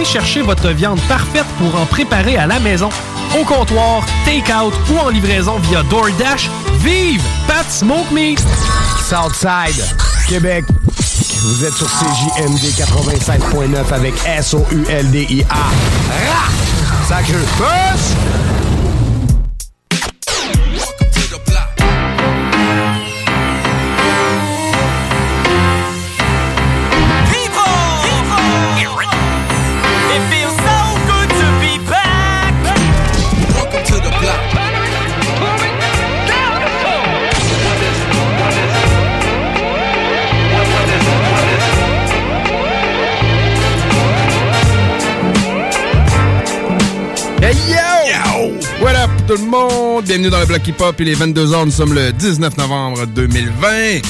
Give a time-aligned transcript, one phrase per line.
[0.00, 2.88] Cherchez votre viande parfaite pour en préparer à la maison,
[3.38, 6.50] au comptoir, take-out ou en livraison via DoorDash.
[6.78, 8.42] Vive Pat Smoke Meat!
[8.98, 9.84] Southside,
[10.28, 10.64] Québec.
[11.42, 15.66] Vous êtes sur CJMD 85.9 avec S-O-U-L-D-I-A.
[17.06, 17.38] Sacre
[49.26, 50.04] tout le monde?
[50.04, 50.96] Bienvenue dans le bloc hip-hop.
[50.98, 54.00] Il est 22h, nous sommes le 19 novembre 2020.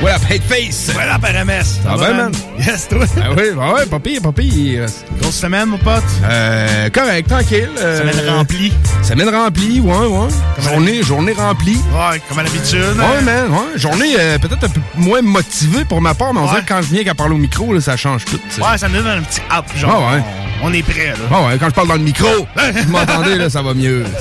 [0.00, 0.90] What up, Hate Face?
[0.94, 1.80] What up, RMS?
[1.82, 2.32] Ça va, man?
[2.58, 3.04] Yes, toi?
[3.16, 4.86] Ah oui, bah ouais, pas pire, pas pire.
[5.20, 6.02] Grosse semaine, mon pote?
[6.24, 7.68] Euh, correct, tranquille.
[7.78, 8.72] euh, Semaine remplie.
[9.02, 10.28] Semaine remplie, ouais, ouais.
[10.60, 11.78] Journée, journée remplie.
[11.92, 12.80] Ouais, comme à l'habitude.
[12.96, 13.76] Ouais, man, ouais.
[13.78, 16.82] Journée euh, peut-être un peu moins motivée pour ma part, mais on dirait que quand
[16.82, 18.40] je viens qu'à parler au micro, là, ça change tout.
[18.60, 20.08] Ouais, ça me donne un petit up, genre.
[20.10, 20.22] Ah ouais.
[20.62, 21.14] On, on est prêt, là.
[21.30, 22.26] Ah ouais, quand je parle dans le micro,
[22.56, 24.04] vous m'entendez, là, ça va mieux.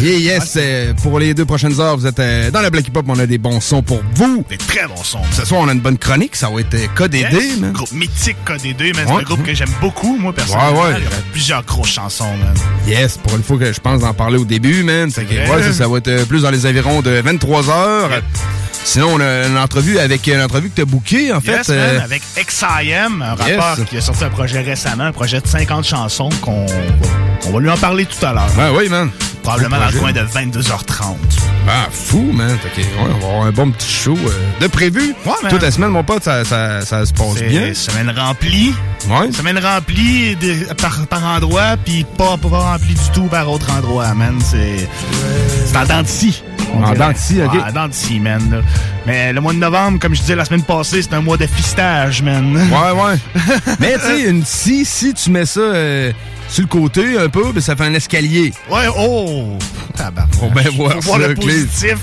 [0.00, 2.92] Yeah, yes, euh, pour les deux prochaines heures, vous êtes euh, dans la Black Hip
[2.96, 4.44] Hop, on a des bons sons pour vous.
[4.48, 5.20] Des très bons sons.
[5.32, 7.58] Ce soir, on a une bonne chronique, ça va être euh, KDD, Yes.
[7.58, 7.72] man.
[7.72, 9.04] Groupe mythique KD2, man.
[9.06, 10.72] C'est un groupe que j'aime beaucoup, moi, personnellement.
[10.82, 10.94] Ouais, ouais.
[10.98, 12.54] Il y a plusieurs grosses chansons, man.
[12.86, 15.12] Yes, pour une fois que je pense d'en parler au début, man.
[15.12, 18.10] Que, ouais, ça, ça va être euh, plus dans les environs de 23 heures.
[18.84, 21.76] Sinon, on a une entrevue avec une entrevue que t'as bookée, en Yes, fait.
[21.76, 23.58] man, euh, avec XIM, un Yes.
[23.60, 26.72] rappeur qui a sorti un projet récemment, un projet de 50 chansons qu'on va,
[27.46, 28.50] on va lui en parler tout à l'heure.
[28.56, 29.10] Ouais, oui, man.
[29.42, 31.14] Probablement dans le coin de 22h30.
[31.66, 32.56] Ah, fou, man.
[32.76, 35.14] Que, ouais, on va avoir un bon petit show euh, de prévu.
[35.42, 35.50] man.
[35.50, 37.72] Toute la semaine, mon pote, ça, ça, ça se passe bien.
[37.74, 38.74] semaine remplie.
[39.08, 39.32] Ouais.
[39.32, 44.12] Semaine remplie de- par, par endroit, puis pas, pas remplie du tout par autre endroit,
[44.14, 44.38] man.
[44.44, 44.88] C'est
[45.66, 46.42] c'est en on
[46.74, 47.54] En dents de scie, ok.
[47.68, 48.42] En dents de scie, man.
[48.50, 48.58] là.
[49.06, 51.46] Mais le mois de novembre, comme je disais la semaine passée, c'est un mois de
[51.46, 52.56] fistage, man.
[52.56, 53.42] Ouais, ouais.
[53.80, 56.12] Mais tu sais, une si, si tu mets ça euh,
[56.48, 58.52] sur le côté un peu, ben, ça fait un escalier.
[58.70, 59.58] Ouais, oh!
[60.38, 61.98] Faut bien voir Faut voir ça, le positif.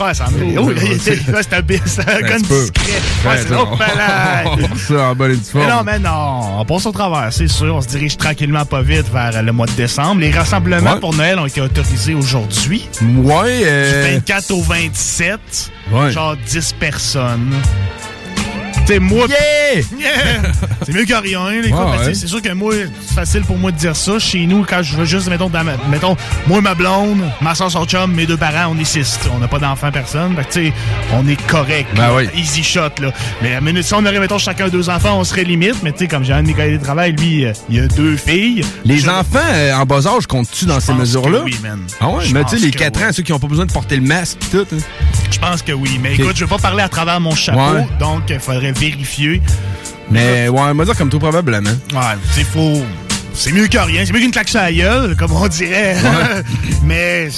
[0.00, 2.92] Ouais, c'est- c'est un, c'est gun discret.
[3.24, 3.48] Ouais, c'est
[4.94, 5.68] ça, en bonne et forme.
[5.68, 7.74] Non, mais non, on passe au travers, c'est sûr.
[7.76, 10.20] On se dirige tranquillement pas vite vers le mois de décembre.
[10.20, 11.00] Les rassemblements Ouais.
[11.00, 12.88] pour Noël ont été autorisés aujourd'hui.
[13.02, 15.40] Ouais, euh, Du 24 au 27.
[15.92, 16.10] Ouais.
[16.10, 17.52] Genre 10 personnes.
[18.72, 19.26] Tu sais, moi.
[19.28, 19.82] Yeah!
[19.98, 20.42] Yeah!
[20.84, 21.76] c'est mieux que rien, les gars.
[22.04, 22.14] Ouais.
[22.14, 22.74] C'est sûr que moi,
[23.06, 24.18] c'est facile pour moi de dire ça.
[24.18, 26.16] Chez nous, quand je veux juste, mettons, dans ma- mettons
[26.46, 29.18] moi, ma blonde, ma soeur, son chum, mes deux parents, on est six.
[29.34, 30.34] On n'a pas d'enfants, personne.
[30.36, 30.72] Fait que, tu sais,
[31.12, 31.88] on est correct.
[31.94, 32.14] Ben là.
[32.16, 32.28] oui.
[32.34, 33.12] Easy shot, là.
[33.42, 35.76] Mais à minute, si on aurait, mettons, chacun deux enfants, on serait limite.
[35.82, 37.86] Mais tu sais, comme j'ai un de mes collègues de travail, lui, euh, il a
[37.86, 38.62] deux filles.
[38.84, 41.40] Les Je- enfants euh, en bas âge comptent-tu dans ces mesures-là?
[41.44, 41.80] oui, man.
[42.00, 43.04] Ah ouais, mais tu sais, les que 4 oui.
[43.06, 44.66] ans, ceux qui n'ont pas besoin de porter le masque tout.
[44.72, 44.78] hein?
[45.30, 45.98] Je pense que oui.
[46.02, 47.58] Mais écoute, je vais pas parler à travers mon chapeau.
[47.74, 47.86] Ouais.
[47.98, 49.42] Donc, il faudrait vérifier.
[50.10, 51.70] Mais ouais, on va dire comme tout probablement.
[51.92, 52.82] Ouais, c'est faux.
[53.34, 54.04] C'est mieux que rien.
[54.04, 55.96] C'est mieux qu'une claque sur la gueule, comme on dirait.
[56.84, 57.28] Mais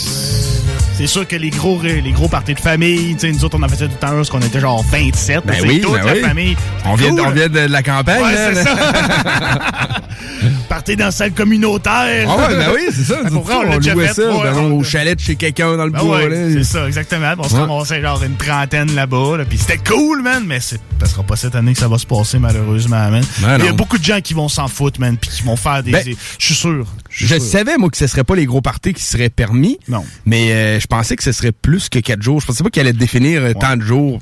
[0.96, 3.62] c'est- sûr que les gros, les gros parties de famille, tu sais, nous autres, on
[3.62, 5.42] en faisait tout le temps parce qu'on était genre 27.
[5.44, 6.20] Ben oui, toute ben la oui.
[6.20, 6.56] famille.
[6.84, 7.20] On vient, Cool.
[7.20, 8.22] on vient de la campagne.
[8.22, 8.76] Ouais, là, c'est ça.
[10.68, 12.28] Partez dans la salle communautaire.
[12.28, 13.16] Ah ouais, ben oui, c'est ça.
[13.32, 14.14] Pour vrai, on déjà louait fait.
[14.14, 16.18] ça ouais, ben, on- au chalet de chez quelqu'un dans le Ben bois.
[16.24, 17.32] ouais, c'est ça, exactement.
[17.38, 19.38] On se ramassait genre une trentaine là-bas.
[19.38, 20.76] Là, Puis c'était cool, man, mais ça
[21.06, 23.24] sera pas cette année que ça va se passer, malheureusement, man.
[23.42, 25.56] Ben Il y a beaucoup de gens qui vont s'en foutre, man, puis qui vont
[25.56, 25.92] faire des...
[25.92, 26.86] Des- Je suis sûr.
[27.16, 29.78] Je savais, moi, que ce serait pas les gros parties qui seraient permis.
[29.88, 30.04] Non.
[30.26, 32.40] Mais euh, je pensais que ce serait plus que quatre jours.
[32.40, 34.18] Je pensais pas qu'il allait définir euh, tant de jours.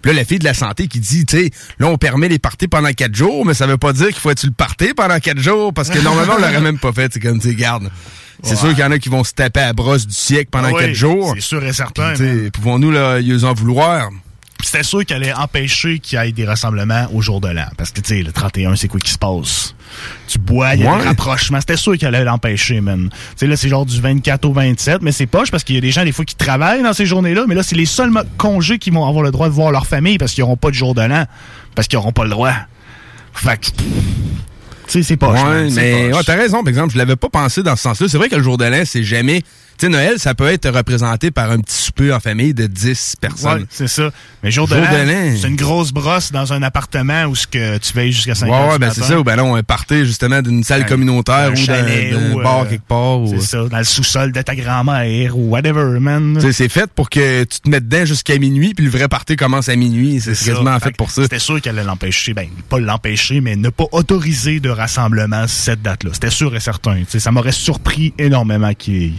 [0.00, 2.38] Puis là, la fille de la santé qui dit, tu sais, là, on permet les
[2.38, 4.94] parties pendant quatre jours, mais ça veut pas dire qu'il faut être sur le party
[4.96, 7.12] pendant quatre jours, parce que normalement, on l'aurait même pas fait.
[7.12, 7.90] C'est comme, tu garde.
[8.42, 8.56] C'est Ouais.
[8.56, 10.68] sûr qu'il y en a qui vont se taper à la brosse du siècle pendant
[10.68, 11.32] Ah oui, quatre jours.
[11.36, 12.14] C'est sûr et certain.
[12.52, 14.10] Pouvons-nous, là, y en vouloir?
[14.62, 17.66] Puis C'était sûr qu'elle allait empêcher qu'il y ait des rassemblements au jour de l'an.
[17.76, 19.74] Parce que, tu sais, le 31, c'est quoi qui se passe?
[20.28, 20.98] Tu bois, il y a Ouais.
[21.02, 21.58] des rapprochements.
[21.60, 23.08] C'était sûr qu'elle allait l'empêcher, man.
[23.10, 25.78] Tu sais, là, c'est genre du 24 au 27, mais c'est poche parce qu'il y
[25.78, 28.12] a des gens, des fois, qui travaillent dans ces journées-là, mais là, c'est les seuls
[28.38, 30.74] congés qui vont avoir le droit de voir leur famille parce qu'ils n'auront pas de
[30.76, 31.26] jour de l'an.
[31.74, 32.54] Parce qu'ils n'auront pas le droit.
[33.34, 33.72] Fait que, tu
[34.86, 35.40] sais, c'est poche.
[35.42, 38.06] Ouais, mais ouais, t'as raison, par exemple, je l'avais pas pensé dans ce sens-là.
[38.08, 39.42] C'est vrai que le jour de l'an, c'est jamais.
[39.78, 43.16] Tu sais, Noël, ça peut être représenté par un petit souper en famille de 10
[43.20, 43.60] personnes.
[43.62, 44.10] Ouais, c'est ça.
[44.42, 47.78] Mais jour, Jour de l'an, c'est une grosse brosse dans un appartement où ce que
[47.78, 49.62] tu veilles jusqu'à 5 Ouais, heures ouais, du ben c'est ça, ou ben non, un
[49.62, 51.66] party justement d'une salle Un- communautaire un ou
[52.36, 53.20] d'un bar euh, quelque part.
[53.20, 56.38] ou- C'est ça, dans le sous-sol de ta grand-mère ou whatever, man.
[56.52, 59.68] C'est fait pour que tu te mettes dedans jusqu'à minuit, puis le vrai party commence
[59.68, 60.20] à minuit.
[60.20, 61.22] C'est quasiment fait pour ça.
[61.22, 62.34] C'était sûr qu'elle allait l'empêcher.
[62.34, 66.10] Ben, pas l'empêcher, mais ne pas autoriser de rassemblement cette date-là.
[66.14, 66.96] C'était sûr et certain.
[67.00, 69.12] Tu sais, ça m'aurait surpris énormément qu'il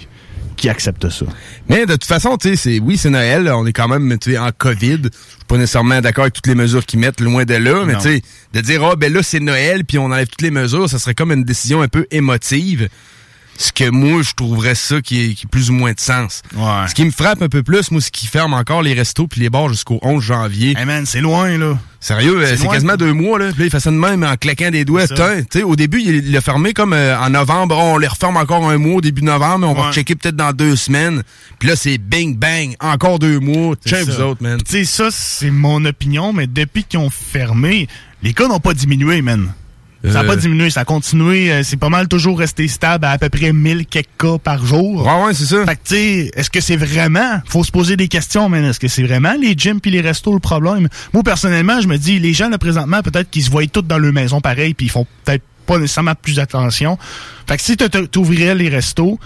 [0.70, 1.26] accepte ça.
[1.70, 3.52] Mais de toute façon, tu sais, c'est oui, c'est Noël.
[3.54, 5.00] On est quand même en COVID.
[5.04, 7.86] Je suis pas nécessairement d'accord avec toutes les mesures qu'ils mettent, loin de là.
[7.86, 8.22] Mais tu sais,
[8.54, 11.14] de dire ah ben là c'est Noël, puis on enlève toutes les mesures, ça serait
[11.14, 12.90] comme une décision un peu émotive.
[13.58, 16.42] Ce que moi, je trouverais ça qui est, qui est plus ou moins de sens.
[16.56, 16.88] Ouais.
[16.88, 19.42] Ce qui me frappe un peu plus, moi, c'est qu'ils ferment encore les restos puis
[19.42, 20.76] les bars jusqu'au 11 janvier.
[20.78, 21.78] Hey man, c'est loin, là.
[22.00, 23.52] Sérieux, euh, C'est quasiment deux mois, là.
[23.52, 25.08] Puis là, il fait ça de même en claquant des doigts.
[25.08, 25.30] C'est ça.
[25.30, 27.78] Putain, tu sais, au début, il l'a fermé comme euh, en novembre.
[27.78, 30.52] On les referme encore un mois au début novembre, mais on va checker peut-être dans
[30.52, 31.24] deux semaines.
[31.60, 33.76] Puis là, c'est bing, bang, encore deux mois.
[33.86, 34.60] Tiens, vous autres, man.
[34.64, 37.88] Tu sais, ça, c'est mon opinion, mais depuis qu'ils ont fermé,
[38.22, 39.54] les cas n'ont pas diminué, man.
[40.06, 40.28] Ça n'a Euh.
[40.28, 41.52] pas diminué, ça a continué.
[41.52, 44.66] euh, C'est pas mal toujours resté stable à à peu près 1000 quelques cas par
[44.66, 45.06] jour.
[45.06, 45.66] Ouais, ouais, c'est ça.
[45.66, 48.80] Fait que, tu sais, est-ce que c'est vraiment, faut se poser des questions, mais est-ce
[48.80, 50.90] que c'est vraiment les gyms puis les restos le problème?
[51.14, 53.98] Moi, personnellement, je me dis, les gens, là, présentement, peut-être qu'ils se voient tous dans
[53.98, 56.98] leur maison pareil puis ils font peut-être pas nécessairement plus attention.
[57.48, 59.18] Fait que si tu t'ouvrirais les restos,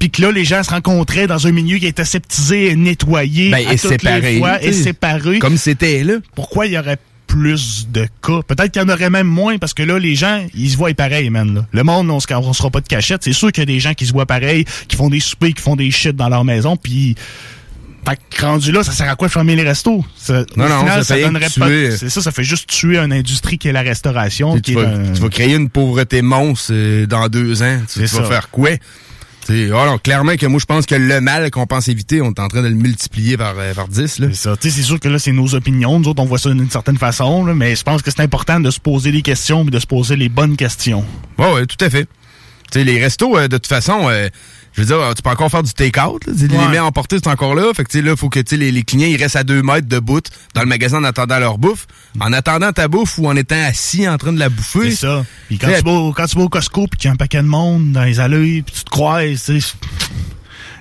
[0.00, 3.58] puis que là, les gens se rencontraient dans un milieu qui est aseptisé, nettoyé, Ben,
[3.68, 6.14] à et toutes les séparé, fois, tu et séparé, Comme c'était, là.
[6.34, 6.98] pourquoi il y aurait
[7.34, 8.40] plus de cas?
[8.46, 10.94] Peut-être qu'il y en aurait même moins, parce que là, les gens, ils se voient
[10.94, 11.54] pareil, man.
[11.54, 11.66] là.
[11.72, 13.24] Le monde, on se, on sera pas de cachette.
[13.24, 15.52] C'est sûr qu'il y a des gens qui se voient pareil, qui font des soupers,
[15.52, 17.14] qui font des shit dans leur maison, puis...
[18.06, 20.04] Fait que rendu là, ça sert à quoi de fermer les restos?
[20.14, 21.96] Ça, Non, au non, final, ça fait donnerait pas...
[21.96, 24.54] C'est ça, ça fait juste tuer une industrie qui est la restauration.
[24.56, 27.62] Tu, qui tu est vas, un- tu vas créer une pauvreté monstre euh, dans deux
[27.62, 27.78] ans.
[27.88, 28.24] Tu, tu vas ça.
[28.24, 28.68] faire quoi?
[29.50, 32.48] Alors, clairement que moi, je pense que le mal qu'on pense éviter, on est en
[32.48, 34.18] train de le multiplier par, euh, par 10.
[34.18, 34.28] Là.
[34.30, 34.56] C'est ça.
[34.60, 35.98] C'est sûr que là, c'est nos opinions.
[35.98, 38.60] Nous autres, on voit ça d'une certaine façon, là, mais je pense que c'est important
[38.60, 41.04] de se poser des questions et de se poser les bonnes questions.
[41.38, 42.04] Ouais, ouais, tout à fait.
[42.70, 44.28] Tu sais, les restos, euh, de toute façon, euh,
[44.74, 46.22] je veux dire, tu peux encore faire du take-out.
[46.26, 47.72] Les mets emportés, c'est encore là.
[47.74, 49.44] Fait que, tu sais, là, faut que tu sais, les, les clients ils restent à
[49.44, 50.24] deux mètres de bout
[50.54, 51.86] dans le magasin en attendant leur bouffe.
[52.20, 54.90] En attendant ta bouffe ou en étant assis en train de la bouffer.
[54.90, 55.24] C'est ça.
[55.48, 55.78] Puis quand, Ouais.
[55.78, 57.46] tu vas, au- quand tu vas au Costco puis qu'il y a un paquet de
[57.48, 59.74] monde dans les allées puis tu te croises, tu sais,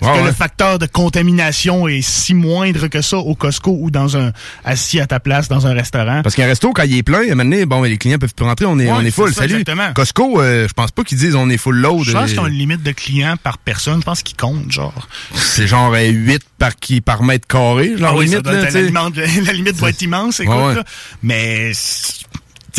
[0.03, 0.25] Ouais, que ouais.
[0.27, 4.31] le facteur de contamination est si moindre que ça au Costco ou dans un
[4.65, 6.21] assis à ta place dans un restaurant.
[6.23, 8.33] Parce qu'un resto, quand il est plein, à un moment donné, bon, les clients peuvent
[8.33, 9.29] plus rentrer, on est, Ouais, on est full.
[9.33, 9.53] ça, Salut.
[9.59, 9.93] exactement.
[9.93, 12.03] Costco, euh, je pense pas qu'ils disent on est full load.
[12.03, 13.99] Je pense euh, qu'ils ont une limite de clients par personne.
[13.99, 15.07] Je pense qu'ils comptent, genre.
[15.33, 18.81] C'est genre 8 par, qui, par mètre carré, genre Ah oui, ça doit là, la,
[18.81, 20.55] limite, la limite va être immense, écoute.
[20.55, 20.75] Ouais, ouais.
[20.75, 20.83] là.
[21.21, 21.71] Mais,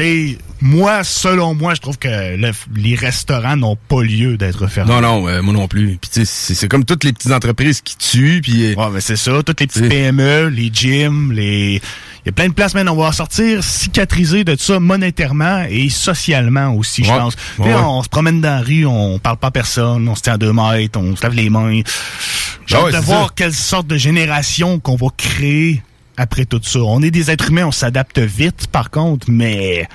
[0.03, 4.93] sais, moi, selon moi, je trouve que le- les restaurants n'ont pas lieu d'être fermés.
[4.93, 5.99] Non, non, euh, moi non plus.
[6.01, 8.73] Puis tu sais, c'est comme toutes les petites entreprises qui tuent, puis...
[8.73, 9.43] euh, Ouais, mais c'est ça.
[9.43, 11.81] Toutes les petites PME, les gyms, les.
[12.25, 12.95] Il y a plein de places, maintenant.
[12.95, 17.37] On va sortir cicatrisé de ça monétairement et socialement aussi, je pense.
[17.59, 17.75] Ouais.
[17.75, 20.39] On se promène dans la rue, on parle pas à personne, on se tient à
[20.39, 21.83] deux mètres, on se lave les mains.
[22.67, 23.33] J'ai Ah hâte de voir ça.
[23.37, 25.83] quelle sorte de génération qu'on va créer
[26.17, 26.81] après tout ça.
[26.81, 29.87] On est des êtres humains, on s'adapte vite, par contre, mais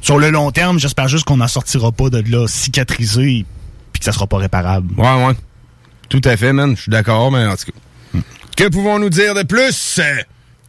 [0.00, 3.44] sur le long terme, j'espère juste qu'on n'en sortira pas de là cicatrisé
[3.92, 4.88] puis que ça sera pas réparable.
[4.96, 5.34] Ouais, ouais.
[6.08, 6.74] Tout à fait, man.
[6.76, 8.20] Je suis d'accord, mais en tout cas.
[8.56, 10.00] Que pouvons-nous dire de plus?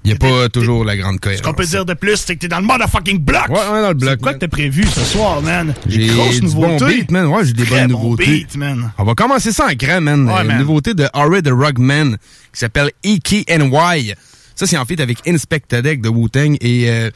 [0.06, 1.42] Il n'y a pas toujours la grande Ce cohérence.
[1.46, 3.48] qu'on peut dire de plus, c'est que t'es dans le motherfucking block!
[3.48, 4.12] Ouais, ouais, dans le bloc.
[4.18, 5.74] C'est quoi que t'as prévu ce soir, man?
[5.86, 6.96] Des J'ai grosses du bon nouveautés.
[6.98, 7.25] beat, man.
[7.27, 8.25] Ouais, j'ai des bonnes bon nouveautés.
[8.25, 8.92] beat, man.
[8.98, 10.30] On va commencer ça en grand, man.
[10.30, 10.60] Ouais, Une man.
[10.60, 11.42] nouveauté de R.A.
[11.42, 12.18] the Rugman
[12.51, 14.15] qui s'appelle E.K.N.Y.
[14.55, 17.10] Ça, c'est en fait avec Inspector Deck de Wu-Tang et euh,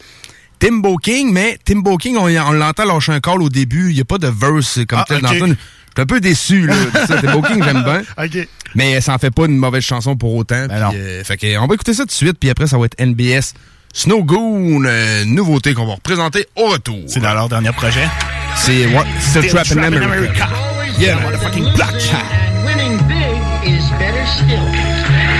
[0.60, 3.89] Timbo King, mais Timbo King, on, on l'entend lâcher un call au début.
[3.89, 5.24] Il n'y a pas de verse comme Ah, tel ok.
[5.24, 5.56] dans le tune.
[5.58, 6.75] Je suis un peu déçu, là.
[6.75, 7.17] de ça.
[7.22, 8.01] Timbo King, j'aime bien.
[8.24, 8.48] OK.
[8.75, 10.65] Mais ça en fait pas une mauvaise chanson pour autant.
[10.67, 12.86] Ben euh, fait que, on va écouter ça tout de suite, puis après, ça va
[12.86, 13.53] être NBS
[13.94, 17.00] Snow Goon, euh, nouveauté qu'on va représenter au retour.
[17.08, 18.08] C'est dans leur dernier projet.
[18.56, 19.06] C'est what?
[19.22, 20.48] Still Trap in America.
[21.00, 21.94] Yeah, the motherfucking block.
[21.94, 25.37] And winning big is better still.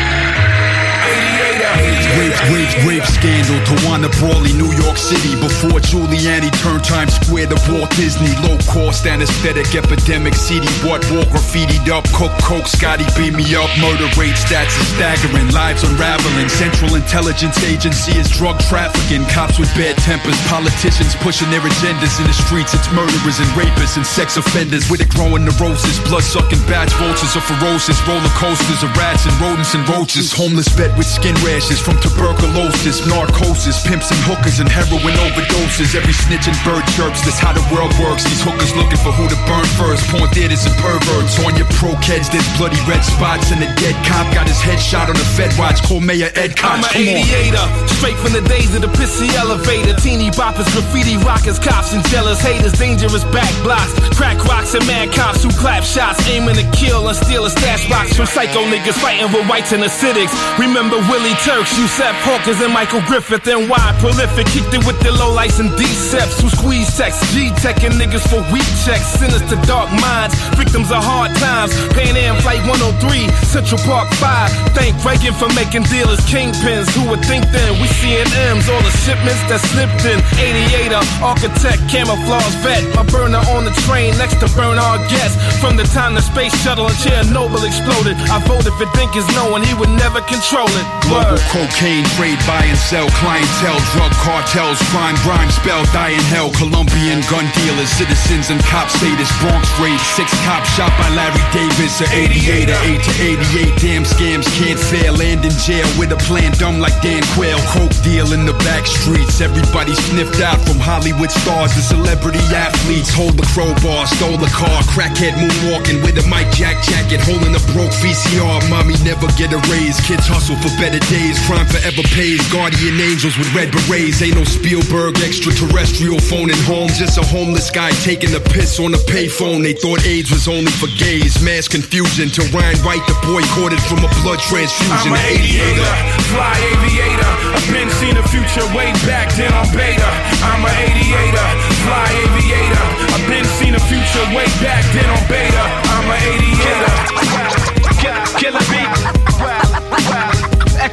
[2.18, 3.62] Rape, rape, rape scandal.
[3.70, 5.38] Tawana Brawley, New York City.
[5.38, 8.34] Before Giuliani turned Times Square to Walt Disney.
[8.42, 10.34] Low cost anesthetic epidemic.
[10.34, 12.10] CD bought wall graffitied up.
[12.18, 13.70] Cook, coke, Scotty beat me up.
[13.78, 15.54] Murder rate stats are staggering.
[15.54, 16.50] Lives unraveling.
[16.50, 19.22] Central Intelligence Agency is drug trafficking.
[19.30, 20.42] Cops with bad tempers.
[20.50, 22.74] Politicians pushing their agendas in the streets.
[22.74, 26.02] It's murderers and rapists and sex offenders with a growing neurosis.
[26.10, 26.98] Blood sucking bats.
[26.98, 28.02] Vultures are ferocious.
[28.10, 30.34] Roller coasters of rats and rodents and roaches.
[30.34, 33.06] Homeless vet with skin rashes from tuberculosis.
[33.08, 33.84] Narcosis.
[33.86, 35.96] Pimps and hookers and heroin overdoses.
[35.96, 37.24] Every snitch and bird chirps.
[37.24, 38.24] That's how the world works.
[38.24, 40.08] These hookers looking for who to burn first.
[40.10, 41.40] Porn theaters and perverts.
[41.44, 43.52] On your pro kids, there's bloody red spots.
[43.52, 45.84] And a dead cop got his head shot on the Fed watch.
[45.84, 46.96] Call Mayor Ed I'm Koch.
[46.96, 47.66] an 88er,
[48.00, 49.94] straight from the days of the pissy elevator.
[50.00, 55.12] Teeny boppers, graffiti rockers, cops and jealous haters, dangerous back blocks, crack rocks and mad
[55.14, 58.98] cops who clap shots, aiming to kill and steal a stash box from psycho niggas
[59.00, 60.32] fighting with whites and acidics.
[60.60, 65.10] Remember Willie Turks, Yusef Hawkins and Michael Griffith and why prolific kicked it with the
[65.10, 70.38] low lights and D-Seps who squeeze checks, G-Teching niggas for weak checks, sinister dark minds,
[70.54, 71.74] victims of hard times.
[71.98, 73.02] Pan Am Flight 103,
[73.50, 74.78] Central Park 5.
[74.78, 76.86] Thank Reagan for making dealers kingpins.
[76.94, 77.82] Who would think then?
[77.82, 80.22] We seeing M's, all the shipments that slipped in.
[80.38, 82.86] 88er, architect, camouflage vet.
[82.94, 85.34] My burner on the train next to burn our guests.
[85.58, 89.74] From the time the space shuttle and Chernobyl exploded, I voted for Dinkins knowing he
[89.74, 90.86] would never control it.
[91.10, 91.42] Global Word.
[91.78, 96.50] Cocaine trade, buy and sell, clientele, drug cartels, crime, grime, spell, die in hell.
[96.58, 100.00] Colombian gun dealers, citizens and cops this Bronx raid.
[100.18, 103.14] Six cops shot by Larry Davis, a 88 or 8 to
[103.62, 103.78] 88.
[103.78, 105.14] Damn scams can't fail.
[105.14, 107.62] Land in jail with a plan dumb like Dan Quayle.
[107.70, 109.42] Coke deal in the back streets.
[109.42, 113.14] Everybody sniffed out from Hollywood stars to celebrity athletes.
[113.14, 114.82] Hold the crowbar, stole the car.
[114.94, 118.66] Crackhead moonwalking with a Mike Jack jacket, holding a broke VCR.
[118.70, 120.02] Mommy never get a raise.
[120.02, 121.38] Kids hustle for better days.
[121.46, 122.42] Crime forever pays.
[122.52, 124.22] Guardian angels with red berets.
[124.22, 126.90] Ain't no Spielberg extraterrestrial phoning home.
[126.96, 129.64] Just a homeless guy taking a piss on a payphone.
[129.64, 131.42] They thought AIDS was only for gays.
[131.44, 135.12] Mass confusion till Ryan White the boycotted from a blood transfusion.
[135.12, 135.94] I'm an aviator,
[136.32, 137.32] fly aviator.
[137.56, 140.10] I've been seen the future way back then on beta.
[140.44, 141.48] I'm an aviator,
[141.84, 142.86] fly aviator.
[143.14, 145.64] I've been seen the future way back then on beta.
[145.92, 147.17] I'm an aviator.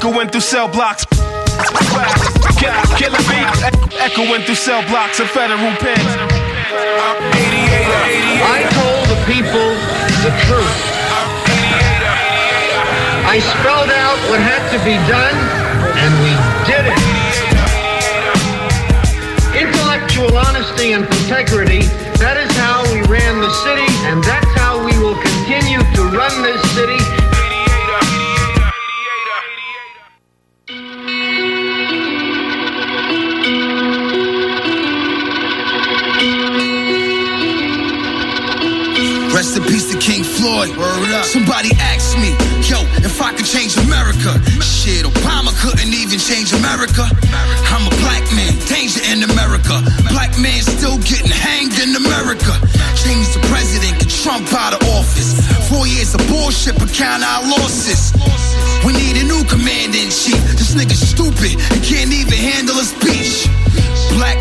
[0.05, 1.07] Echoing through cell blocks.
[3.01, 3.49] Killer beat.
[3.97, 6.05] Echoing through cell blocks of federal pens.
[7.01, 8.45] I'm 88er.
[8.45, 9.73] I told the people
[10.21, 10.77] the truth.
[13.25, 15.37] I spelled out what had to be done,
[15.97, 16.37] and we
[16.69, 17.01] did it.
[19.57, 21.81] Intellectual honesty and integrity,
[22.21, 26.43] that is how we ran the city, and that's how we will continue to run
[26.43, 27.24] this city.
[40.45, 42.37] Somebody asked me,
[42.69, 44.37] yo, if I could change America.
[44.61, 47.09] Shit, Obama couldn't even change America.
[47.73, 49.81] I'm a black man, danger in America.
[50.13, 52.53] Black man still getting hanged in America.
[52.93, 55.33] Change the president, get Trump out of office.
[55.73, 58.13] Four years of bullshit, but count our losses.
[58.85, 60.37] We need a new commander in chief.
[60.61, 63.49] This nigga stupid, he can't even handle a speech.
[64.13, 64.37] Black,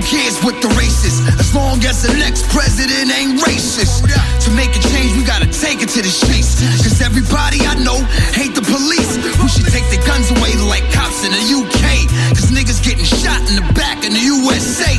[0.00, 1.20] who cares the race is?
[1.38, 4.08] As long as the next president ain't racist.
[4.44, 6.60] To make a change, we gotta take it to the streets.
[6.80, 8.00] Cause everybody I know
[8.32, 9.20] hate the police.
[9.40, 12.08] We should take the guns away like cops in the UK.
[12.32, 14.96] Cause niggas getting shot in the back in the USA.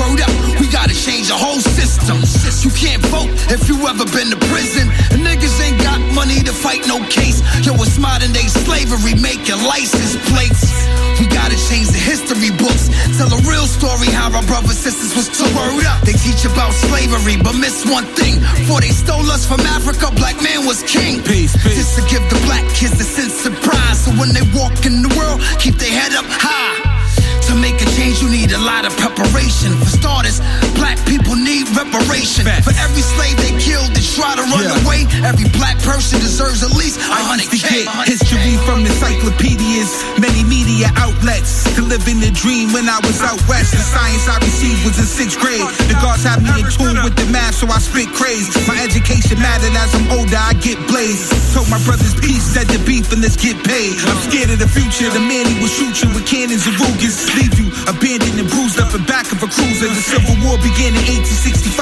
[0.00, 2.16] Word up, we gotta change the whole system.
[2.64, 4.88] You can't vote if you ever been to prison.
[6.30, 7.42] And niggas ain't got money to fight no case.
[7.66, 10.70] Yo, it's modern day slavery making license plates.
[11.18, 12.88] We gotta change the history books.
[13.18, 15.52] Tell a real story how our brothers sisters was took.
[16.04, 18.40] They teach about slavery, but miss one thing.
[18.56, 21.22] Before they stole us from Africa, black man was king.
[21.22, 21.76] Peace, peace.
[21.76, 23.96] Just to give the black kids a sense of pride.
[23.96, 26.90] So when they walk in the world, keep their head up high.
[27.50, 29.74] To make a change, you need a lot of preparation.
[29.82, 30.38] For starters,
[30.78, 32.46] black people need reparation.
[32.62, 34.82] For every slave they killed try to run Yeah.
[34.82, 37.86] away, every black person deserves at least a hundred K.
[38.06, 41.64] history from encyclopedias, many media outlets.
[41.76, 43.72] To live in the dream when I was out west.
[43.72, 45.62] The science I received was in sixth grade.
[45.88, 48.48] The gods have me in tune with the math, so I spit craze.
[48.66, 51.30] My education mattered as I'm older, I get blazed.
[51.54, 53.94] Told my brothers peace, said the beef and let's get paid.
[54.10, 57.30] I'm scared of the future, the man he will shoot you with cannons and Rugas.
[57.38, 59.88] Leave you abandoned and bruised up in back of a cruiser.
[59.88, 61.78] The Civil War began in 1865.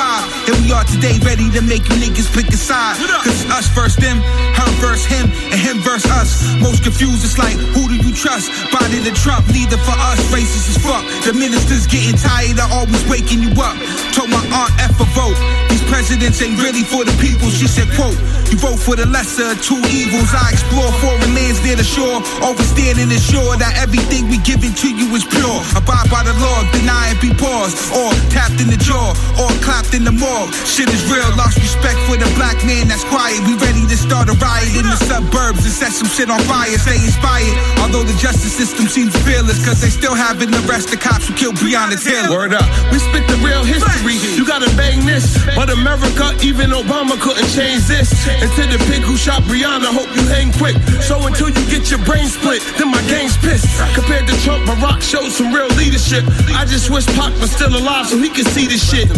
[0.47, 2.99] Here we are today, ready to make you niggas pick a side.
[3.23, 6.43] Cause us versus them, her versus him, and him versus us.
[6.59, 8.51] Most confused, it's like, who do you trust?
[8.75, 10.19] Biden and Trump, neither for us.
[10.35, 11.05] Racist as fuck.
[11.23, 13.79] The minister's getting tired of always waking you up.
[14.11, 15.39] Told my aunt F a vote.
[15.71, 17.47] These presidents ain't really for the people.
[17.55, 18.19] She said, quote,
[18.53, 20.33] you vote for the lesser of two evils.
[20.35, 22.21] I explore foreign lands near the shore.
[22.45, 25.59] Overstand and ensure that everything we giving to you is pure.
[25.77, 27.77] Abide by the law, deny and be paused.
[27.95, 30.53] Or tapped in the jaw, or clapped in the morgue.
[30.67, 33.39] Shit is real, lost respect for the black man that's quiet.
[33.47, 36.75] We ready to start a riot in the suburbs and set some shit on fire.
[36.81, 37.57] Stay inspired.
[37.81, 41.57] Although the justice system seems fearless, cause they still haven't arrested the cops who killed
[41.57, 42.31] Breonna Taylor.
[42.31, 42.65] Word up.
[42.91, 44.17] We spit the real history.
[44.37, 45.37] You gotta bang this.
[45.55, 48.09] But America, even Obama couldn't change this.
[48.39, 50.79] And to the pig who shot Brianna, hope you hang quick.
[51.03, 53.67] So until you get your brain split, then my gang's pissed.
[53.99, 56.23] Compared to Trump, Barack showed some real leadership.
[56.55, 59.11] I just wish Pac was still alive so he could see this shit.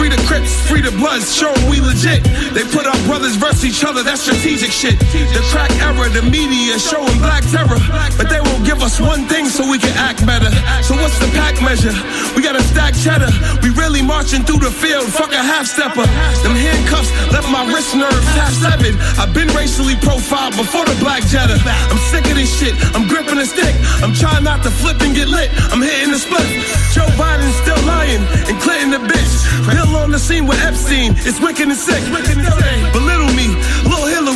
[0.00, 2.24] Free the Crips, free the Bloods, show we legit.
[2.56, 4.98] They put our brothers versus each other, that's strategic shit.
[4.98, 7.76] The crack era, the media showing black terror.
[8.16, 10.48] But they won't give us one thing so we can act better.
[10.80, 11.92] So what's the pack measure?
[12.32, 13.28] We gotta stack cheddar.
[13.60, 16.08] We really marching through the field, fuck a half stepper.
[16.40, 18.94] Them handcuffs left my wrist nerves half seven.
[19.18, 21.58] I've been racially profiled before the black Jetta.
[21.90, 22.74] I'm sick of this shit.
[22.94, 23.74] I'm gripping a stick.
[24.02, 25.50] I'm trying not to flip and get lit.
[25.74, 26.46] I'm hitting the split.
[26.94, 29.32] Joe Biden's still lying and Clinton the bitch.
[29.66, 31.14] Bill on the scene with Epstein.
[31.26, 32.02] It's wicked and sick.
[32.06, 33.06] Belittle me.
[33.06, 33.21] Little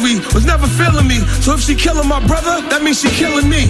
[0.07, 1.19] Was never feeling me.
[1.43, 3.67] So if she killing my brother, that means she killing me.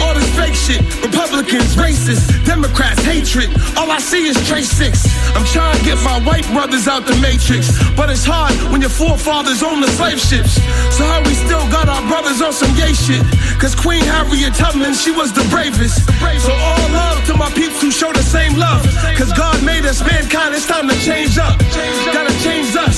[0.00, 0.80] All this fake shit.
[1.04, 3.52] Republicans, racists, Democrats, hatred.
[3.76, 5.04] All I see is Trace Six.
[5.36, 7.68] I'm trying to get my white brothers out the matrix.
[7.92, 10.56] But it's hard when your forefathers own the slave ships.
[10.96, 13.20] So how we still got our brothers on some gay shit?
[13.60, 16.00] Cause Queen Harriet Tubman, she was the bravest.
[16.40, 18.80] So all love to my peeps who show the same love.
[19.20, 21.60] Cause God made us mankind, it's time to change up.
[22.08, 22.96] Gotta change us.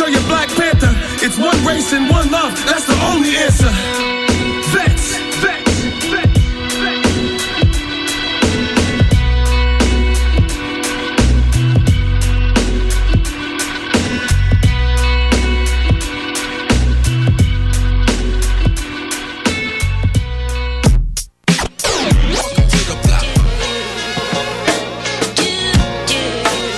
[0.00, 0.96] Show your Black Panther.
[1.20, 2.52] It's one race and one love.
[2.66, 3.70] That's the only answer.
[4.72, 5.70] Vets, vets,
[6.10, 6.42] vets.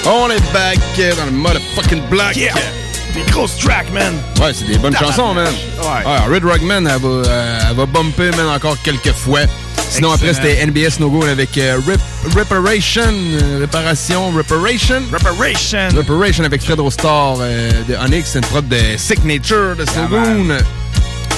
[0.06, 2.36] On est back euh, dans le motherfucking block.
[2.36, 2.83] Yeah.
[3.14, 4.14] Des grosses tracks, man.
[4.40, 5.46] Ouais, c'est des bonnes chansons, man.
[5.78, 6.34] Ouais.
[6.34, 9.40] Red Rockman, elle va, euh, elle va bumper, man, encore quelques fois.
[9.88, 12.00] Sinon, après, c'était NBS No Go avec euh, Rip,
[12.36, 13.02] Reparation.
[13.12, 14.30] euh, réparation.
[14.30, 15.02] Reparation.
[15.12, 15.88] Reparation.
[15.96, 18.30] Reparation avec Fred Star euh, de Onyx.
[18.32, 20.56] C'est une prod de Signature de Snowgoon.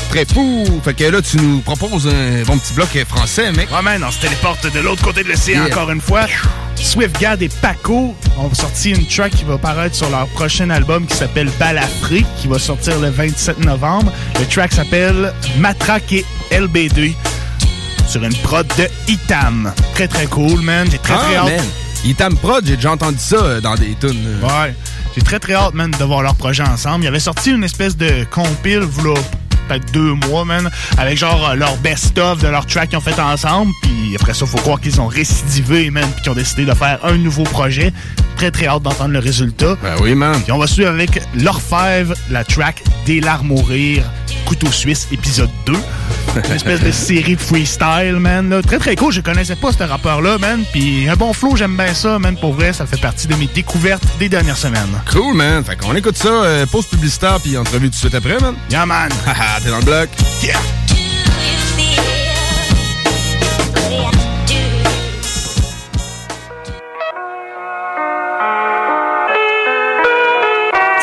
[0.09, 0.65] Très fou.
[0.83, 3.69] Fait que là, tu nous proposes un bon petit bloc français, mec.
[3.71, 5.75] Ouais, man, on se téléporte de l'autre côté de l'océan Yeah.
[5.77, 6.23] encore une fois.
[6.87, 11.17] Swiftgad et Paco ont sorti une track qui va paraître sur leur prochain album qui
[11.17, 14.13] s'appelle Balafrique, qui va sortir le 27 novembre.
[14.39, 17.13] Le track s'appelle Matraque et LB2
[18.07, 19.73] sur une prod de Itam.
[19.95, 20.87] Très très cool, man.
[20.91, 21.57] J'ai très très Ah, hâte.
[21.57, 21.65] man.
[22.05, 24.23] Itam Prod, j'ai déjà entendu ça euh, dans des tunes.
[24.43, 24.47] euh.
[24.47, 24.75] Ouais.
[25.17, 27.05] J'ai très très hâte, man, de voir leur projet ensemble.
[27.05, 29.15] Il avait sorti une espèce de compile, v'là
[29.67, 33.19] peut-être deux mois, man, avec genre euh, leur best-of de leurs tracks qu'ils ont fait
[33.19, 33.73] ensemble.
[33.83, 36.99] Puis après ça, faut croire qu'ils ont récidivé, man, puis qu'ils ont décidé de faire
[37.05, 37.93] un nouveau projet.
[38.37, 39.77] Très très hâte d'entendre le résultat.
[39.83, 40.39] Ben oui, man.
[40.43, 44.03] Puis on va suivre avec l'Orfèvre, la track Des larmes mourir,
[44.45, 45.73] Couteau Suisse, épisode 2.
[46.37, 48.51] Une espèce de série de freestyle, man.
[48.51, 48.61] là.
[48.61, 49.11] Très très cool.
[49.11, 50.65] Je connaissais pas ce rappeur-là, man.
[50.71, 52.37] Puis un bon flow, j'aime bien ça, man.
[52.37, 55.01] Pour vrai, ça fait partie de mes découvertes des dernières semaines.
[55.11, 55.65] Cool, man.
[55.65, 58.55] Fait qu'on écoute ça, euh, pause publicitaire, puis entrevue tout de suite après, man.
[58.71, 59.09] Yeah, man.
[59.57, 60.11] Haha, t'es dans le bloc.
[60.43, 60.53] Yeah.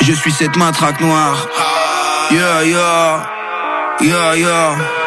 [0.01, 1.47] Je suis cette matraque noire.
[2.31, 3.29] Yeah, yeah,
[4.01, 5.02] yeah, yeah.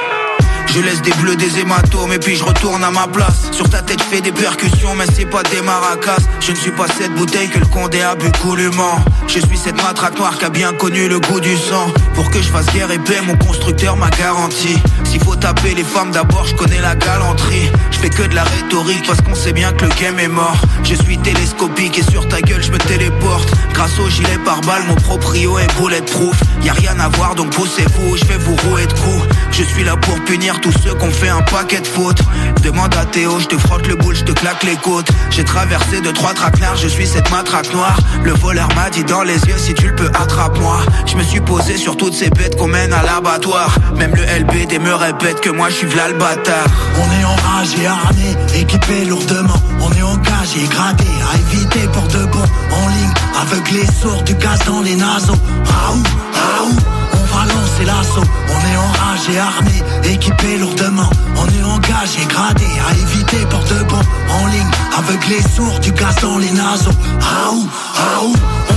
[0.77, 3.51] Je laisse des bleus, des hématomes et puis je retourne à ma place.
[3.51, 6.19] Sur ta tête je fais des percussions mais c'est pas des maracas.
[6.41, 9.83] Je ne suis pas cette bouteille que le condé a bu coulement Je suis cette
[9.83, 11.87] matraque noire qui a bien connu le goût du sang.
[12.15, 14.77] Pour que je fasse guerre et paix mon constructeur m'a garanti.
[15.05, 17.71] S'il faut taper les femmes d'abord je connais la galanterie
[18.07, 20.61] fais que de la rhétorique parce qu'on sait bien que le game est mort.
[20.85, 23.49] Je suis télescopique et sur ta gueule je me téléporte.
[23.73, 26.37] Grâce au gilet par balle mon proprio est bulletproof.
[26.63, 29.27] Y a rien à voir donc poussez-vous je vais vous rouer de coups.
[29.53, 32.23] Je suis là pour punir tous ceux qu'on fait un paquet de fautes.
[32.63, 35.09] Demande à Théo, je te frotte le boule, je te claque les côtes.
[35.31, 37.99] J'ai traversé de trois traquenards, je suis cette matraque noire.
[38.25, 40.81] Le voleur m'a dit dans les yeux, si tu le peux attrape-moi.
[41.07, 43.77] Je me suis posé sur toutes ces bêtes qu'on mène à l'abattoir.
[43.97, 46.67] Même le LBD me répète que moi je suis v'là le bâtard
[46.97, 49.61] On est en rage armé, équipé lourdement.
[49.81, 54.23] On est en cage engagé, gradé, à éviter pour de bon en ligne, aveuglé, sourd
[54.23, 55.35] du gaz dans les naseaux.
[55.65, 56.77] Raoult, raoult,
[57.13, 58.29] on va lancer l'assaut.
[58.49, 59.83] On est enragé, armé,
[60.13, 61.11] équipé lourdement.
[61.37, 66.17] On est engagé, gradé, à éviter pour de bon en ligne, aveuglé, sourd du gaz
[66.23, 66.97] dans les naseaux.
[67.21, 68.37] Raoult, raoult,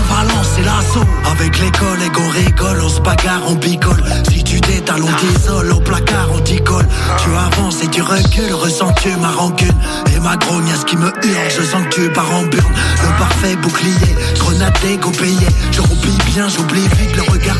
[0.10, 1.06] on va lancer l'assaut.
[1.32, 4.02] Avec les collègues, on rigole, on se bagarre, on picole.
[4.32, 6.88] Si tu t'étales, on t'isole, au placard, on t'y colle.
[7.24, 9.76] Tu avances et tu recules, ressens-tu ma rancune
[10.16, 12.74] Et ma grogne, ce qui me hurle, je sens que tu pars en burne.
[13.04, 15.48] Le parfait bouclier, grenade d'égo payé.
[15.72, 17.60] Je roupille bien, j'oublie vite le regard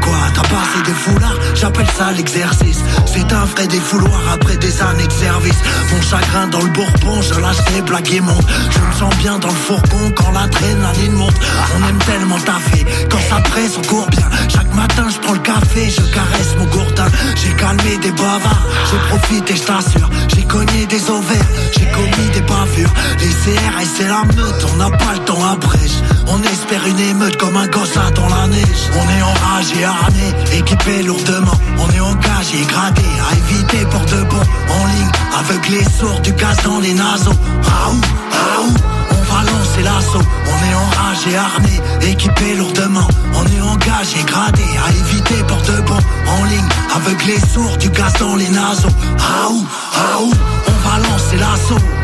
[0.00, 2.78] Quoi, t'as passé des foulards J'appelle ça l'exercice.
[3.06, 5.58] C'est un vrai défouloir après des années de service.
[5.92, 8.46] Mon chagrin dans le bourbon, je lâche des blagues immondes.
[8.70, 11.34] Je me sens bien dans le fourgon quand l'adrénaline monte.
[11.76, 14.28] On aime tellement taffer, quand ça presse, on court bien.
[14.48, 17.06] Chaque matin, je prends le café, je caresse mon gourdin.
[17.36, 20.10] J'ai calmé des bavards, j'ai profité, je t'assure.
[20.34, 22.92] J'ai cogné des ovaires, j'ai commis des bavures.
[23.20, 25.98] Les CRS, c'est la meute, on n'a pas le temps à brèche.
[26.28, 28.90] On espère une émeute comme un gosse dans la neige.
[29.32, 30.26] Enragé, armé,
[30.58, 31.58] équipé lourdement.
[31.78, 34.42] On est engagé, gradé, à éviter pour de bon.
[34.76, 37.38] En ligne, aveuglé, sourd du gaz dans les naseaux.
[37.62, 38.78] Raoult, raoult,
[39.10, 40.26] on va lancer l'assaut.
[40.52, 41.80] On est enragé, armé,
[42.12, 43.08] équipé lourdement.
[43.34, 45.98] On est engagé, gradé, à éviter pour de bon.
[46.28, 48.94] En ligne, aveuglé, sourd du gaz dans les naseaux.
[49.18, 50.34] Raoult, raoult,
[50.68, 52.03] on va lancer l'assaut.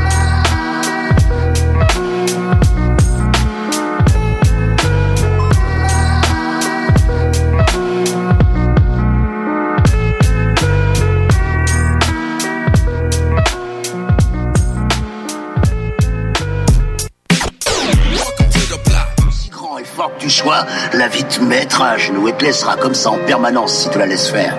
[20.92, 23.98] La vie te mettra à genoux et te laissera comme ça en permanence si tu
[23.98, 24.54] la laisses faire.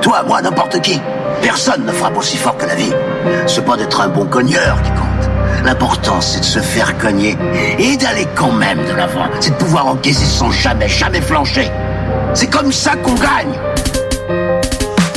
[0.00, 1.00] Toi, moi, n'importe qui.
[1.42, 2.92] Personne ne frappe aussi fort que la vie.
[3.46, 5.30] C'est pas d'être un bon cogneur qui compte.
[5.64, 7.36] L'important, c'est de se faire cogner
[7.78, 9.26] et d'aller quand même de l'avant.
[9.40, 11.70] C'est de pouvoir encaisser sans jamais, jamais flancher.
[12.34, 13.58] C'est comme ça qu'on gagne.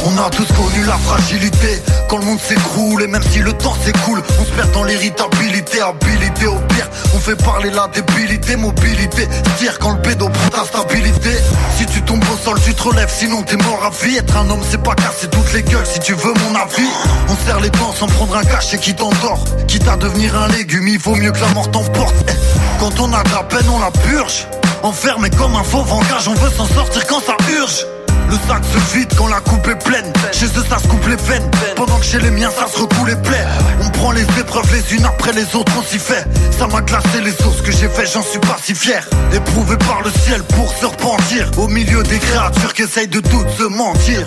[0.07, 3.75] On a tous connu la fragilité Quand le monde s'écroule et même si le temps
[3.83, 6.87] s'écoule On se perd dans l'irritabilité, habilité au pire.
[7.15, 9.27] On fait parler la débilité, mobilité
[9.59, 11.31] Dire quand le pédo prend ta stabilité.
[11.77, 14.17] Si tu tombes au sol tu te relèves sinon t'es mort à vie.
[14.17, 16.89] Être un homme c'est pas casser toutes les gueules si tu veux mon avis.
[17.27, 19.43] On serre les dents sans prendre un cachet qui t'endort.
[19.67, 22.15] Quitte à devenir un légume il vaut mieux que la mort t'emporte.
[22.29, 24.47] Eh, Quand on a de la peine on la purge.
[24.83, 27.87] Enfermé comme un fauve en cage on veut s'en sortir quand ça urge
[28.29, 30.11] le sac se vide quand la coupe est pleine.
[30.31, 31.49] Chez eux, ça se coupe les veines.
[31.75, 33.45] Pendant que chez les miens, ça se recoule les plaies.
[33.83, 36.25] On prend les épreuves les unes après les autres, on s'y fait.
[36.57, 39.07] Ça m'a glacé les os, que j'ai fait, j'en suis pas si fier.
[39.33, 41.49] Éprouvé par le ciel pour se repentir.
[41.57, 44.25] Au milieu des créatures qui essayent de toutes se mentir.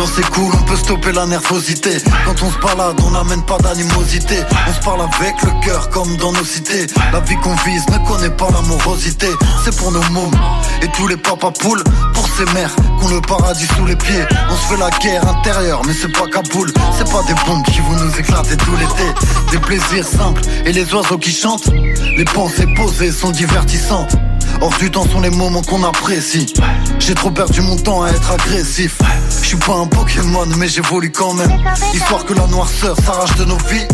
[0.00, 1.98] L'ambiance est cool, on peut stopper la nervosité.
[2.24, 4.36] Quand on se balade, on n'amène pas d'animosité.
[4.66, 6.86] On se parle avec le cœur comme dans nos cités.
[7.12, 9.26] La vie qu'on vise ne connaît pas l'amorosité.
[9.62, 10.34] C'est pour nos mômes
[10.80, 11.84] et tous les papas poules.
[12.14, 14.24] Pour ces mères qu'on le paradis sous les pieds.
[14.48, 16.72] On se fait la guerre intérieure, mais c'est pas Kaboul.
[16.96, 19.04] C'est pas des bombes qui vont nous éclater tout l'été.
[19.52, 21.68] Des plaisirs simples et les oiseaux qui chantent.
[22.16, 24.16] Les pensées posées sont divertissantes.
[24.62, 26.52] Hors du temps sont les moments qu'on apprécie.
[26.98, 28.98] J'ai trop perdu mon temps à être agressif.
[29.42, 31.50] Je suis pas un Pokémon, mais j'évolue quand même.
[31.94, 33.86] Histoire que la noirceur s'arrache de nos vies.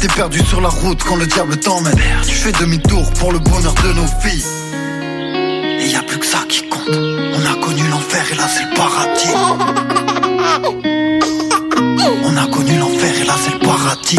[0.00, 1.96] T'es perdu sur la route quand le diable t'emmène.
[2.26, 4.44] Tu fais demi-tour pour le bonheur de nos filles.
[5.80, 6.88] Et y a plus que ça qui compte.
[6.88, 9.28] On a connu l'enfer et là c'est le paradis.
[12.24, 14.18] On a connu l'enfer et là c'est le paradis.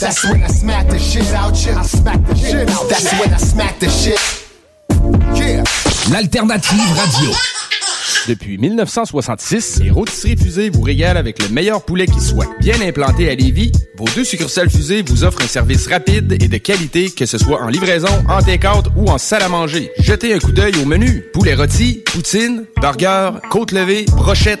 [0.00, 1.72] That's when I smack the shit out you.
[1.72, 4.18] I smack the shit out That's when I smack the shit.
[5.34, 5.62] Yeah.
[6.10, 7.30] L'alternative radio.
[8.26, 12.46] Depuis 1966, les rôtisseries fusées vous régalent avec le meilleur poulet qui soit.
[12.60, 16.56] Bien implanté à Lévis, vos deux succursales fusées vous offrent un service rapide et de
[16.56, 19.90] qualité, que ce soit en livraison, en take-out ou en salle à manger.
[19.98, 21.24] Jetez un coup d'œil au menu.
[21.32, 24.60] Poulet rôti, poutine, burger, côte levée, brochette,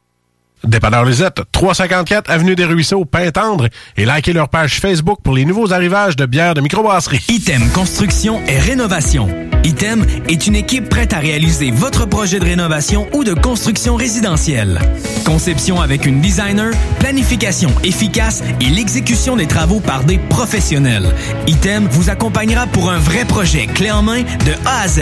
[0.63, 5.73] Dépanneur Lisette, 354 Avenue des Ruisseaux, Pintendre, et likez leur page Facebook pour les nouveaux
[5.73, 7.23] arrivages de bières de microbrasserie.
[7.29, 9.27] Item Construction et Rénovation.
[9.63, 14.79] Item est une équipe prête à réaliser votre projet de rénovation ou de construction résidentielle.
[15.23, 21.13] Conception avec une designer, planification efficace et l'exécution des travaux par des professionnels.
[21.47, 25.01] Item vous accompagnera pour un vrai projet clé en main de A à Z.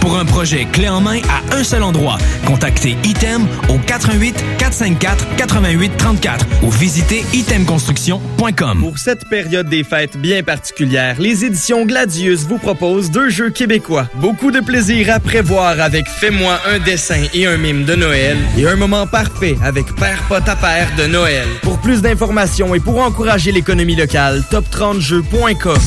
[0.00, 5.36] Pour un projet clé en main à un seul endroit, contactez Item au 88 454
[5.36, 8.80] 88 34 ou visitez itemconstruction.com.
[8.80, 14.08] Pour cette période des fêtes bien particulière, les éditions Gladius vous proposent deux jeux québécois.
[14.14, 18.66] Beaucoup de plaisir à prévoir avec Fais-moi un dessin et un mime de Noël et
[18.66, 21.46] un moment parfait avec Père Pot à Père de Noël.
[21.62, 25.78] Pour plus d'informations et pour encourager l'économie locale, top30jeux.com.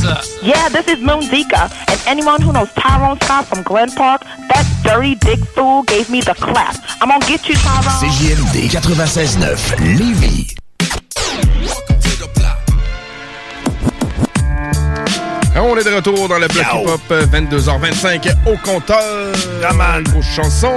[0.44, 4.66] Yeah, this is Moon Zika, and anyone who knows Tyrone Scott from Glen Park, that
[4.84, 6.76] dirty dick fool gave me the clap.
[7.02, 8.02] I'm gonna get you, Tyrone.
[8.02, 10.56] CJMD 96.9 Lévis.
[15.56, 19.32] On est de retour dans le bloc hip-hop, euh, 22h25 au compteur.
[20.18, 20.74] Aux chansons.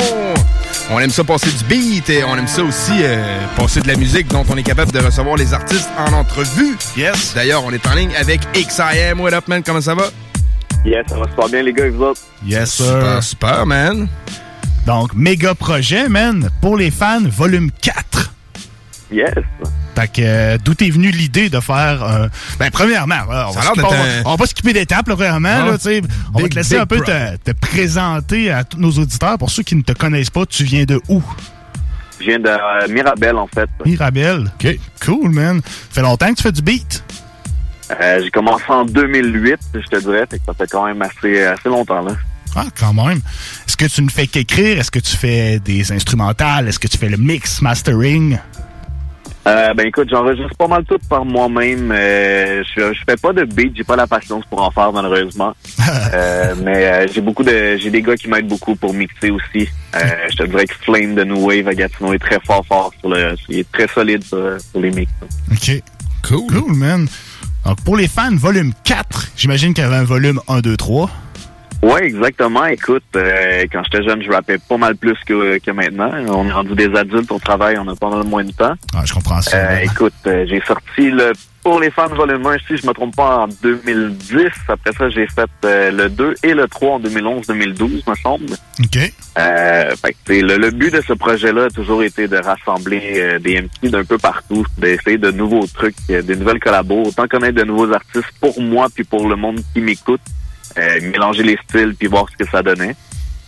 [0.91, 3.97] On aime ça passer du beat et on aime ça aussi euh, passer de la
[3.97, 6.77] musique dont on est capable de recevoir les artistes en entrevue.
[6.95, 7.33] Yes.
[7.35, 9.19] D'ailleurs, on est en ligne avec XIM.
[9.19, 9.63] What up, man?
[9.65, 10.11] Comment ça va?
[10.85, 12.20] Yes, ça va super bien, les gars, et vous autres?
[12.44, 12.85] Yes, sir.
[12.85, 14.09] Super, super, man.
[14.87, 18.33] Donc, méga projet, man, pour les fans, volume 4.
[19.11, 19.31] Yes.
[19.94, 22.03] Fait que, euh, d'où est venue l'idée de faire...
[22.03, 25.14] euh, ben, premièrement, on, Ça va skipper, on, d'être va, on va skipper d'étapes, là,
[25.14, 25.64] premièrement.
[25.64, 25.70] Ouais.
[25.70, 26.03] Là, tu sais.
[26.35, 29.38] on va Big, te laisser big un peu te, te présenter à tous nos auditeurs.
[29.38, 31.23] Pour ceux qui ne te connaissent pas, tu viens de où?
[32.20, 33.68] Je viens de euh, Mirabel, en fait.
[33.87, 34.51] Mirabel.
[34.62, 34.79] OK.
[35.05, 35.61] Cool, man.
[35.64, 37.05] fait longtemps que tu fais du beat?
[38.01, 41.43] Euh, J'ai commencé en 2008, je te dirais, fait que ça fait quand même assez,
[41.43, 42.13] assez longtemps, là.
[42.57, 43.21] Ah, quand même.
[43.67, 44.79] Est-ce que tu ne fais qu'écrire?
[44.79, 46.69] Est-ce que tu fais des instrumentales?
[46.69, 48.39] Est-ce que tu fais le mix, mastering?
[49.47, 51.93] Euh, ben écoute, j'enregistre pas mal tout par moi-même.
[51.93, 55.55] Euh, je, je fais pas de beat, j'ai pas la patience pour en faire malheureusement.
[56.15, 59.69] Euh, mais euh, j'ai beaucoup de, j'ai des gars qui m'aident beaucoup pour mixer aussi.
[59.95, 62.93] Euh, je te dirais que Flame de New Wave à Gatineau est très fort fort
[63.01, 65.11] sur le, il est très solide sur, sur les mix.
[65.51, 65.83] OK.
[66.23, 66.47] Cool.
[66.47, 67.09] Cool, man.
[67.64, 71.11] Donc, pour les fans, volume 4, j'imagine qu'il y avait un volume 1, 2, 3.
[71.83, 72.64] Ouais, exactement.
[72.66, 76.11] Écoute, euh, quand j'étais jeune, je rappais pas mal plus que, que maintenant.
[76.29, 78.74] On est rendu des adultes au travail, on a pas mal moins de temps.
[78.94, 79.57] Ah, je comprends ça.
[79.57, 81.33] Euh, écoute, euh, j'ai sorti le
[81.64, 84.50] pour les fans volume 1, si je me trompe pas, en 2010.
[84.68, 88.53] Après ça, j'ai fait euh, le 2 et le 3 en 2011-2012, me semble.
[88.81, 89.12] OK.
[89.38, 93.38] Euh, fait que, le, le but de ce projet-là a toujours été de rassembler euh,
[93.38, 97.64] des MC d'un peu partout, d'essayer de nouveaux trucs, des nouvelles collabos, autant connaître de
[97.64, 100.20] nouveaux artistes pour moi puis pour le monde qui m'écoute,
[100.77, 102.94] mélanger les styles puis voir ce que ça donnait.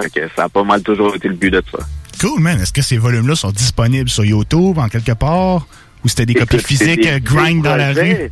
[0.01, 1.79] Fait que ça a pas mal toujours été le but de ça.
[2.21, 2.59] Cool, man.
[2.61, 5.67] Est-ce que ces volumes-là sont disponibles sur YouTube, en quelque part?
[6.07, 8.31] Ou c'était des copies physiques euh, des grind dans la rue?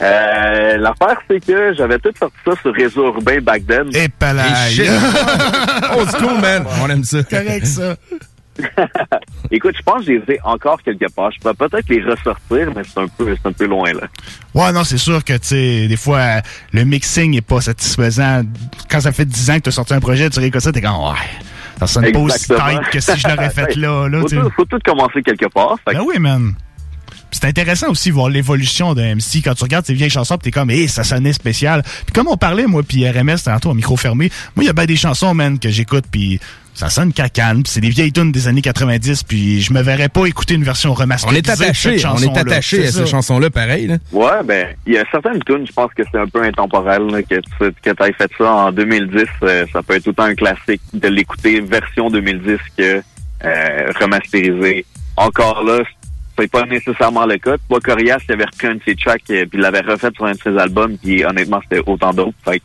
[0.00, 3.88] Euh, L'affaire, c'est que j'avais tout sorti ça sur Réseau Urbain back then.
[3.92, 4.08] Et
[4.70, 4.88] shit.
[5.98, 6.64] Old school, man.
[6.80, 7.24] On aime ça.
[7.24, 7.96] Correct, ça.
[9.50, 11.32] Écoute, je pense que je les ai encore quelque part.
[11.32, 14.02] Je pourrais peut-être les ressortir, mais c'est un peu, c'est un peu loin, là.
[14.54, 18.42] Ouais, non, c'est sûr que, tu sais, des fois, le mixing est pas satisfaisant.
[18.88, 20.80] Quand ça fait 10 ans que tu as sorti un projet, tu réécoutes ça, t'es
[20.80, 21.18] comme, ouais,
[21.80, 24.08] ça sonne pas aussi tight que si je l'aurais fait là.
[24.08, 25.76] là faut, tout, faut tout commencer quelque part.
[25.84, 26.52] Fait que- Ben oui, man.
[27.30, 29.42] C'est intéressant aussi de voir l'évolution d'un MC.
[29.44, 31.82] Quand tu regardes ces vieilles chansons, pis t'es comme, hé, ça sonnait spécial.
[31.82, 34.72] Puis comme on parlait, moi, puis RMS, tantôt, au micro fermé, moi, il y a
[34.72, 36.40] bien des chansons, man, que j'écoute, puis
[36.74, 40.08] ça sonne cacane, puis c'est des vieilles tunes des années 90, puis je me verrais
[40.08, 41.38] pas écouter une version On remasterisée.
[41.38, 43.04] est attaché, de cette on est attaché à ça.
[43.04, 43.88] ces chansons-là, pareil.
[43.88, 43.96] Là.
[44.12, 47.22] Ouais, ben, il y a certaines tunes, je pense que c'est un peu intemporel, là,
[47.22, 50.80] que tu que aies fait ça en 2010, euh, ça peut être autant un classique
[50.94, 53.02] de l'écouter version 2010 que
[53.44, 54.84] euh, remasterisé.
[55.16, 55.82] Encore là,
[56.38, 57.56] c'est pas nécessairement le cas.
[57.68, 60.26] Toi, Corias, il avait repris un de ses tracks, euh, puis il l'avait refait sur
[60.26, 62.36] un de ses albums, puis honnêtement, c'était autant d'autres.
[62.44, 62.62] Fait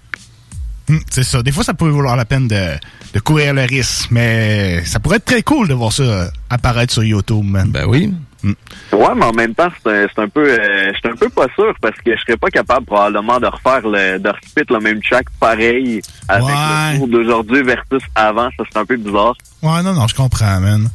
[0.90, 1.42] Hum, c'est ça.
[1.42, 2.72] Des fois, ça peut valoir la peine de,
[3.14, 6.92] de courir le risque, mais ça pourrait être très cool de voir ça euh, apparaître
[6.92, 7.70] sur YouTube, man.
[7.72, 8.14] Ben oui.
[8.44, 11.30] Ouais, mais en même temps, c'est un, c'est un peu, euh, je suis un peu
[11.30, 14.80] pas sûr parce que je serais pas capable probablement de refaire le, de respit le
[14.80, 18.50] même track pareil avec le tour d'aujourd'hui versus avant.
[18.58, 19.36] Ça, c'est un peu bizarre.
[19.62, 20.90] Ouais, non, non, je comprends, man.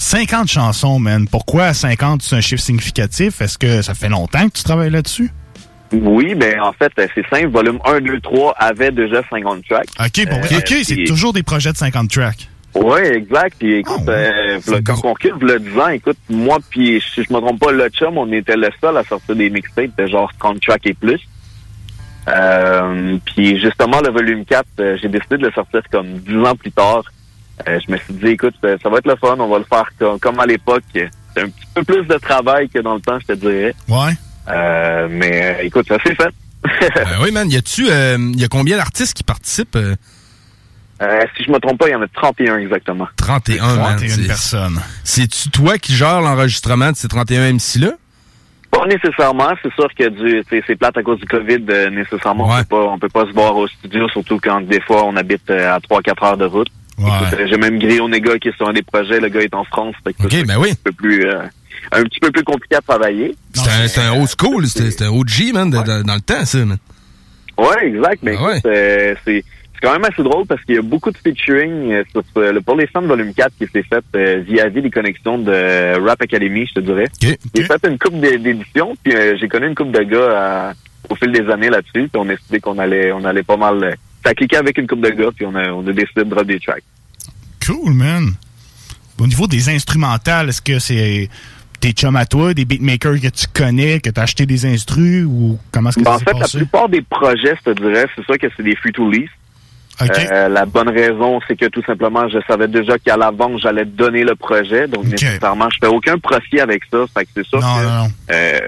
[0.00, 1.28] 50 chansons, man.
[1.28, 3.42] Pourquoi 50, c'est un chiffre significatif?
[3.42, 5.30] Est-ce que ça fait longtemps que tu travailles là-dessus?
[5.92, 7.48] Oui, ben en fait, euh, c'est simple.
[7.48, 9.88] Volume 1, 2, 3 avait déjà 50 tracks.
[10.00, 12.48] OK, bon, Euh, OK, c'est toujours des projets de 50 tracks.
[12.74, 13.56] Oui, exact.
[13.58, 17.38] Puis écoute, euh, quand on recule le 10 ans, écoute, moi puis si je me
[17.40, 20.60] trompe pas, le chum, on était le seul à sortir des mixtapes de genre 30
[20.60, 21.20] tracks et plus.
[22.28, 26.54] Euh, puis justement, le volume 4, euh, j'ai décidé de le sortir comme 10 ans
[26.56, 27.02] plus tard.
[27.68, 29.64] Euh, je me suis dit, écoute, euh, ça va être le fun, on va le
[29.64, 30.82] faire comme, comme à l'époque.
[30.94, 33.74] C'est un petit peu plus de travail que dans le temps, je te dirais.
[33.88, 34.12] Ouais.
[34.48, 36.30] Euh, mais euh, écoute, ça s'est fait.
[36.94, 37.50] Ben oui, man.
[37.50, 39.76] Y a-tu, euh, y a combien d'artistes qui participent?
[39.76, 39.94] euh?
[41.02, 43.08] Euh, si je me trompe pas, il y en a 31 exactement.
[43.16, 43.96] 31, man.
[43.96, 44.80] 31 C'est- personnes.
[45.04, 47.92] C'est-tu toi qui gères l'enregistrement de ces 31 MC-là?
[48.70, 49.50] Pas nécessairement.
[49.62, 51.64] C'est sûr que du, c'est plate à cause du COVID.
[51.70, 54.80] euh, nécessairement, on peut pas, on peut pas se voir au studio, surtout quand des
[54.82, 56.68] fois on habite euh, à 3-4 heures de route.
[57.48, 59.20] J'ai même Griot Néga qui est sur un des projets.
[59.20, 59.94] Le gars est en France.
[60.04, 60.70] Fait que ben oui.
[60.70, 61.40] Un petit peu plus, euh,
[61.92, 63.34] un petit peu plus compliqué à travailler.
[63.54, 66.58] C'est un, un old school, c'est un OG, man, de- de- dans le temps, ça,
[66.64, 66.78] man.
[67.58, 68.20] Ouais, exact.
[68.22, 68.58] Mais Ah ouais.
[68.58, 69.44] écoute, euh, c'est
[69.82, 72.60] quand même assez drôle parce qu'il y a beaucoup de featuring euh, sur euh, le
[72.60, 76.66] Pour les fans volume 4 qui s'est fait euh, via des connexions de Rap Academy,
[76.66, 77.08] je te dirais.
[77.20, 80.74] J'ai fait une coupe d'éditions, puis j'ai connu une coupe de gars
[81.08, 83.96] au fil des années là-dessus, puis on a décidé qu'on allait on allait pas mal
[84.24, 86.46] ça cliquait avec une coupe de gars, puis on a, on a décidé de drop
[86.46, 86.84] des tracks.
[87.64, 88.34] Cool, man.
[89.18, 91.28] Au niveau des instrumentales, est-ce que c'est
[91.80, 95.24] tes chums à toi, des beatmakers que tu connais, que tu as acheté des instrus
[95.26, 98.06] ou comment est-ce que Ben, ça en fait, la plupart des projets, je te dirais,
[98.14, 99.28] c'est sûr que c'est des free to lease.
[100.02, 104.24] Euh, la bonne raison, c'est que tout simplement, je savais déjà qu'à l'avance, j'allais donner
[104.24, 104.88] le projet.
[104.88, 107.04] Donc, nécessairement, je fais aucun profit avec ça.
[107.14, 108.60] Fait que c'est sûr que, euh,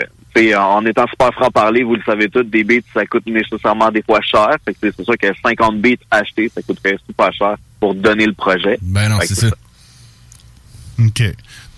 [0.57, 4.21] en étant super franc-parler, vous le savez tous, des beats, ça coûte nécessairement des fois
[4.21, 4.57] cher.
[4.65, 8.33] Fait que c'est sûr que 50 beats achetés, ça coûterait super cher pour donner le
[8.33, 8.79] projet.
[8.81, 9.49] Ben non, c'est ça.
[10.99, 11.23] OK.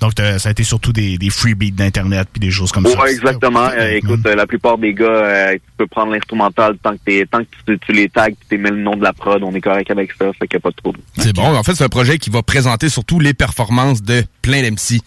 [0.00, 3.00] Donc, ça a été surtout des, des free beats d'Internet puis des choses comme ça.
[3.00, 3.70] Ouais, exactement.
[3.70, 7.38] Euh, écoute, euh, la plupart des gars, euh, tu peux prendre l'instrumental tant que tant
[7.38, 9.90] que tu, tu les tags, tu mets le nom de la prod, on est correct
[9.90, 10.98] avec ça, fait qu'il n'y a pas de trouble.
[11.16, 11.56] C'est bon.
[11.56, 15.00] En fait, c'est un projet qui va présenter surtout les performances de plein d'MC.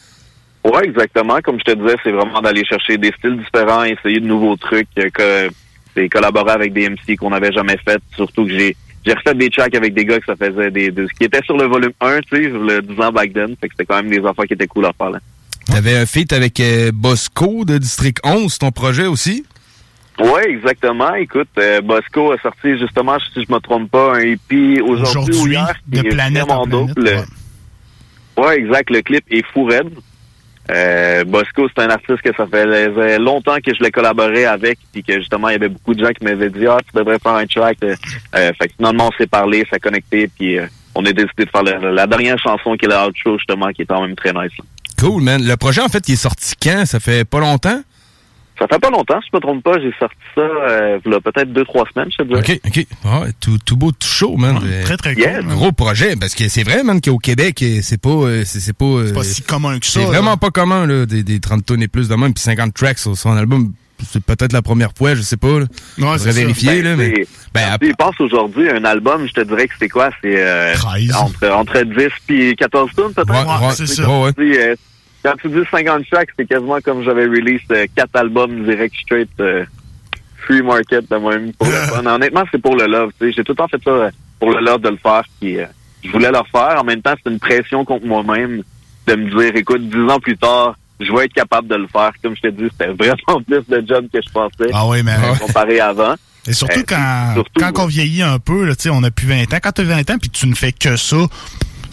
[0.63, 1.39] Ouais, exactement.
[1.43, 4.87] Comme je te disais, c'est vraiment d'aller chercher des styles différents, essayer de nouveaux trucs,
[4.99, 5.49] euh, que
[5.95, 7.99] c'est collaborer avec des MC qu'on n'avait jamais fait.
[8.15, 11.07] Surtout que j'ai j'ai refait des tracks avec des gars que ça faisait des, des-
[11.17, 13.55] qui étaient sur le volume 1, tu sais, le 10 ans back then.
[13.61, 15.11] Fait que c'était quand même des affaires qui étaient cool à faire.
[15.65, 19.45] T'avais un feat avec euh, Bosco de District 11, ton projet aussi?
[20.19, 21.13] Ouais, exactement.
[21.15, 24.91] Écoute, euh, Bosco a sorti justement, si je me trompe pas, un EP aujourd'hui ou
[24.91, 25.75] Aujourd'hui, hier.
[25.87, 28.89] de planète en planète, Le- Ouais, exact.
[28.89, 29.89] Le clip est fou raide.
[30.69, 35.03] Euh, Bosco, c'est un artiste que ça faisait longtemps que je l'ai collaboré avec, puis
[35.03, 37.33] que justement, il y avait beaucoup de gens qui m'avaient dit Ah, tu devrais faire
[37.33, 37.77] un track.
[37.83, 37.95] Euh,
[38.35, 41.49] euh, fait que finalement, on s'est parlé, a connecté, puis euh, on a décidé de
[41.49, 44.51] faire la dernière chanson qui est la outro, justement, qui est quand même très nice.
[44.99, 45.41] Cool, man.
[45.45, 46.85] Le projet, en fait, il est sorti quand?
[46.85, 47.81] Ça fait pas longtemps?
[48.59, 51.15] Ça fait pas longtemps, si je me trompe pas, j'ai sorti ça euh, il y
[51.15, 52.39] a peut-être deux, trois semaines, je te dirais.
[52.39, 52.87] OK, OK.
[53.05, 54.59] Ah ouais, tout, tout beau, tout chaud, man.
[54.63, 55.55] Euh, très, très cool, man.
[55.55, 58.09] Gros projet, parce que c'est vrai, man, qu'au Québec, euh, c'est pas...
[58.09, 60.05] euh, C'est c'est pas, euh, pas si commun que ça, C'est là.
[60.07, 62.97] vraiment pas commun, là, des, des 30 tonnes et plus de même, puis 50 tracks
[62.99, 63.73] sur son album.
[64.11, 65.59] C'est peut-être la première fois, je sais pas.
[65.59, 65.65] Là.
[65.97, 66.39] Faudrait c'est ça.
[66.39, 67.13] vérifier, là, Ben, mais...
[67.15, 70.09] c'est- Ben, Tu penses aujourd'hui, un album, je te dirais que c'est quoi?
[70.21, 70.75] C'est euh,
[71.19, 73.29] entre, entre 10 puis 14 tonnes peut-être?
[73.31, 74.03] Ouais, ouais, c'est ça.
[75.23, 77.85] Quand tu dis, euh, Quand tu dis 50 tracks, c'est quasiment comme j'avais release euh,
[77.95, 79.65] 4 albums direct straight euh,
[80.45, 82.05] free market de moi-même pour le fun.
[82.05, 83.11] Honnêtement, c'est pour le love.
[83.19, 83.33] tu sais.
[83.37, 85.23] J'ai tout le temps fait ça euh, pour le love de le faire.
[85.39, 85.65] Puis, euh,
[86.03, 86.77] je voulais le faire.
[86.79, 88.63] En même temps, c'est une pression contre moi-même
[89.07, 92.11] de me dire, écoute, 10 ans plus tard, je vais être capable de le faire.
[92.23, 94.71] Comme je t'ai dit, c'était vraiment plus de job que je pensais.
[94.73, 96.15] Ah oui, mais- euh, Comparé à avant.
[96.49, 99.11] Et surtout Euh, quand, surtout, quand on vieillit un peu, là, tu sais, on a
[99.11, 99.57] plus 20 ans.
[99.61, 101.17] Quand tu as 20 ans puis tu ne fais que ça,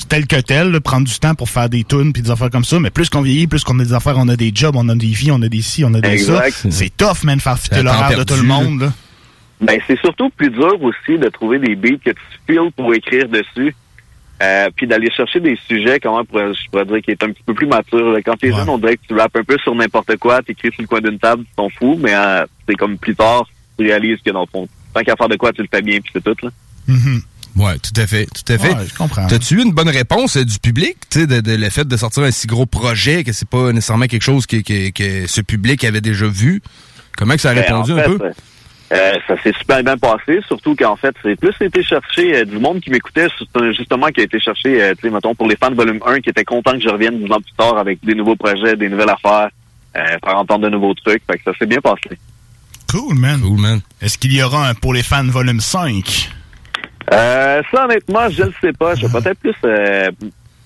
[0.08, 2.64] tel que tel, là, prendre du temps pour faire des tunes puis des affaires comme
[2.64, 2.78] ça.
[2.80, 4.94] Mais plus qu'on vieillit, plus qu'on a des affaires, on a des jobs, on a
[4.94, 6.46] des vies, on a des ci, on a des ça.
[6.46, 6.66] Exact.
[6.70, 8.80] C'est tough, man, faire fitter La l'horaire de tout le monde.
[8.80, 8.92] là.
[9.60, 12.16] Ben, c'est surtout plus dur aussi de trouver des beats que tu
[12.46, 13.74] files pour écrire dessus.
[14.42, 17.54] Euh, puis d'aller chercher des sujets, comment je pourrais dire, qui est un petit peu
[17.54, 18.12] plus mature.
[18.12, 18.20] là.
[18.20, 20.82] Quand t'es jeune, on dirait que tu rappes un peu sur n'importe quoi, t'écris sur
[20.82, 24.18] le coin d'une table, tu t'en fous, mais euh, c'est comme plus tard, tu réalises
[24.26, 26.22] que dans le fond, tant qu'à faire de quoi, tu le fais bien, puis c'est
[26.22, 26.34] tout.
[26.42, 26.50] Là.
[27.56, 28.74] Ouais, tout à fait, tout à fait.
[28.74, 29.26] Ouais, je comprends.
[29.28, 31.96] T'as-tu eu une bonne réponse euh, du public, tu sais, de, de le fait de
[31.96, 35.40] sortir un si gros projet, que c'est pas nécessairement quelque chose que, que, que ce
[35.40, 36.62] public avait déjà vu?
[37.16, 38.18] Comment que ça a Ben, répondu en un peu?
[38.24, 38.30] euh,
[38.92, 42.58] euh, ça s'est super bien passé, surtout qu'en fait, c'est plus été chercher euh, du
[42.58, 45.56] monde qui m'écoutait, c'est- justement, qui a été cherché, euh, tu sais, mettons, pour les
[45.56, 48.04] fans de volume 1, qui étaient contents que je revienne dix ans plus tard avec
[48.04, 49.48] des nouveaux projets, des nouvelles affaires,
[49.96, 52.18] euh, faire entendre de nouveaux trucs, fait que ça s'est bien passé.
[52.90, 53.40] Cool, man.
[53.40, 53.80] Cool, man.
[54.00, 56.30] Est-ce qu'il y aura un pour les fans volume 5?
[57.12, 58.94] Euh, ça, honnêtement, je ne sais pas.
[58.94, 60.10] Je vais peut-être plus euh,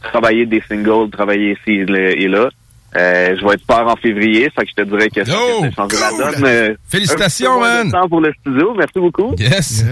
[0.02, 2.48] travailler des singles, travailler ici et là.
[2.96, 5.64] Euh, je vais être père en février, fait que je te dirais que ça Oh,
[5.76, 6.44] changer la donne.
[6.44, 7.90] Euh, Félicitations, man.
[7.92, 9.34] temps pour le studio, merci beaucoup.
[9.38, 9.84] Yes.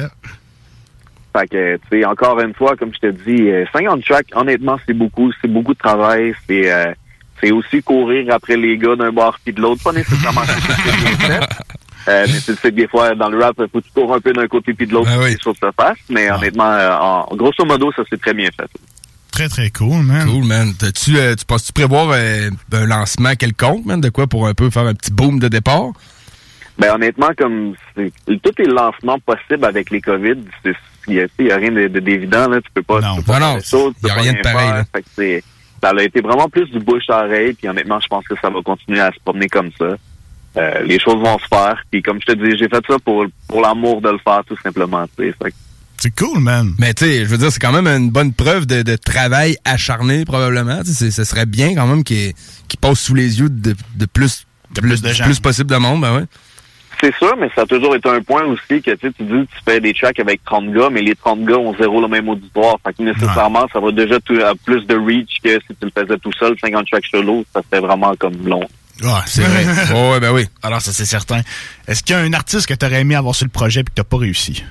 [1.36, 4.78] Fait que, tu sais, encore une fois, comme je te dis, euh, 50 tracks, honnêtement,
[4.86, 5.30] c'est beaucoup.
[5.42, 6.32] C'est beaucoup de travail.
[6.48, 6.92] C'est euh,
[7.42, 9.82] c'est aussi courir après les gars d'un bord puis de l'autre.
[9.84, 10.40] Pas nécessairement
[12.08, 14.14] Euh, mais tu sais que des fois, dans le rap, il faut que tu cours
[14.14, 15.96] un peu d'un côté puis de l'autre pour que les choses se fassent.
[16.08, 18.68] Mais honnêtement, euh, en, grosso modo, ça s'est très bien fait.
[19.32, 20.26] Très, très cool, man.
[20.26, 20.72] Cool, man.
[20.78, 24.70] T'as-tu, euh, tu penses-tu prévoir euh, un lancement quelconque, man, de quoi pour un peu
[24.70, 25.90] faire un petit boom de départ?
[26.78, 30.74] Ben honnêtement, comme c'est- tous les lancements possibles avec les COVID, c'est-
[31.08, 32.60] il y a, il y a rien de- de- d'évident là.
[32.60, 33.00] Tu peux pas.
[33.00, 34.58] tu peux pas Non, faire non, des choses, tu il y a rien de pareil,
[34.66, 34.74] faire.
[34.76, 34.84] là.
[34.94, 35.44] Fait que c'est-
[35.82, 37.54] ça a été vraiment plus du bouche à oreille.
[37.54, 39.96] Puis honnêtement, je pense que ça va continuer à se promener comme ça.
[40.58, 41.82] Euh, les choses vont se faire.
[41.90, 44.56] Puis comme je te dis, j'ai fait ça pour pour l'amour de le faire tout
[44.62, 45.04] simplement.
[45.16, 45.50] Fait que-
[45.98, 46.72] C'est cool, man.
[46.78, 49.56] Mais tu sais, je veux dire, c'est quand même une bonne preuve de, de travail
[49.64, 50.78] acharné, probablement.
[50.82, 52.32] Tu sais, c'est- ce serait bien quand même qu'il
[52.80, 55.24] passe sous les yeux de, de plus, de plus, de gens.
[55.24, 56.24] plus possible de monde, ben ouais.
[56.98, 59.46] C'est sûr, mais ça a toujours été un point aussi que tu sais, tu dis
[59.46, 62.26] tu fais des tracks avec 30 gars, mais les 30 gars ont zéro le même
[62.30, 62.76] auditoire.
[62.86, 65.90] Fait que nécessairement, ça va déjà tout- à plus de reach que si tu le
[65.94, 68.66] faisais tout seul, 50 tracks solo, ça serait vraiment comme long.
[69.02, 69.64] Ouais, c'est vrai.
[70.12, 70.46] ouais, ben oui.
[70.62, 71.40] Alors, ça, c'est certain.
[71.86, 73.84] Est-ce qu'il y a un artiste que tu aurais aimé avoir sur le projet et
[73.84, 74.64] que tu pas réussi?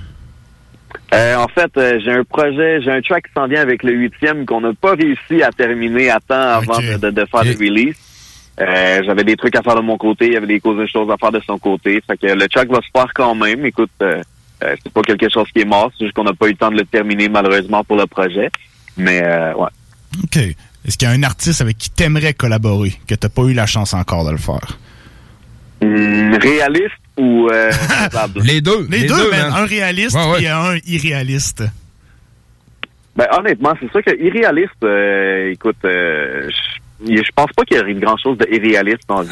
[1.13, 3.91] Euh, en fait, euh, j'ai un projet, j'ai un track qui s'en vient avec le
[3.93, 7.51] huitième qu'on n'a pas réussi à terminer à temps avant de, de- de faire le
[7.51, 7.95] release.
[8.59, 10.85] Euh, J'avais des trucs à faire de mon côté, il y avait des causes de
[10.87, 12.01] choses à faire de son côté.
[12.07, 13.65] Fait que le track va se faire quand même.
[13.65, 14.21] Écoute, euh,
[14.63, 16.57] euh, c'est pas quelque chose qui est mort, c'est juste qu'on n'a pas eu le
[16.57, 18.49] temps de le terminer malheureusement pour le projet.
[18.97, 19.69] Mais euh, ouais.
[20.23, 20.39] OK.
[20.85, 23.65] Est-ce qu'il y a un artiste avec qui t'aimerais collaborer, que t'as pas eu la
[23.65, 24.77] chance encore de le faire?
[25.81, 27.71] Hum, réaliste ou euh?
[28.43, 28.87] Les deux.
[28.89, 29.51] Les, deux, man.
[29.53, 31.63] Un réaliste et un irréaliste.
[33.15, 36.49] Ben honnêtement, c'est sûr que irréaliste, euh, écoute, euh,
[37.01, 39.29] je pense pas qu'il y ait grand chose de irréaliste dans vie.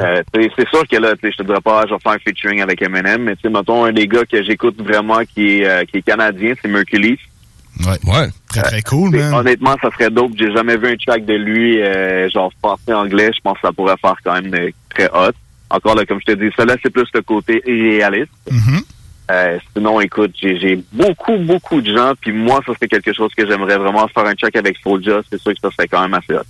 [0.00, 2.82] Euh, c'est sûr que là, je te dirais pas, je vais faire un featuring avec
[2.82, 5.98] Eminem, mais tu sais, mettons, un des gars que j'écoute vraiment qui est, euh, qui
[5.98, 7.18] est canadien, c'est Mercury.
[7.80, 8.12] Ouais.
[8.12, 8.28] Ouais.
[8.48, 9.34] Très, très cool, man.
[9.34, 10.32] Honnêtement, ça serait dope.
[10.38, 13.30] J'ai jamais vu un track de lui, euh, genre français anglais.
[13.34, 15.32] Je pense que ça pourrait faire quand même euh, très hot.
[15.70, 18.32] Encore là, comme je te dis, ça là, c'est plus le côté irréaliste.
[18.50, 18.82] Mm-hmm.
[19.30, 23.46] Euh, sinon, écoute, j'ai beaucoup, beaucoup de gens, puis moi, ça serait quelque chose que
[23.46, 25.20] j'aimerais vraiment faire un check avec Soulja.
[25.30, 26.46] C'est sûr que ça serait quand même assez hot.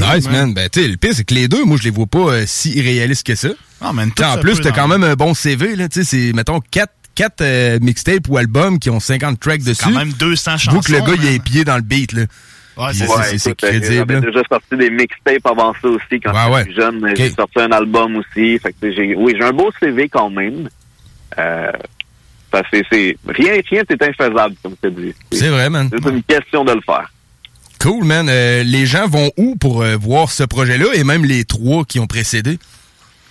[0.00, 0.54] Nice, man.
[0.54, 2.44] Ben, tu sais, le pire, c'est que les deux, moi, je les vois pas euh,
[2.46, 3.50] si irréalistes que ça.
[3.80, 5.88] Ah, man, en plus, t'as quand même un bon CV, là.
[5.88, 9.84] Tu sais, c'est, mettons, quatre, quatre euh, mixtapes ou albums qui ont 50 tracks dessus.
[9.84, 11.82] quand même 200 Je vois que le chansons, gars, il a les pieds dans le
[11.82, 12.22] beat, là.
[12.76, 14.14] Ouais, c'est c'est, c'est- c'est euh, crédible.
[14.14, 14.20] Là.
[14.20, 17.12] déjà sorti des mixtapes avant ça aussi, quand Ouais, j'étais jeune.
[17.16, 18.58] J'ai sorti un album aussi.
[18.58, 20.68] Fait que, tu j'ai, oui, j'ai un beau CV quand même.
[21.38, 21.70] Euh,
[22.72, 25.14] c'est, c'est, rien, rien n'est infaisable, comme te dis.
[25.32, 25.88] C'est vrai, man.
[25.92, 27.10] C'est une question de le faire.
[27.80, 28.28] Cool, man.
[28.28, 32.00] Euh, les gens vont où pour euh, voir ce projet-là et même les trois qui
[32.00, 32.58] ont précédé?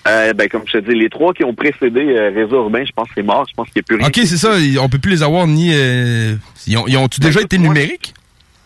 [0.08, 2.92] Euh, ben, comme je te dis, les trois qui ont précédé euh, Réseau Urbain, je
[2.92, 3.46] pense que c'est mort.
[3.50, 4.08] Je pense qu'il n'y a plus rien.
[4.08, 4.52] Ok, c'est ça.
[4.82, 5.72] On peut plus les avoir ni.
[5.74, 6.36] euh,
[6.68, 8.14] ils ont, ils ont-tu déjà été numériques?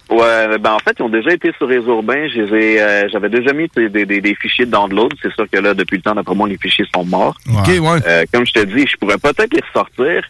[0.09, 2.27] Ouais, ben en fait, ils ont déjà été sur Réseau Urbain.
[2.37, 5.11] Euh, J'avais déjà mis des, des, des fichiers de download.
[5.21, 7.37] C'est sûr que là, depuis le temps, d'après moi, les fichiers sont morts.
[7.53, 7.99] Ok, ouais.
[8.07, 10.23] Euh, comme je te dis, je pourrais peut-être les ressortir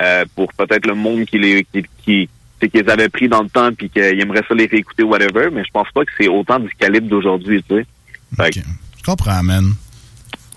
[0.00, 2.28] euh, pour peut-être le monde qui les qui, qui
[2.60, 5.64] c'est qu'ils avaient pris dans le temps puis qu'ils aimeraient ça les réécouter whatever, mais
[5.64, 8.50] je pense pas que c'est autant du calibre d'aujourd'hui, tu sais.
[8.50, 8.60] Que-
[8.98, 9.72] Je comprends, man.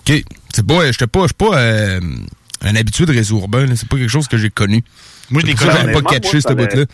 [0.08, 0.22] Ok.
[0.54, 2.00] C'est pas, je suis pas, je suis pas euh,
[2.62, 3.66] un habitué de réseau urbain.
[3.74, 4.82] C'est pas quelque chose que j'ai connu.
[5.30, 5.72] Moi, je que connais.
[5.72, 6.84] j'avais pas catché moi, ce ça bout-là.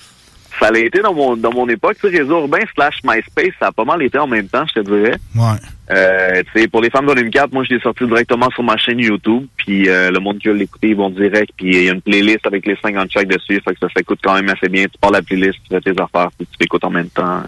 [0.61, 3.69] Ça l'a été dans mon dans mon époque, tu sais, Réseau Urbain slash MySpace, ça
[3.69, 5.17] a pas mal été en même temps, je te dirais.
[5.35, 5.57] Ouais.
[5.91, 8.63] Euh, tu sais, pour les fans de Volume 4, moi, je l'ai sorti directement sur
[8.63, 9.47] ma chaîne YouTube.
[9.57, 11.53] Puis euh, le monde qui veut l'écouter, ils vont direct.
[11.57, 13.61] Puis il y a une playlist avec les 50 tracks dessus.
[13.65, 14.85] Fait que ça s'écoute quand même assez bien.
[14.85, 17.43] Tu pars la playlist, tu fais tes affaires, puis tu l'écoutes en même temps.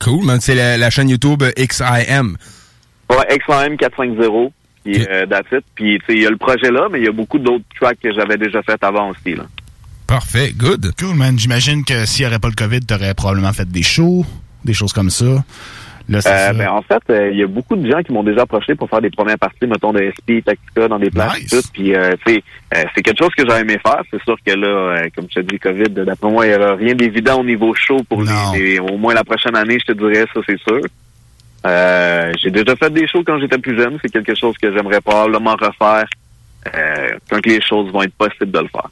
[0.00, 0.40] Cool, man.
[0.40, 2.34] C'est la, la chaîne YouTube euh, XIM.
[3.10, 4.52] Ouais, XM 450.
[4.84, 5.64] Puis euh, that's it.
[5.74, 7.64] Puis tu sais, il y a le projet là, mais il y a beaucoup d'autres
[7.80, 9.34] tracks que j'avais déjà fait avant aussi.
[9.34, 9.44] Là.
[10.06, 10.92] Parfait, good.
[10.98, 11.36] Cool, man.
[11.38, 14.24] J'imagine que s'il n'y aurait pas le COVID, tu aurais probablement fait des shows,
[14.64, 15.24] des choses comme ça.
[16.08, 16.52] Là, Euh, ça.
[16.52, 18.88] ben, en fait, euh, il y a beaucoup de gens qui m'ont déjà approché pour
[18.88, 21.62] faire des premières parties, mettons, de SP, Tactica, dans des places et tout.
[21.72, 22.42] Puis, euh, tu sais,
[22.76, 24.00] euh, c'est quelque chose que j'aurais aimé faire.
[24.12, 26.76] C'est sûr que là, euh, comme je te dis, COVID, d'après moi, il n'y aura
[26.76, 29.98] rien d'évident au niveau show pour les, les- au moins la prochaine année, je te
[29.98, 30.80] dirais, ça, c'est sûr.
[31.66, 33.98] Euh, j'ai déjà fait des shows quand j'étais plus jeune.
[34.02, 36.06] C'est quelque chose que j'aimerais probablement refaire
[36.74, 38.88] euh, quand les choses vont être possibles de le faire.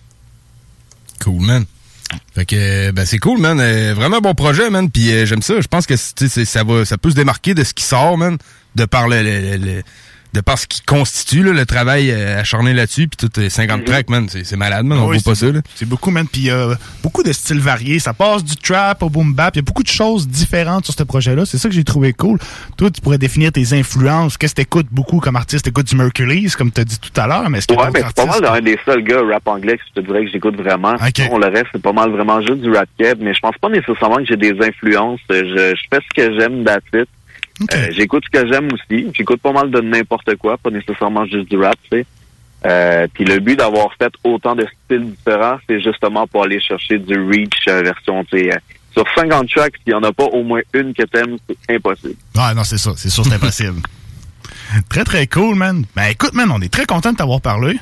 [1.22, 1.64] Cool, man.
[2.34, 3.58] Fait que, ben, c'est cool, man.
[3.60, 4.90] Euh, vraiment bon projet, man.
[4.90, 5.60] Puis euh, j'aime ça.
[5.60, 8.36] Je pense que ça va, ça peut se démarquer de ce qui sort, man.
[8.74, 9.82] De par le, le- le- le-
[10.34, 13.06] de par ce qui constitue là, le travail euh, acharné là-dessus.
[13.08, 14.26] Puis tout, euh, 50 tracks, man.
[14.28, 14.98] C'est c'est malade, man.
[14.98, 15.60] On Ah oui, voit pas ça, là.
[15.76, 16.26] C'est beaucoup, man.
[16.30, 18.00] Puis euh, beaucoup de styles variés.
[18.00, 19.54] Ça passe du trap au boom bap.
[19.54, 21.46] Il y a beaucoup de choses différentes sur ce projet-là.
[21.46, 22.38] C'est ça que j'ai trouvé cool.
[22.76, 24.36] Toi, tu pourrais définir tes influences.
[24.36, 25.64] Qu'est-ce que t'écoutes beaucoup comme artiste?
[25.64, 28.02] T'écoutes du Mercury's, comme tu as dit tout à l'heure, mais est-ce que Ouais, mais
[28.06, 30.56] c'est pas mal un des seuls gars rap anglais que je te dirais que j'écoute
[30.56, 30.94] vraiment.
[31.14, 33.68] Sinon, le reste, c'est pas mal vraiment juste du rap keb, mais je pense pas
[33.68, 35.20] nécessairement que j'ai des influences.
[35.30, 36.82] Je, je fais ce que j'aime, that's
[37.60, 39.10] Euh, j'écoute ce que j'aime aussi.
[39.14, 42.06] J'écoute pas mal de n'importe quoi, pas nécessairement juste du rap, tu sais.
[42.66, 46.98] Euh, puis le but d'avoir fait autant de styles différents, c'est justement pour aller chercher
[46.98, 48.50] du reach euh, version, tu sais.
[48.92, 52.16] sur 50 tracks, s'il y en a pas au moins une que t'aimes, c'est impossible.
[52.36, 52.92] Ah non, c'est ça.
[52.96, 53.82] C'est sûr, c'est impossible.
[54.88, 55.84] très, très cool, man.
[55.94, 57.78] Ben écoute, man, on est très content de t'avoir parlé.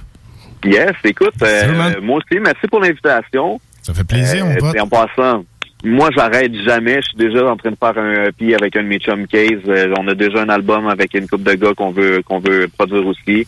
[0.64, 3.60] Yes, écoute, euh, moi aussi, merci pour l'invitation.
[3.82, 4.76] Ça fait plaisir, mon pote.
[4.76, 5.44] Et en passant,
[5.84, 6.96] moi, j'arrête jamais.
[7.02, 9.60] Je suis déjà en train de faire un EP avec un de mes chum case.
[9.66, 12.68] Euh, on a déjà un album avec une couple de gars qu'on veut qu'on veut
[12.76, 13.46] produire aussi.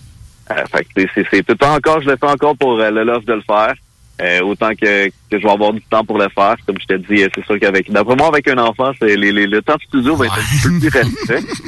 [0.50, 2.78] Euh, fait que c'est- c'est c'est tout le temps encore, je le fais encore pour
[2.80, 3.74] euh, le love de le faire.
[4.22, 6.54] Euh, autant que, que je vais avoir du temps pour le faire.
[6.66, 9.32] Comme je te dis, euh, c'est sûr qu'avec d'après moi, avec un enfant, c'est les,
[9.32, 11.46] les- le temps de studio va être un petit peu plus restreint.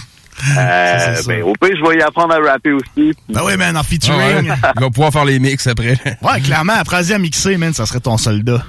[0.58, 3.14] Euh, ben, au pire, je vais y apprendre à rapper aussi.
[3.26, 4.20] Ben oui, man, en Ah featuring.
[4.50, 4.54] ouais.
[4.76, 5.94] Il va pouvoir faire les mix après.
[6.22, 8.62] Ouais, clairement, après à mixer, man, ça serait ton soldat.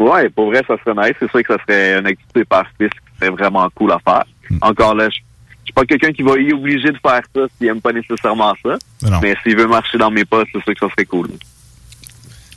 [0.00, 1.14] Ouais, pour vrai, ça serait nice.
[1.20, 4.24] C'est sûr que ça serait une activité par artiste qui serait vraiment cool à faire.
[4.48, 4.58] Hmm.
[4.62, 5.18] Encore là, je
[5.62, 8.54] je suis pas quelqu'un qui va y obliger de faire ça s'il aime pas nécessairement
[8.64, 8.76] ça.
[9.02, 9.20] Non.
[9.22, 11.28] Mais s'il veut marcher dans mes pas, c'est sûr que ça serait cool.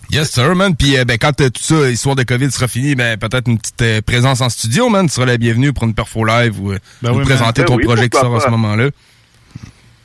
[0.09, 0.75] Yes, sir, man.
[0.75, 3.59] Puis, euh, ben, quand euh, tout ça, histoire de COVID sera fini, ben, peut-être une
[3.59, 5.07] petite euh, présence en studio, man.
[5.07, 7.67] Tu seras la bienvenue pour une perfo live ou euh, Ben oui, présenter man.
[7.67, 8.89] ton Ben oui, projet qui sort à ce moment-là.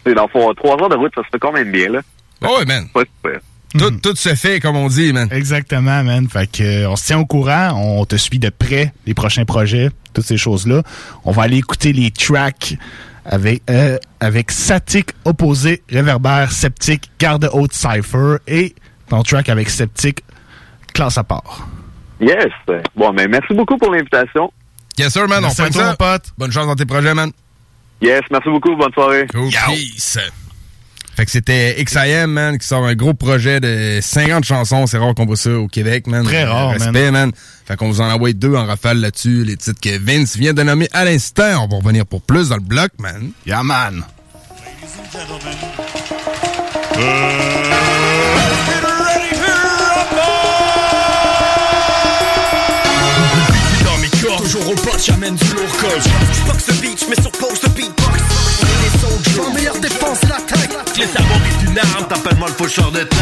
[0.05, 2.01] C'est dans trois heures de route, ça se fait quand même bien, là.
[2.43, 2.89] Oh, ouais, man.
[2.93, 3.41] Pas super.
[3.77, 5.29] Tout, tout se fait, comme on dit, man.
[5.31, 6.29] Exactement, man.
[6.29, 9.45] Fait que, euh, on se tient au courant, on te suit de près, les prochains
[9.45, 10.83] projets, toutes ces choses-là.
[11.25, 12.77] On va aller écouter les tracks
[13.27, 18.75] avec, euh, avec Static, Opposé, Réverbère, Sceptique, Garde Haute, Cypher et
[19.11, 20.25] ton track avec Sceptique,
[20.95, 21.69] classe à part.
[22.21, 22.49] Yes.
[22.97, 24.51] Bon, mais merci beaucoup pour l'invitation.
[24.99, 25.43] Yes, sir, man.
[25.43, 25.89] Merci on toi, ça.
[25.91, 26.33] mon pote.
[26.39, 27.31] Bonne chance dans tes projets, man.
[28.01, 28.75] Yes, merci beaucoup.
[28.77, 29.27] Bonne soirée.
[29.33, 29.51] Cool.
[29.51, 30.19] Peace.
[31.19, 34.87] Fait que c'était XIM, man, qui sort un gros projet de 50 chansons.
[34.87, 36.23] C'est rare qu'on voit ça au Québec, man.
[36.25, 37.33] Très Euh, rare, Respect, man.
[37.67, 39.43] Fait qu'on vous en envoie deux en rafale là-dessus.
[39.43, 41.65] Les titres que Vince vient de nommer à l'instant.
[41.65, 43.33] On va revenir pour plus dans le bloc, man.
[43.45, 44.05] Yeah, man.
[53.85, 56.03] dans mes corps Toujours au pote, j'amène du lourd code
[56.33, 58.21] J'boxe le beach, mais sur pause le beatbox
[58.83, 60.58] Les soldiers La meilleure défense, c'est l'attaque
[60.99, 63.21] Les sabords est une arme, t'appelles-moi le faucheur de taille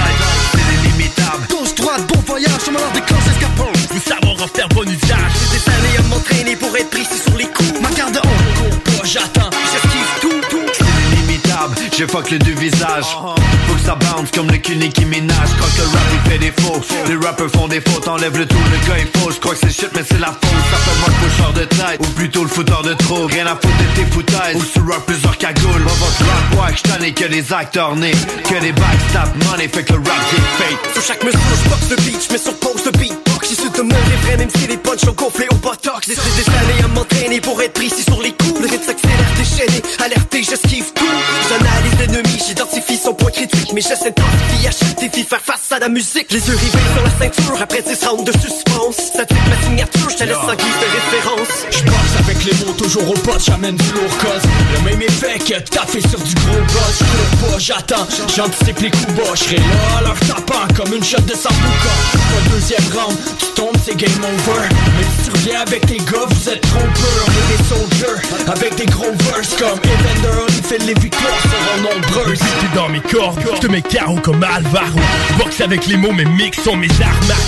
[0.52, 4.84] C'est l'illimitable Gauche, droite, bon voyage, je m'en déclenche escapon Vous savoir en faire bon
[4.84, 5.32] usage.
[5.52, 7.78] J'ai des à m'entraîner pour être précis sur les coups.
[7.82, 8.22] Ma haute,
[8.56, 9.50] cours pas, j'attends.
[9.72, 10.66] J'esquive tout, tout.
[10.72, 13.14] C'est illimitable, je fuck le deux visages.
[13.65, 16.80] Que ça bounce comme le cul qui ménage Quand le rap il fait des faux
[17.08, 19.60] Les rappers font des fautes, enlève le tout, le gars est faux Je crois que
[19.60, 22.82] c'est shit mais c'est la faute S'appelle-moi le faucheur de taille Ou plutôt le fouteur
[22.82, 26.24] de trop Rien à foutre de tes foutaises Ou sur rap plusieurs cagoules Moi votre
[26.30, 28.14] rap ouais, j't'en ai que des acteurs nés
[28.48, 31.90] Que des backstab money fait que le rap j'ai fake Sur chaque mesure, je boxe
[31.90, 33.48] le beach, mais sur pause le beatbox.
[33.48, 36.08] J'essaie de demeurer vrai, même si les punchs sont gonflés au botox.
[36.08, 38.60] J'ai des années à m'entraîner pour être précis sur les coups.
[38.60, 41.04] Le rythme s'accélère, déchaîné, alerté, j'esquive tout.
[41.48, 43.72] J'analyse l'ennemi, j'identifie son point critique.
[43.76, 46.32] Mais je s'intensifie à chaque défi, faire face à la musique.
[46.32, 48.96] Les yeux rivés sur la ceinture, après 10 rounds de suspense.
[49.14, 51.48] Ça te fait ma signature, je te laisse en guise de référence.
[51.70, 54.48] J'boxe avec les mots, toujours au pote, j'amène du lourd cause.
[54.72, 56.96] Le même effet que t'as fait sur du gros boss.
[57.00, 59.34] J'cours pas, j'attends, j'anticipe les coups bas.
[59.34, 61.92] J'serai là leur tapant comme une shot de sambuca.
[62.14, 64.68] Pas deuxième round, tu tombes, c'est game over.
[64.98, 67.26] Mais si tu reviens avec tes gars, vous êtes trompeurs.
[67.26, 72.38] On est des soldiers, avec des gros verses comme Evander Holyfield, les victoires seront nombreuses.
[72.38, 74.98] T'es dans mes cordes, je te mets KO comme Alvaro
[75.38, 77.38] Boxe avec les mots, mes mix sont mes armes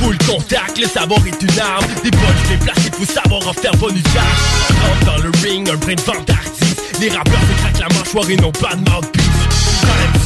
[0.00, 3.88] Full contact, le savoir est une arme Des punches déplacés, faut savoir en faire bon
[3.88, 4.04] usage
[4.82, 8.36] Rentre dans le ring, un brin de vantardise Les rappeurs se craquent la mâchoire et
[8.36, 9.57] n'ont pas de mouthpiece.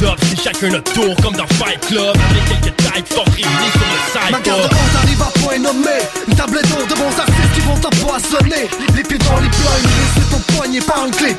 [0.05, 2.15] Up, c'est chacun notre tour comme dans Fight Club.
[2.29, 5.99] Avec quelques types forts réunis sur le side Ma garde on arrive à point nommé.
[6.27, 8.69] Une tablette d'eau de bons artistes qui vont t'empoisonner.
[8.95, 11.35] Les pieds dans les plats, une laisse ton poignet par une clé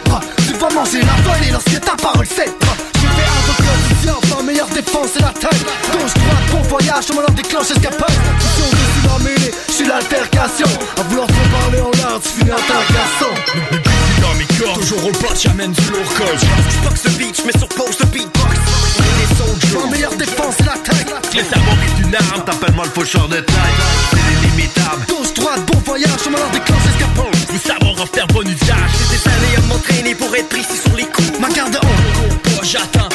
[0.46, 2.50] Tu vas manger la volée lorsque ta parole c'est
[4.36, 8.10] ma meilleure défense c'est la tête Gauche, droite, bon voyage, on leur déclenche escapade.
[8.40, 8.62] Si
[9.04, 10.66] on d'en mêler, je suis l'altercation.
[10.98, 13.34] À vouloir trop parler en finis en garçon.
[13.72, 16.38] Le beat est dans mes cordes Toujours au pot, j'amène du lourd code
[16.82, 18.56] J'boxe le beat, j'mets sur pause le beatbox.
[18.98, 19.78] On est des soldiers.
[19.84, 23.40] Ma meilleure défense c'est la tête Le savoir est une arme T'appelles-moi le faucheur de
[23.40, 23.56] taille
[24.10, 28.42] C'est l'illimitable Gauche, droite, bon voyage, on leur déclenche escapade Le savoir en faire bon
[28.42, 28.90] usage.
[28.98, 31.38] J'ai des années à m'entraîner pour être précis sur les coups.
[31.40, 33.13] Ma garde Cours pas, j'attends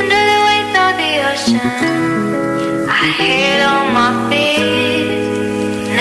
[0.00, 5.20] Under the weight of the ocean, I hit on my feet.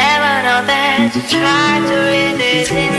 [0.01, 2.94] Never know that to try to read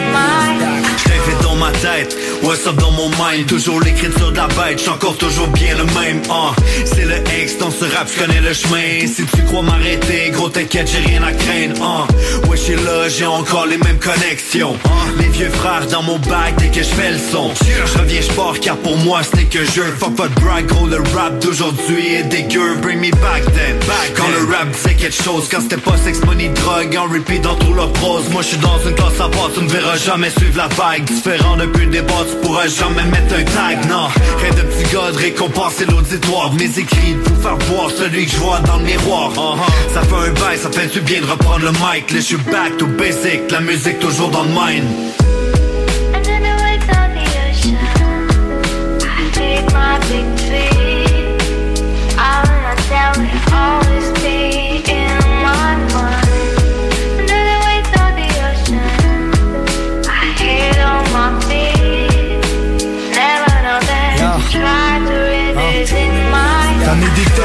[2.47, 3.47] what's up dans mon mind?
[3.47, 7.59] Toujours l'écriture de la bête, j'suis encore toujours bien le même ah, C'est le X
[7.59, 9.07] dans ce rap, j'connais le chemin.
[9.07, 12.07] Si tu crois m'arrêter, gros t'inquiète, j'ai rien à craindre ah,
[12.49, 14.89] Ouais j'suis là, j'ai encore les mêmes connexions ah,
[15.19, 17.51] Les vieux frères dans mon bac dès que j'fais le son.
[17.87, 19.95] J'reviens, j'pars car pour moi ce n'est que jeu.
[19.99, 22.77] Fuck pas de brag, gros le rap d'aujourd'hui est dégueu.
[22.81, 26.21] Bring me back then, back Quand le rap disait quelque chose, quand c'était pas sex,
[26.25, 28.29] money, drogue En repeat dans tout la prose.
[28.31, 31.05] Moi j'suis dans une classe à part, tu me verras jamais suivre la vague.
[31.05, 34.09] Différent depuis le débat, tu pourras jamais mettre un tag Non,
[34.41, 36.53] rien de petit gars de récompenser l'auditoire.
[36.55, 39.33] Mes écrits vous faire voir celui que je vois dans le miroir.
[39.33, 39.95] Uh-huh.
[39.95, 42.11] Ça fait un bail, ça fait du bien de reprendre le mic.
[42.11, 45.26] Là je suis back to basic, la musique toujours dans le mind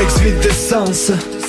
[0.02, 1.41] T'en es des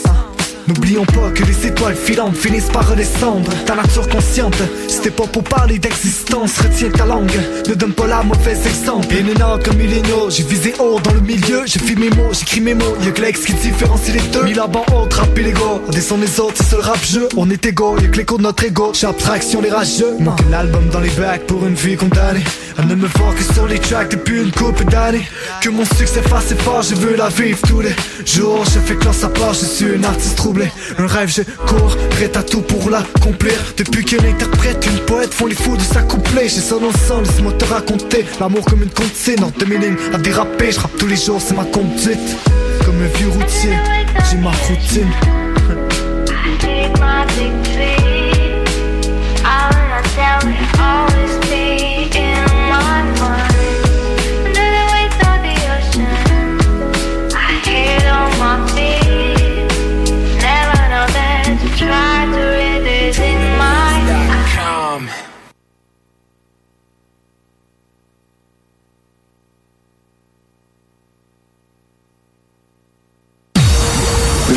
[0.74, 3.50] N'oublions pas que les étoiles filantes finissent par redescendre.
[3.66, 4.56] Ta nature consciente,
[4.88, 7.30] c'était pas pour parler d'existence Retiens ta langue,
[7.68, 9.14] ne donne pas la mauvaise exemple.
[9.14, 12.74] Élénant comme milléniaux, j'ai visé haut dans le milieu J'ai fait mes mots, j'écris mes
[12.74, 14.44] mots, y'a que l'ex qui différencie les deux.
[14.44, 15.82] Mis là-bas haute, rap et l'ego.
[15.90, 17.28] Descend les autres, c'est seul rap jeu.
[17.36, 18.92] On est égaux, y'a que l'écho de notre ego.
[18.94, 22.44] J'ai abstraction les rageux Manque un dans les bacs pour une vie condamnée.
[22.78, 25.28] À ne me voir que sur les tracks depuis une couple d'années.
[25.60, 27.94] Que mon succès fasse fort, je veux la vivre tous les
[28.24, 28.64] jours.
[28.64, 30.61] Je fais classe à part, je suis un artiste troublé
[30.98, 33.74] Un rêve, je cours, prêt à tout pour l'accomplir.
[33.76, 36.48] Depuis qu'un interprète, une poète font les fous de s'accoupler.
[36.48, 40.72] J'ai son ensemble, laisse-moi te raconter L'amour comme une comptine, entre mes lignes à déraper
[40.72, 42.36] Je rappe tous les jours, c'est ma conduite.
[42.84, 43.76] Comme un vieux routier,
[44.30, 45.10] j'ai ma routine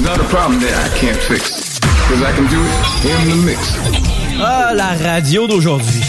[0.05, 1.79] not a problem there I can't fix.
[1.79, 3.75] Because I can do it in the mix.
[4.39, 6.01] Ah, la radio d'aujourd'hui.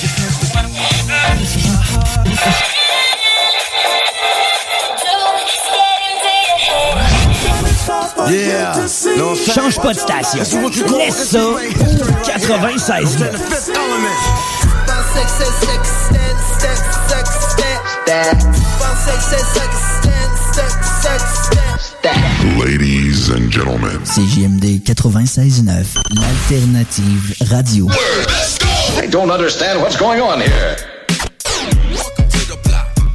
[8.29, 8.75] Yeah.
[9.55, 10.39] Change pas de station.
[10.99, 11.39] Laisse ça.
[12.25, 13.17] 96.
[22.07, 23.99] Ladies and gentlemen.
[24.03, 27.87] CJMD 96.9, l'alternative radio.
[28.97, 30.77] I don't understand what's going on here.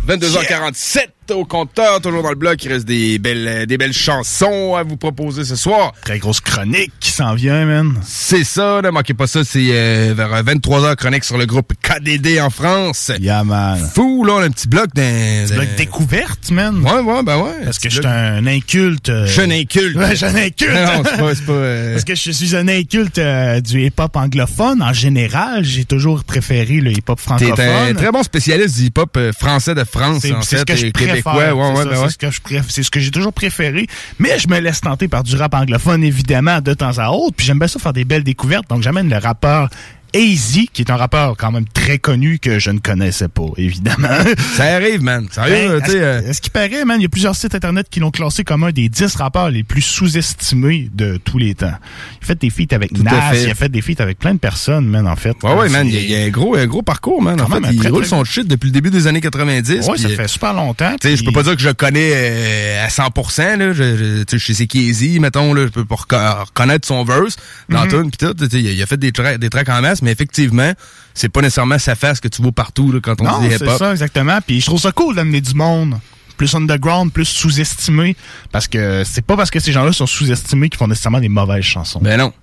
[0.07, 2.63] 22h47 au compteur, toujours dans le bloc.
[2.63, 5.91] Il reste des belles, euh, des belles chansons à vous proposer ce soir.
[6.03, 7.93] Très grosse chronique qui s'en vient, man.
[8.05, 9.43] C'est ça, ne manquez pas ça.
[9.43, 13.11] C'est euh, vers 23h chronique sur le groupe KDD en France.
[13.19, 13.79] Yeah, man.
[13.93, 15.01] Fou, là, on a un petit bloc d'un...
[15.45, 16.77] Petit bloc découverte, man.
[16.83, 17.63] Ouais, ouais, ben ouais.
[17.65, 19.09] Parce que je suis un inculte.
[19.09, 19.95] euh, Je suis un inculte.
[19.95, 20.71] Ouais, je suis un inculte.
[20.71, 21.35] Non, c'est pas...
[21.35, 24.81] c'est pas, euh, Parce que je suis un inculte euh, du hip-hop anglophone.
[24.81, 27.65] En général, j'ai toujours préféré le hip-hop T'es francophone.
[27.89, 30.65] un très bon spécialiste du hip-hop euh, français de France, C'est- en c'est fait, ce
[30.65, 30.91] que je et
[31.21, 31.35] faire.
[31.35, 32.09] ouais, ouais, ben c'est ouais.
[32.09, 33.87] ce que je c'est ce que j'ai toujours préféré.
[34.19, 37.35] Mais je me laisse tenter par du rap anglophone, évidemment, de temps à autre.
[37.35, 38.67] Puis j'aime bien ça faire des belles découvertes.
[38.69, 39.69] Donc j'amène le rappeur
[40.15, 44.07] AZ, qui est un rappeur quand même très connu que je ne connaissais pas, évidemment.
[44.55, 45.27] Ça arrive, man.
[45.31, 45.97] Sérieux, Ben, là, tu sais.
[45.97, 48.43] est-ce- euh, Est-ce qu'il paraît, man, il y a plusieurs sites internet qui l'ont classé
[48.43, 51.73] comme un des 10 rappeurs les plus sous-estimés de tous les temps.
[52.21, 54.33] Il a fait des feats avec Tout Nas, il a fait des feats avec plein
[54.33, 55.35] de personnes, man, en fait.
[55.43, 57.39] Ouais, ouais, man, il y a- il y, a un gros, un gros parcours, man.
[57.39, 59.87] En Quand fait, même, il roule son shit depuis le début des années 90.
[59.87, 60.95] Ouais, ça fait super longtemps.
[60.99, 63.73] Tu sais, je peux pas dire que je le connais euh, à 100%, là.
[63.73, 65.63] Je, je, sais, je sais c'est qui Easy, mettons, là.
[65.63, 67.35] Je peux pas reco- reconnaître son verse
[67.69, 68.11] dans Mhm.
[68.11, 68.33] pis tout.
[68.53, 70.71] Il a, il a fait des, tra- des tracks en masse, mais effectivement,
[71.13, 73.63] c'est pas nécessairement sa face que tu vois partout, là, quand on Non, dit c'est
[73.65, 73.77] hip-hop.
[73.77, 74.39] ça, exactement.
[74.45, 75.99] Puis je trouve ça cool d'amener du monde
[76.37, 78.15] plus underground, plus sous-estimé.
[78.51, 81.63] Parce que c'est pas parce que ces gens-là sont sous-estimés qu'ils font nécessairement des mauvaises
[81.63, 81.99] chansons.
[82.01, 82.33] Ben non.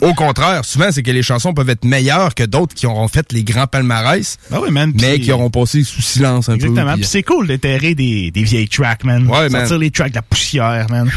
[0.00, 3.30] Au contraire, souvent, c'est que les chansons peuvent être meilleures que d'autres qui auront fait
[3.32, 4.92] les grands palmarès, Ah oui, man.
[5.00, 6.82] mais qui auront passé sous silence un Exactement.
[6.86, 6.92] peu.
[6.94, 9.26] Puis puis- c'est cool d'éterrer des, des vieilles tracks, man.
[9.28, 9.80] Ouais, Sortir man.
[9.80, 11.08] les tracks de la poussière, man.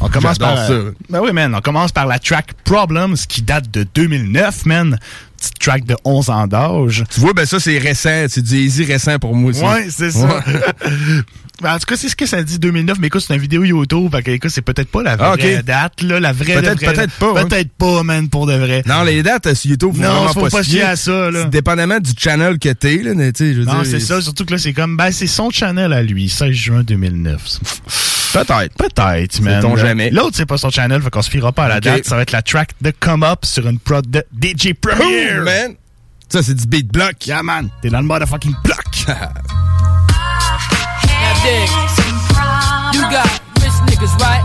[0.00, 0.56] On commence par.
[0.58, 0.94] Euh, ça.
[1.10, 1.54] Ben oui, man.
[1.54, 4.98] On commence par la track Problems qui date de 2009, man.
[5.38, 7.04] Petite track de 11 ans d'âge.
[7.12, 8.26] Tu vois, ben ça, c'est récent.
[8.28, 9.62] C'est du Easy récent pour moi aussi.
[9.62, 10.26] Ouais, c'est ça.
[10.26, 10.40] Ouais.
[11.62, 13.64] Ben, en tout cas, c'est ce que ça dit 2009, mais écoute, c'est une vidéo
[13.64, 14.10] YouTube.
[14.14, 15.64] Fait que, écoute, c'est peut-être pas la vraie Ah, ok.
[15.64, 16.20] date, là.
[16.20, 17.46] La vraie, Peut-être- vraie- peut-être pas, hein.
[17.46, 18.82] Peut-être pas, man, pour de vrai.
[18.84, 20.86] Non, les dates euh, sur YouTube, faut Non, vraiment faut pas, fier.
[20.86, 21.44] à ça, là.
[21.44, 24.20] C'est Dépendamment du channel que t'es, là, mais tu sais, je veux Non, c'est ça.
[24.20, 27.40] Surtout que là, c'est comme, ben, c'est son channel à lui, 16 juin 2009.
[28.32, 28.74] Peut-être.
[28.76, 29.60] Peut-être, man.
[29.60, 30.10] Sait-on jamais.
[30.10, 31.82] L'autre, c'est pas son channel, fait qu'on se fiera pas à la Ok.
[31.82, 32.04] date.
[32.04, 35.28] Ça va être la track de Come Up sur une prod de DJ Premier.
[35.28, 35.74] Cool, man.
[36.28, 37.26] Ça, c'est du beat block.
[37.26, 37.68] Yeah, man.
[37.82, 38.84] T'es dans le motherfucking block.
[42.92, 43.28] You got
[43.60, 44.42] rich niggas, right?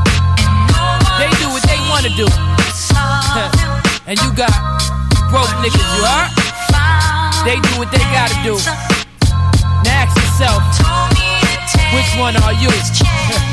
[1.17, 2.25] They do what they wanna do.
[4.07, 4.51] and you got
[5.31, 6.29] broke niggas, you heard?
[7.45, 8.57] They do what they gotta do.
[9.83, 10.61] Now ask yourself,
[11.93, 12.69] which one are you?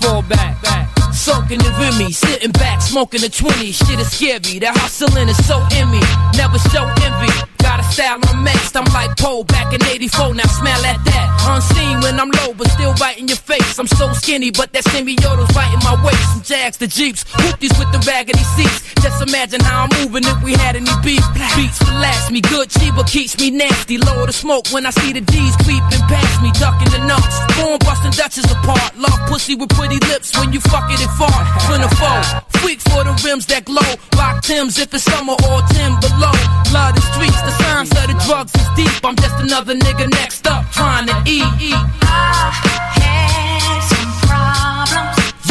[0.00, 0.88] Fall back, back.
[1.12, 3.72] Soaking the me, sitting back, smoking a 20.
[3.72, 6.00] Shit is scary, that hustling is so in me.
[6.36, 7.55] Never show envy.
[7.76, 11.26] Got style unmatched, I'm like Poe back in 84, now smell at that.
[11.44, 13.78] Unseen when I'm low, but still right in your face.
[13.78, 16.24] I'm so skinny, but that semiota's in my waist.
[16.32, 18.80] From Jags to Jeeps, whoopties with the raggedy seats.
[19.04, 21.22] Just imagine how I'm moving if we had any beef.
[21.54, 23.98] Beats relax me, good Chiba keeps me nasty.
[23.98, 27.36] Lower the smoke when I see the D's creeping past me, ducking the nuts.
[27.60, 28.96] Born busting Dutchess apart.
[28.96, 31.44] Love pussy with pretty lips when you fuck it and fart.
[31.68, 32.24] Twin or foe,
[32.58, 33.84] freak for the rims that glow.
[34.16, 36.32] Rock Tims if it's summer or Tim below.
[36.72, 39.04] Love the streets, the signs of the drugs is deep.
[39.04, 41.50] I'm just another nigga next up trying to eat.
[41.60, 41.84] eat.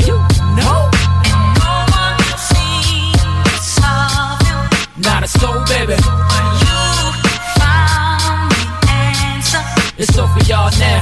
[0.05, 0.15] You
[0.57, 0.79] know.
[5.07, 5.97] Not a soul, baby.
[9.97, 11.01] It's over for y'all now.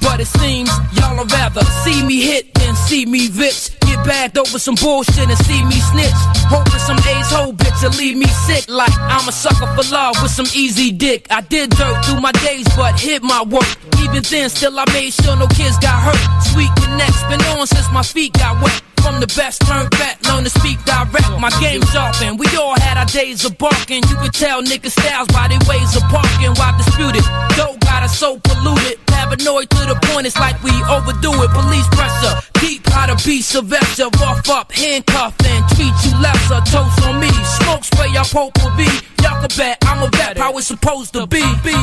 [0.00, 3.73] But it seems y'all would rather see me hit than see me rich.
[4.04, 6.20] Bagged over some bullshit and see me snitch.
[6.52, 8.68] Hoping some A's whole bitch will leave me sick.
[8.68, 11.26] Like I'm a sucker for love with some easy dick.
[11.30, 13.70] I did dirt through my days, but hit my work.
[14.00, 16.42] Even then, still I made sure no kids got hurt.
[16.52, 18.82] Sweet connects been on since my feet got wet.
[19.04, 21.28] From the best, learn back, learn to speak direct.
[21.38, 22.40] My game sharpened.
[22.40, 24.02] We all had our days of barking.
[24.08, 26.56] You could tell niggas styles by their ways of parking.
[26.56, 27.20] Why disputed?
[27.52, 28.96] Dope got us so polluted.
[29.04, 31.50] Paranoid to the point it's like we overdo it.
[31.52, 32.40] Police pressure.
[32.64, 34.08] Keep how to be Sylvester.
[34.24, 36.64] Rough up, handcuff, and treat you lesser.
[36.64, 37.28] Toast on me.
[37.60, 38.88] Smoke spray, y'all pope will be.
[39.20, 41.44] Y'all can bet I'm a vet how it's supposed to be.
[41.60, 41.76] be.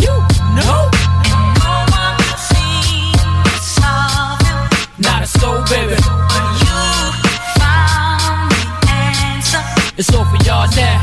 [0.00, 0.16] You
[0.56, 0.91] know.
[9.98, 11.00] It's all for y'all now.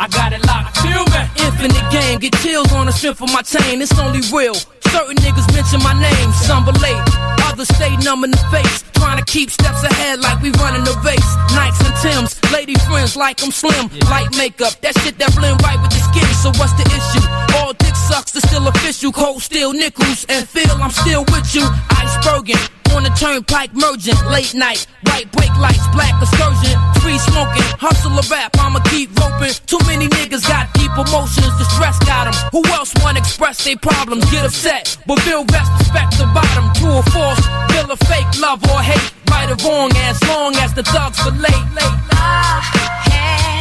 [0.00, 0.78] I got it locked.
[0.82, 1.20] Feel me?
[1.46, 3.80] Infinite game, get chills on the strength of my chain.
[3.82, 4.54] It's only real.
[4.90, 6.98] Certain niggas mention my name, some relate.
[7.46, 10.96] Others stay numb in the face, trying to keep steps ahead like we running the
[11.06, 11.30] race.
[11.54, 13.86] Nikes and Tims, lady friends like I'm slim.
[14.10, 16.26] Light makeup, that shit that blend right with the skin.
[16.42, 17.49] So what's the issue?
[17.78, 19.12] Dick sucks, it's still official.
[19.12, 21.66] Cold steel nickels, and feel I'm still with you.
[21.90, 22.58] Iceberging.
[22.96, 28.22] On the turnpike merging, late night, white brake lights, black excursion, free smoking, hustle a
[28.26, 29.54] rap, I'ma keep roping.
[29.66, 32.34] Too many niggas got deep emotions, the stress got 'em.
[32.50, 36.72] Who else wanna express their problems, get upset, but feel best respect the bottom.
[36.74, 37.38] True or false,
[37.70, 41.66] feel a fake love or hate, right or wrong, as long as the thugs relate.
[41.76, 41.94] Late.
[42.12, 42.58] Ah,
[43.06, 43.59] you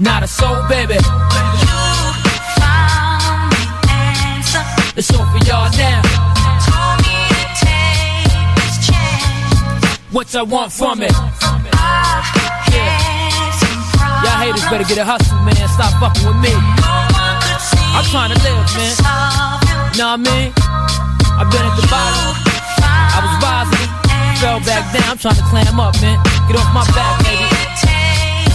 [0.00, 0.96] Not a soul, baby.
[4.96, 6.00] It's all for y'all now.
[10.10, 11.12] What I want from it.
[12.72, 12.96] Yeah.
[14.24, 15.54] Y'all haters better get a hustle, man.
[15.68, 16.54] Stop fucking with me.
[17.92, 18.96] I'm trying to live, man.
[20.00, 20.52] Know what I mean?
[21.36, 22.40] I've been at the bottom.
[22.88, 23.88] I was rising,
[24.40, 25.10] fell back down.
[25.10, 26.16] I'm trying to climb up, man.
[26.48, 27.49] Get off my back, baby.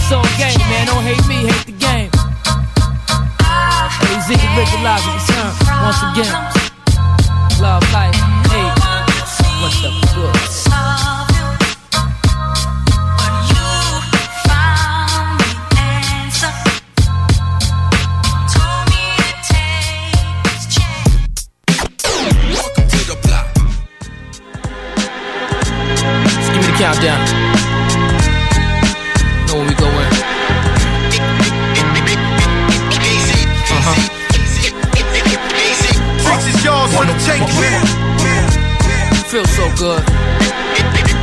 [0.08, 0.86] It's all game, man.
[0.86, 2.10] Don't hate me, hate the game.
[3.98, 5.50] Hey, Ziggy Visualize return
[5.82, 6.30] once again.
[7.60, 8.14] Love life,
[8.46, 8.70] hey.
[9.60, 10.30] What's up, good?
[26.36, 27.55] Just give me the countdown.
[36.86, 38.06] I wanna take it.
[39.48, 40.02] So good.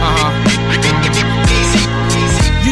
[0.02, 1.33] Uh huh.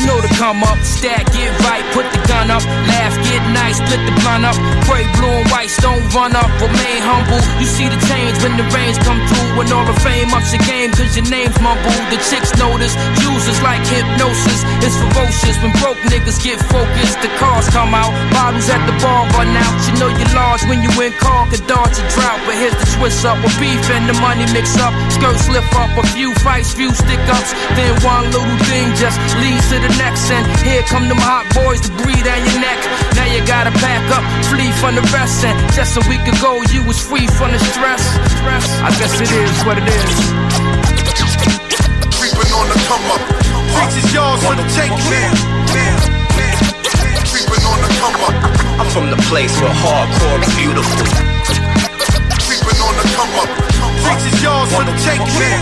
[0.02, 3.78] You know to come up, stack, get right, put the gun up, laugh, get nice,
[3.78, 4.58] split the blunt up,
[4.90, 7.38] pray blue and white, don't run up, remain humble.
[7.62, 10.66] You see the change when the rains come through, when all the fame ups your
[10.66, 11.94] game, cause your name's mumble.
[12.10, 15.62] The chicks notice, users like hypnosis, it's ferocious.
[15.62, 19.76] When broke niggas get focused, the cars come out, bottles at the bar run out.
[19.86, 22.90] You know you're large when you in car, could dodge a drought, but here's the
[22.98, 26.74] twist up, with beef and the money mix up, skirts lift up, a few fights,
[26.74, 31.08] few stick ups, then one little thing just leads to the next, and here come
[31.08, 32.80] them hot boys to breathe down your neck.
[33.18, 36.84] Now you gotta pack up, flee from the rest, and just a week ago you
[36.86, 38.04] was free from the stress.
[38.40, 38.66] stress.
[38.86, 40.14] I guess it is what it is.
[42.20, 43.24] Creeping on the come up.
[43.74, 45.32] Tricks is yours for the taking.
[47.32, 48.36] Creeping on the come up.
[48.80, 51.06] I'm from the place where hardcore is beautiful.
[52.46, 53.50] Creeping on the come up.
[54.04, 55.62] Tricks is yours for the taking.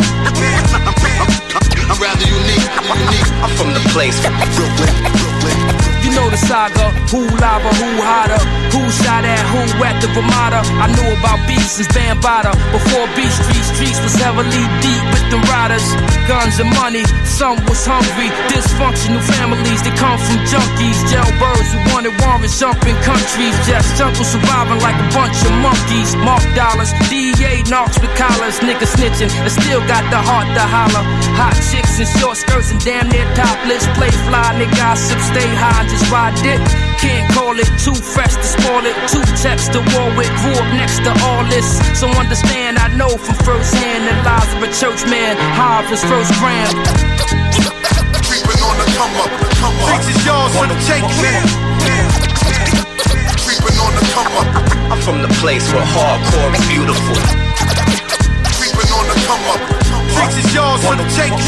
[1.90, 3.32] I'm rather unique, unique.
[3.42, 4.22] I'm from the place
[4.56, 5.89] Brooklyn, Brooklyn.
[6.20, 8.44] Know the saga, who lava, who hotter,
[8.76, 10.60] who shot at who at the Ramada.
[10.84, 12.52] I knew about beats since Bambada.
[12.76, 15.88] Before Beat Street, streets was heavily deep with the riders.
[16.28, 18.28] Guns and money, some was hungry.
[18.52, 21.00] Dysfunctional families, they come from junkies.
[21.08, 23.56] Jailbirds who wanted warrants, jumping countries.
[23.64, 26.20] Just jungle surviving like a bunch of monkeys.
[26.20, 28.60] Mark dollars, DEA knocks with collars.
[28.60, 31.04] Niggas snitching, and still got the heart to holler.
[31.40, 33.88] Hot chicks in short skirts and damn near topless.
[33.96, 36.60] Play fly, nigga, gossip, stay high, just ride it.
[37.00, 38.98] Can't call it too fresh to spoil it.
[39.08, 41.80] Two texts to war with, grew up next to all this.
[41.98, 45.38] So understand, I know from first hand the lives of a church man.
[45.56, 46.74] Harvest first gram.
[48.28, 49.32] Creeping on the come up.
[49.88, 51.46] Tricks is yours for the taking.
[53.46, 54.50] Creeping on the come up.
[54.92, 57.18] I'm from the place where hardcore is beautiful.
[58.58, 59.62] Creeping on the come up.
[60.18, 61.40] Tricks is yours for the taking.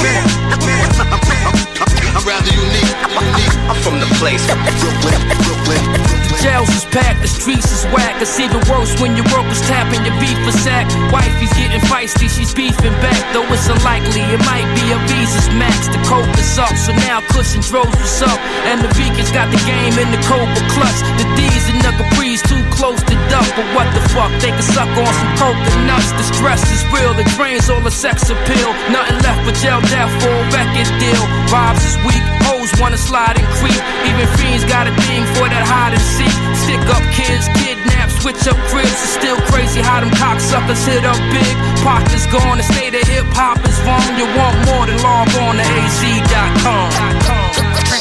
[2.15, 3.55] I'm rather unique, unique.
[3.71, 4.43] I'm from the place
[4.83, 6.11] Brooklyn, Brooklyn.
[6.41, 8.17] Jails is packed, the streets is whack.
[8.17, 10.89] It's even worse when your workers tapping your beef for sack.
[11.13, 13.21] Wifey's getting feisty, she's beefing back.
[13.31, 15.87] Though it's unlikely, it might be a visa's max.
[15.87, 18.39] The coke is up, so now Cushion throws what's up.
[18.65, 20.99] And the vegans got the game in the Cobra clutch.
[21.21, 23.47] The D's and the Capri's too close to duck.
[23.55, 26.11] But what the fuck, they can suck on some coconuts.
[26.19, 28.69] The stress is real, the drains all the sex appeal.
[28.91, 31.23] Nothing left but jail death for a record deal.
[31.47, 33.79] Vibes is weak, hoes wanna slide and creep.
[34.03, 36.35] Even fiends got a thing for that hide and seek.
[36.67, 38.91] Stick up kids, kidnap, switch up cribs.
[38.91, 41.55] It's still crazy how them cocksuckers hit up big.
[41.87, 44.03] Pockets gone, the state of hip hop is wrong.
[44.19, 46.91] You want more than log on to az.com.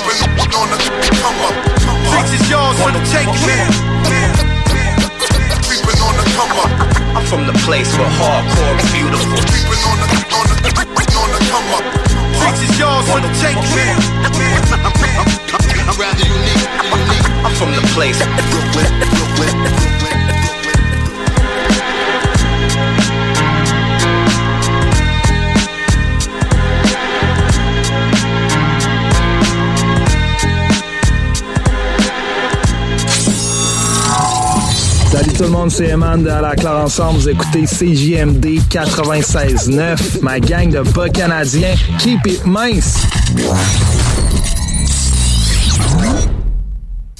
[0.02, 0.78] Creeping on the
[1.22, 1.54] come up.
[2.10, 4.49] Tricks is yours for the taking.
[6.40, 6.72] Come up.
[7.14, 9.28] I'm from the place where hardcore is beautiful.
[9.28, 10.72] On the on the
[11.20, 11.84] on the come up.
[13.04, 13.60] For the taking.
[15.84, 16.64] I'm rather unique,
[16.96, 17.28] unique.
[17.44, 20.09] I'm from the place Brooklyn, Brooklyn, Brooklyn.
[35.10, 37.18] Salut tout le monde, c'est Eman de la Claire Ensemble.
[37.18, 41.74] Vous écoutez CJMD 96.9, ma gang de bas canadiens.
[41.98, 42.94] Keep it mince!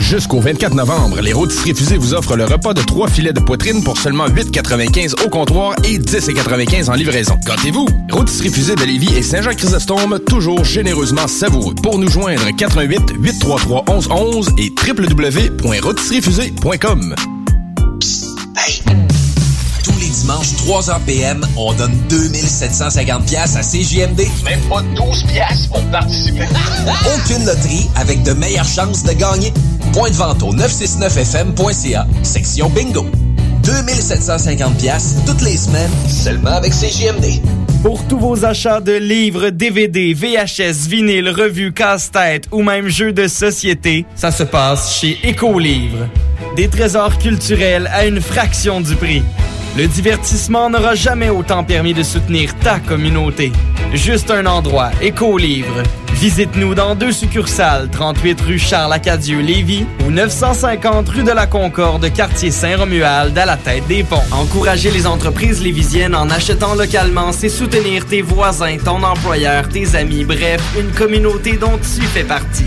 [0.00, 3.82] Jusqu'au 24 novembre, les rôtisseries fusées vous offrent le repas de trois filets de poitrine
[3.82, 7.34] pour seulement 8,95 au comptoir et 10,95 en livraison.
[7.44, 7.86] Gâtez-vous!
[8.10, 11.74] Rôtisserie fusée de Lévis et Saint-Jean-Chrysostome, toujours généreusement savoureux.
[11.82, 17.14] Pour nous joindre, 88 833 1111 et www.rôtisseriefusée.com.
[20.66, 24.20] 3h PM, on donne 2750 pièces à CJMD.
[24.44, 26.44] Même pas 12 pièces pour participer.
[27.16, 29.52] Aucune loterie avec de meilleures chances de gagner.
[29.92, 33.04] Point de vente au 969fm.ca, section bingo.
[33.64, 37.42] 2750 pièces toutes les semaines, seulement avec CJMD.
[37.82, 43.26] Pour tous vos achats de livres, DVD, VHS, vinyle, revues, casse-tête ou même jeux de
[43.26, 46.08] société, ça se passe chez Écolivre.
[46.54, 49.24] Des trésors culturels à une fraction du prix.
[49.74, 53.52] Le divertissement n'aura jamais autant permis de soutenir ta communauté.
[53.94, 55.82] Juste un endroit, Écolivre.
[56.12, 62.50] Visite-nous dans deux succursales, 38 rue Charles-Acadieux, Lévis ou 950 rue de la Concorde, quartier
[62.50, 64.22] Saint-Romuald, à la tête des ponts.
[64.30, 70.24] Encourager les entreprises lévisiennes en achetant localement, c'est soutenir tes voisins, ton employeur, tes amis,
[70.24, 72.66] bref, une communauté dont tu fais partie.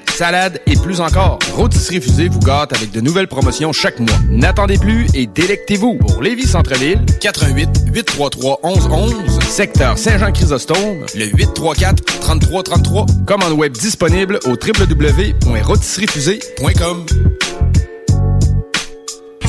[0.21, 1.39] salade et plus encore.
[1.55, 4.19] Rôtisserie fusée vous gâte avec de nouvelles promotions chaque mois.
[4.29, 5.95] N'attendez plus et délectez-vous.
[5.95, 13.07] Pour Lévis Centre-Ville, 88 833 1111, secteur Saint-Jean-Chrysostome, le 834 3333.
[13.25, 17.05] Commande web disponible au www.rôtisseriefusée.com.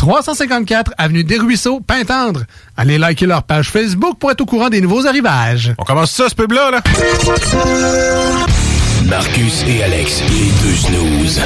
[0.00, 2.44] 354 Avenue des Ruisseaux, Pintendre.
[2.74, 5.74] Allez liker leur page Facebook pour être au courant des nouveaux arrivages.
[5.76, 6.82] On commence ça, ce pub-là, là?
[9.04, 11.42] Marcus et Alex, les deux snooze.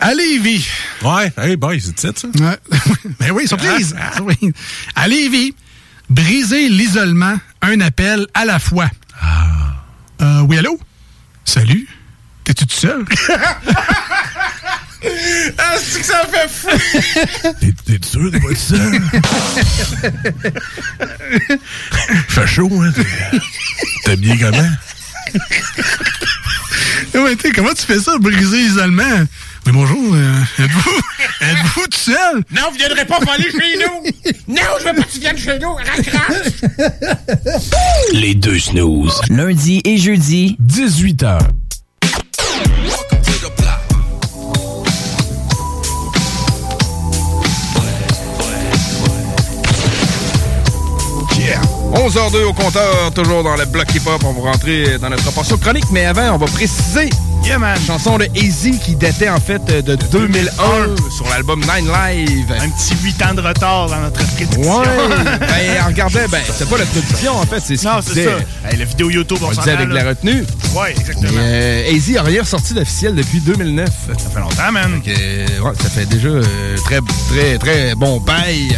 [0.00, 0.66] À Lévis.
[1.04, 2.26] Ouais, hey boy, c'est ça, ça?
[2.26, 2.58] Ouais.
[3.20, 3.94] ben oui, surprise.
[4.20, 4.52] Oui.
[4.96, 5.54] À Lévis,
[6.10, 8.88] briser l'isolement, un appel à la fois.
[10.20, 10.76] Euh, oui, allô?
[11.44, 11.86] Salut?
[12.42, 13.04] T'es-tu tout seul?
[15.58, 16.68] Ah, c'est que ça fait fou!
[17.60, 19.00] T'es t'es sûr de pas seul?
[22.28, 22.92] Fait chaud, hein?
[24.04, 24.68] T'es- bien comment?
[27.14, 29.24] Ouais, t'sais, comment tu fais ça, briser l'isolement?
[29.66, 30.14] Oui, bonjour.
[30.14, 31.00] euh, êtes-vous
[31.40, 32.44] êtes-vous tout seul?
[32.50, 34.02] Non, vous viendrez pas voler chez nous!
[34.54, 35.74] Non, je veux pas que tu viennes chez nous!
[35.74, 36.52] Raccroche!
[38.12, 39.20] Les deux snooze.
[39.30, 41.38] Lundi et jeudi, 18h.
[51.94, 54.22] 11h02 au compteur, toujours dans le bloc hip-hop.
[54.24, 57.08] On va rentrer dans notre portion chronique, mais avant, on va préciser.
[57.44, 57.78] Yeah, man!
[57.86, 62.52] Chanson de Easy qui datait en fait de 2001 sur l'album Nine Live.
[62.58, 64.78] Un petit 8 ans de retard dans notre prédiction.
[64.80, 64.86] Ouais!
[65.40, 68.30] ben, regardez, ben, c'est pas la prédiction en fait, c'est ce Non, c'est ça.
[68.68, 70.02] Hey, la vidéo YouTube, on, On disait avec là.
[70.02, 70.44] la retenue.
[70.74, 71.32] Ouais, exactement.
[71.36, 73.88] Euh, Easy a rien ressorti d'officiel depuis 2009.
[74.18, 75.00] Ça fait longtemps, man.
[75.06, 78.74] Euh, ouais, ça fait déjà euh, très, très, très bon bail.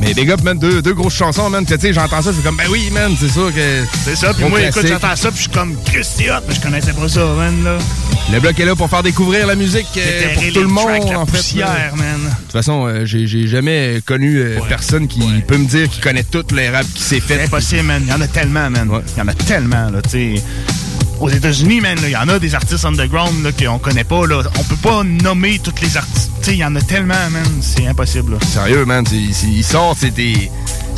[0.00, 1.64] Mais big up, man, deux, deux grosses chansons, man.
[1.64, 3.84] que, Tu sais, j'entends ça, je suis comme, ben oui, man, c'est sûr que.
[4.04, 6.54] C'est ça, puis moi, écoute, j'entends ça, puis je suis comme, Chris, c'est hot, mais
[6.54, 7.78] je connaissais pas ça, man, là.
[8.32, 11.26] Le bloc est là pour faire découvrir la musique euh, pour tout le monde, en
[11.26, 11.56] fait.
[11.56, 16.24] De toute façon, euh, j'ai jamais connu euh, personne qui peut me dire qu'il connaît
[16.24, 17.36] tout les rap qui s'est fait.
[17.36, 18.02] C'est impossible, man.
[18.06, 18.88] Il y en a tellement, man.
[19.16, 20.42] Il y en a tellement, là, tu sais.
[21.20, 24.26] Aux États-Unis, man, il y en a des artistes underground qu'on connaît pas.
[24.26, 24.42] Là.
[24.58, 26.30] On peut pas nommer tous les artistes.
[26.48, 27.46] Il y en a tellement, man.
[27.60, 28.32] C'est impossible.
[28.32, 28.38] Là.
[28.46, 30.50] Sérieux, man, ils sortent, c'est des,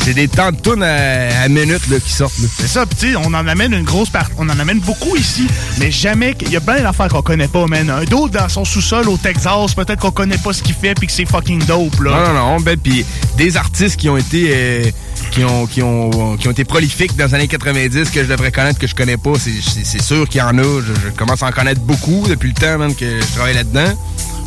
[0.07, 2.39] c'est des temps de tunes à, à minute là, qui sortent.
[2.39, 2.47] là.
[2.61, 4.31] C'est ça, sais, on en amène une grosse partie.
[4.39, 5.49] On en amène beaucoup ici,
[5.81, 6.33] mais jamais.
[6.43, 7.91] Il y a plein d'affaires qu'on connaît pas, man.
[7.91, 11.09] Un d'autre dans son sous-sol au Texas, peut-être qu'on connaît pas ce qu'il fait puis
[11.09, 12.11] que c'est fucking dope, là.
[12.29, 13.05] Non, non, non, ben, puis
[13.37, 14.85] des artistes qui ont été euh,
[15.33, 18.53] qui ont, qui, ont, qui ont été prolifiques dans les années 90 que je devrais
[18.53, 20.63] connaître, que je connais pas, c'est- c'est c'est sûr qu'il y en a.
[20.63, 23.93] Je, je commence à en connaître beaucoup depuis le temps même que je travaille là-dedans.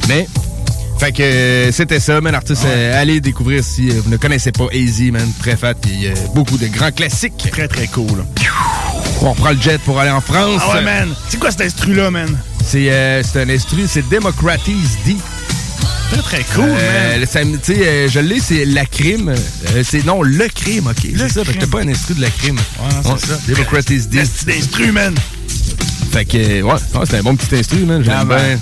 [0.07, 0.25] Mais,
[0.99, 2.63] fait que euh, c'était ça, man, artiste.
[2.65, 5.71] euh, allez découvrir si euh, vous ne connaissez pas Easy, man, très fat.
[5.71, 7.47] A beaucoup de grands classiques.
[7.51, 8.25] Très, très cool.
[9.21, 10.61] On reprend le jet pour aller en France.
[10.63, 11.09] Ah ouais, man.
[11.29, 12.37] C'est quoi cet instru-là, man?
[12.65, 14.75] C'est euh, c'est un instru, c'est Democratis
[15.05, 15.15] D.
[16.11, 17.27] Très, très cool, Euh, tu
[17.75, 19.29] sais, euh, je l'ai, c'est la crime.
[19.29, 21.07] Euh, c'est non, le crime, ok.
[21.15, 22.57] C'est ça, parce que t'as pas un instru de la crime.
[23.05, 23.39] non, c'est ça.
[23.47, 24.21] Democratis D.
[24.25, 25.13] C'est instru, man.
[26.11, 28.03] Fait que, ouais, ouais, c'est un bon petit instru, man.
[28.03, 28.37] J'aime Ah, ben.
[28.37, 28.59] bien.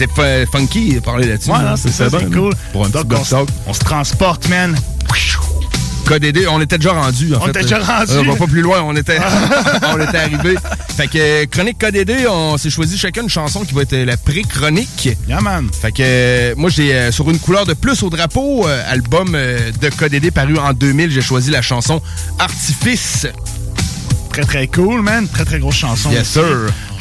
[0.00, 1.50] C'est funky de parler là-dessus.
[1.50, 2.30] Ouais, non, c'est ça, man.
[2.32, 2.54] cool.
[2.72, 4.74] Pour un petit Donc, on, on se transporte, man.
[6.06, 7.34] KDD, on était déjà rendu.
[7.34, 7.50] En On fait.
[7.50, 8.12] était déjà rendu.
[8.12, 9.18] Euh, on va pas plus loin, on était,
[9.92, 10.56] on était arrivé.
[10.96, 15.10] Fait que chronique KDD, on s'est choisi chacun une chanson qui va être la pré-chronique.
[15.28, 15.68] Yeah, man.
[15.70, 19.88] Fait que euh, moi j'ai euh, sur une couleur de plus au drapeau, album de
[19.90, 22.00] KDD paru en 2000, j'ai choisi la chanson
[22.38, 23.26] Artifice.
[24.32, 25.28] Très, très cool, man.
[25.28, 26.10] Très, très grosse chanson.
[26.10, 26.48] Yes aussi.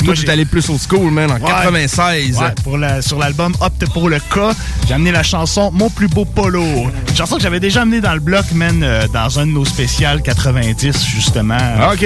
[0.04, 1.42] Moi, t'es allé plus au school, man, en Ouais.
[1.50, 2.38] 96.
[2.38, 4.52] Ouais, pour la, sur l'album Opte pour le cas,
[4.88, 6.64] j'ai amené la chanson Mon plus beau polo.
[6.64, 9.66] Une chanson que j'avais déjà amenée dans le bloc, man, euh, dans un de nos
[9.66, 11.58] spéciales 90, justement.
[11.60, 12.06] Ah, OK.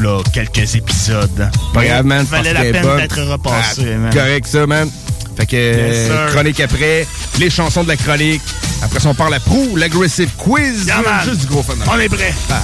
[0.00, 1.50] Là, quelques épisodes.
[1.72, 2.24] Pas grave, man.
[2.26, 4.12] Valait la peine d'être repassé, Ah, man.
[4.14, 4.90] Correct, ça, man.
[5.36, 7.06] Fait que Yes, chronique après,
[7.38, 8.40] les chansons de la chronique.
[8.82, 10.86] Après ça, on parle à Pro, l'aggressive quiz.
[10.86, 11.24] Yeah, man.
[11.24, 11.74] Juste du gros fun.
[11.90, 12.34] On est prêt.
[12.50, 12.60] Ah.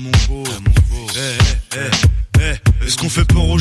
[0.00, 0.29] Mon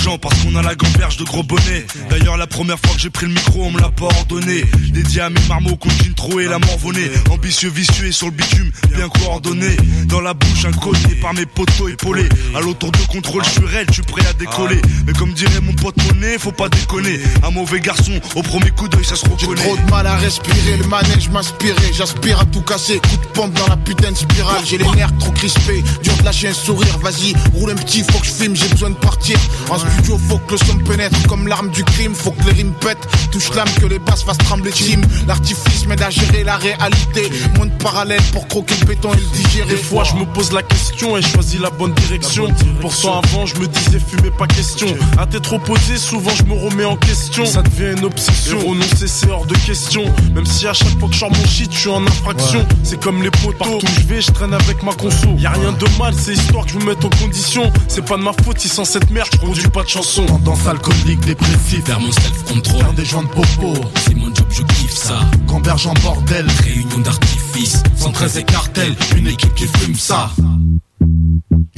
[0.10, 1.86] gens parce qu'on a la gamberge de gros bonnets.
[2.10, 4.64] D'ailleurs, la première fois que j'ai pris le micro, on me l'a pas ordonné.
[4.92, 7.10] Dédié à mes marmots contre trop et la morvonnée.
[7.30, 9.78] Ambitieux, vicieux et sur le bitume, bien coordonné.
[10.06, 12.28] Dans la bouche, un collier par mes poteaux épaulés.
[12.56, 14.82] À l'autour de contrôle, je suis raide, je suis prêt à décoller.
[15.06, 17.20] Mais comme dirait mon pote monnaie, faut pas déconner.
[17.44, 19.62] Un mauvais garçon, au premier coup d'œil, ça se J'ai reconnaît.
[19.62, 21.94] trop de mal à respirer, le manège m'inspirait.
[21.94, 24.62] J'aspire à tout casser, coup de pompe dans la putain de spirale.
[24.66, 26.98] J'ai les nerfs trop crispés, dur de lâcher un sourire.
[27.00, 29.38] Vas-y, roule un petit, faut que je filme, j'ai besoin de partir.
[29.70, 32.14] En studio, faut que le son pénètre comme l'arme du crime.
[32.14, 35.02] Faut que les rimes pètent, touche l'âme, que les basses fassent trembler team.
[35.28, 37.30] L'artifice m'aide à gérer la réalité.
[37.58, 39.70] Monde parallèle pour croquer le béton et le digérer.
[39.70, 42.48] Des fois je me pose la question et choisis la bonne direction?
[42.82, 44.88] Pourtant avant je me disais fumer pas question.
[45.18, 47.46] À t'être trop posé, souvent je me remets en question.
[47.46, 48.60] Ça devient une obsession.
[48.60, 50.04] Renoncer c'est hors de question.
[50.34, 52.66] Même si à chaque fois que je sors mon shit, je suis en infraction.
[52.84, 53.58] C'est comme les potos.
[53.60, 55.36] Partout où je vais, je traîne avec ma conso.
[55.38, 57.72] Y a rien de mal, c'est histoire que je me mette en condition.
[57.88, 60.26] C'est pas de ma faute si sans cette merde je produis pas de chansons.
[60.26, 61.84] Tendance alcoolique, dépressif.
[61.86, 62.80] Faire mon self-control.
[62.80, 63.74] Faire des joints de popo.
[64.06, 65.20] C'est mon job, je kiffe ça.
[65.48, 66.46] Gamberge en bordel.
[66.64, 67.82] Réunion d'artifice.
[67.98, 68.96] 113 et cartel.
[69.18, 70.30] Une équipe qui fume ça.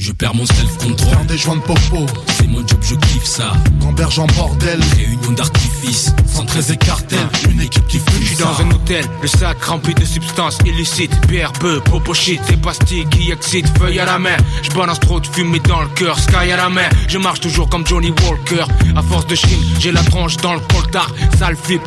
[0.02, 1.10] Je perds mon self-control.
[1.10, 2.06] Faire des joints de popo.
[2.36, 3.52] C'est mon job, je kiffe ça.
[3.80, 4.80] Gamberge en bordel.
[4.96, 6.12] Réunion d'artifice.
[6.26, 7.20] 113 et cartel.
[7.48, 11.14] Une équipe qui fume Je suis dans un hôtel, le sac rempli de substances illicites,
[11.28, 14.36] bière, bœuf, popo shit, des pastilles qui excitent, feuille à la main.
[14.64, 16.88] Je balance trop de fumée dans le cœur, sky à la main.
[17.06, 18.64] Je marche toujours comme Johnny Walker.
[18.96, 21.80] À force de chine, j'ai la tronche dans le coltard, sale flip.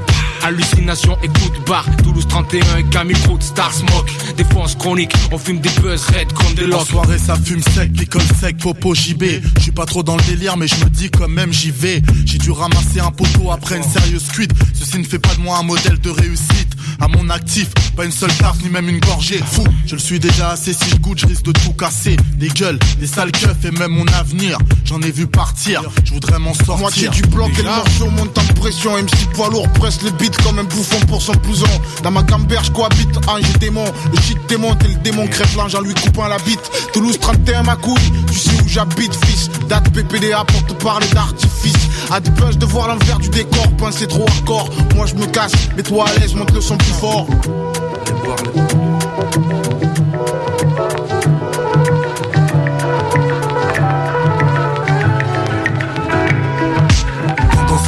[0.45, 4.11] Hallucination et coup de barre Toulouse 31 et Camille Route Star Smoke.
[4.37, 7.91] Défense chronique, on fume des buzz red comme des En locks soirée ça fume sec,
[7.93, 9.23] picole sec, popo JB
[9.57, 12.03] Je suis pas trop dans le délire mais je me dis quand même j'y vais.
[12.25, 15.57] J'ai dû ramasser un poteau après une sérieuse cuite Ceci ne fait pas de moi
[15.57, 16.75] un modèle de réussite.
[17.01, 19.39] À mon actif, pas une seule tarte ni même une gorgée.
[19.43, 22.17] Fou, je le suis déjà assez si je goûte je risque de tout casser.
[22.37, 26.37] Des gueules, des sales keufs et même mon avenir J'en ai vu partir, je voudrais
[26.37, 26.77] m'en sortir.
[26.77, 30.34] Moitié du bloc et le morceau monte en pression MC poids lourd presse les beats
[30.43, 31.65] comme un bouffon pour son blouson.
[32.03, 33.85] Dans ma gamberge cohabite ange et démon.
[34.11, 35.27] Le shit démonte et le démon.
[35.27, 36.71] Crève l'ange en lui coupant la bite.
[36.93, 39.49] Toulouse 31 ma couille, tu sais où j'habite fils.
[39.67, 41.73] Date PPDA pour te parler d'artifice.
[42.11, 44.69] A des buzz de voir l'envers du décor, penser trop hardcore.
[44.95, 47.27] Moi je me casse, mets-toi à l'aise, monte le son plus fort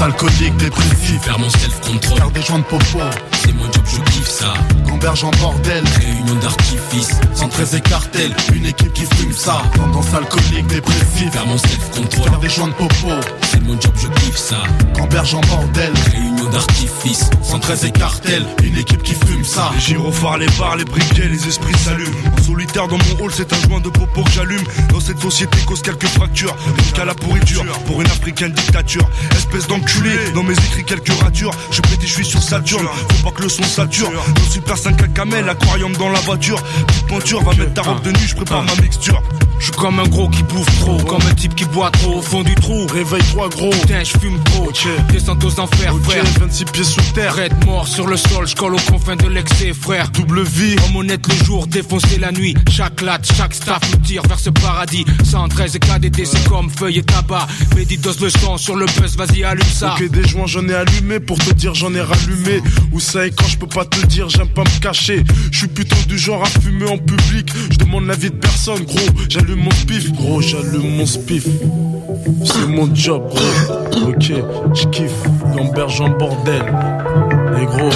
[0.01, 2.17] alcoolique, dépressif Faire mon self-control.
[2.17, 2.99] Faire des joints de popo
[3.43, 4.53] C'est mon job, je kiffe ça.
[5.07, 7.11] Gamberge en bordel Réunion d'artifice.
[7.33, 12.29] 113 et une équipe qui fume ça Tendance alcoolique, dépressif Faire mon self-control.
[12.29, 13.13] Faire des joints de popo
[13.49, 14.57] C'est mon job, je kiffe ça.
[14.95, 17.29] Gamberge en bordel Réunion d'artifice.
[17.41, 21.77] 113 et une équipe qui fume ça Les gyrophares, les bars, les briquets, les esprits
[21.77, 22.11] s'allument.
[22.37, 24.63] En solitaire dans mon hall, c'est un joint de popo que j'allume.
[24.91, 26.55] Dans cette société cause quelques fractures.
[26.79, 29.09] Jusqu'à la pourriture, pour une africaine dictature.
[29.31, 31.51] Espèce d'enculé, dans mes écrits quelques ratures.
[31.71, 32.87] Je pété, je suis sur Saturne.
[33.09, 34.11] Faut pas que le son sature.
[34.11, 36.61] Dans Super 5 à camel, aquarium dans la voiture.
[36.87, 39.21] Petite pointure, va mettre ta robe de nuit, je prépare ma mixture.
[39.59, 42.21] Je suis comme un gros qui bouffe trop, comme un type qui boit trop au
[42.21, 42.85] fond du trou.
[42.87, 43.69] Réveille-toi gros.
[43.69, 44.71] Putain, je fume trop.
[45.11, 46.23] Descente aux enfers, Ok, frère.
[46.39, 47.35] 26 pieds sous terre.
[47.35, 50.09] Red mort sur le sol, je colle aux confins de l'excès, frère.
[50.11, 50.75] Double vie.
[50.85, 52.55] Homme honnête le jour, défoncé la nuit.
[52.71, 55.05] Chaque latte, chaque staff me tire vers ce paradis.
[55.23, 57.47] 113 et c'est comme feuille et tabac.
[57.75, 59.95] Mehdi dose le son sur le buzz, vas-y, allume ça.
[59.95, 62.61] Ok, des joints j'en ai allumé pour te dire j'en ai rallumé.
[62.91, 65.23] Où ça et quand je peux pas te dire, j'aime pas me cacher.
[65.51, 67.49] Je suis plutôt du genre à fumer en public.
[67.71, 68.99] Je demande l'avis de personne, gros.
[69.29, 71.47] J'allume mon spif, gros, j'allume mon spif.
[72.43, 74.09] C'est mon job, gros.
[74.09, 74.31] Ok,
[74.73, 75.23] je kiffe.
[75.55, 76.63] Gamberge en bordel.
[77.59, 77.89] Et gros,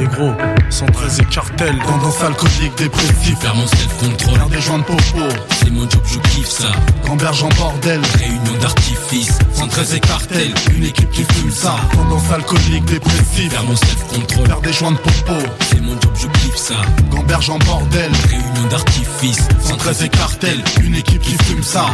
[0.00, 0.32] et gros,
[0.70, 1.78] 113 et cartel.
[1.86, 4.34] Tendance alcoolique, dépressif Faire mon self-control.
[4.34, 5.28] Faire des joints de popo
[5.58, 6.68] C'est mon job, je kiffe ça.
[7.06, 9.38] Gamberge en bordel Réunion d'artifice.
[9.52, 14.46] 113 et cartel, une équipe qui fume ça Tendance alcoolique, dépressif Faire mon self-control.
[14.46, 15.34] Faire des joints de popo
[15.70, 16.76] C'est mon job, je kiffe ça.
[17.10, 19.48] Gamberge en bordel Réunion d'artifice.
[19.62, 21.86] 113 et cartel, une équipe qui fume ça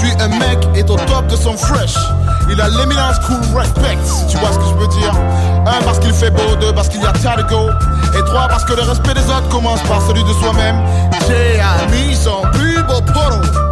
[0.00, 1.94] aujourd'hui un mec est au top de son fresh.
[2.50, 3.98] Il a l'éminence cool respect,
[4.28, 5.12] tu vois ce que je veux dire?
[5.66, 7.70] Un parce qu'il fait beau, deux parce qu'il y a tas de go
[8.18, 10.76] Et trois parce que le respect des autres commence par celui de soi-même.
[11.28, 11.60] J'ai
[11.96, 13.69] mis son plus beau polo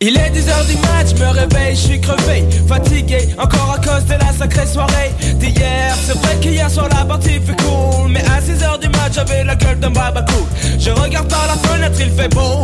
[0.00, 4.12] Il est 10h du match, me réveille, je suis crevé, fatigué, encore à cause de
[4.12, 5.10] la sacrée soirée
[5.40, 5.92] d'hier.
[6.06, 9.56] C'est vrai qu'hier soir la partie fait cool, mais à 6h du match j'avais la
[9.56, 10.46] gueule d'un baba cool.
[10.78, 12.62] Je regarde par la fenêtre, il fait beau.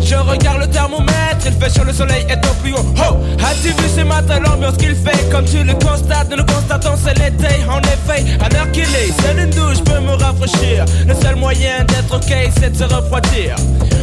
[0.00, 2.86] Je regarde le thermomètre, il fait chaud, le soleil est au plus haut.
[2.96, 5.30] Oh, as-tu vu ce matin l'ambiance qu'il fait?
[5.30, 7.52] Comme tu le constates, nous le constatons, c'est l'été.
[7.68, 10.86] En effet, à l'heure qu'il est, seule une douche peut me rafraîchir.
[11.06, 13.56] Le seul moyen d'être ok, c'est de se refroidir.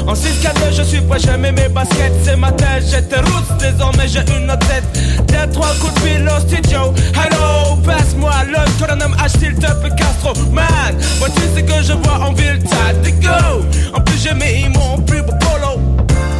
[0.08, 4.08] En 6 4 je suis prêt, je mes baskets, c'est ma tête, j'étais roots, désormais
[4.08, 4.84] j'ai une autre tête.
[5.28, 6.94] Deux, trois coups de fil au studio.
[7.14, 10.34] Hello, passe-moi le colonel H, s'il te plaît, Castro.
[10.52, 13.66] Man, vois-tu ce que je vois en ville, t'as de go.
[13.94, 15.82] En plus, j'ai mis mon plus beau polo.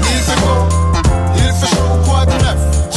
[0.02, 0.68] Il fait beau,
[1.36, 2.89] il fait chaud, quoi de neuf?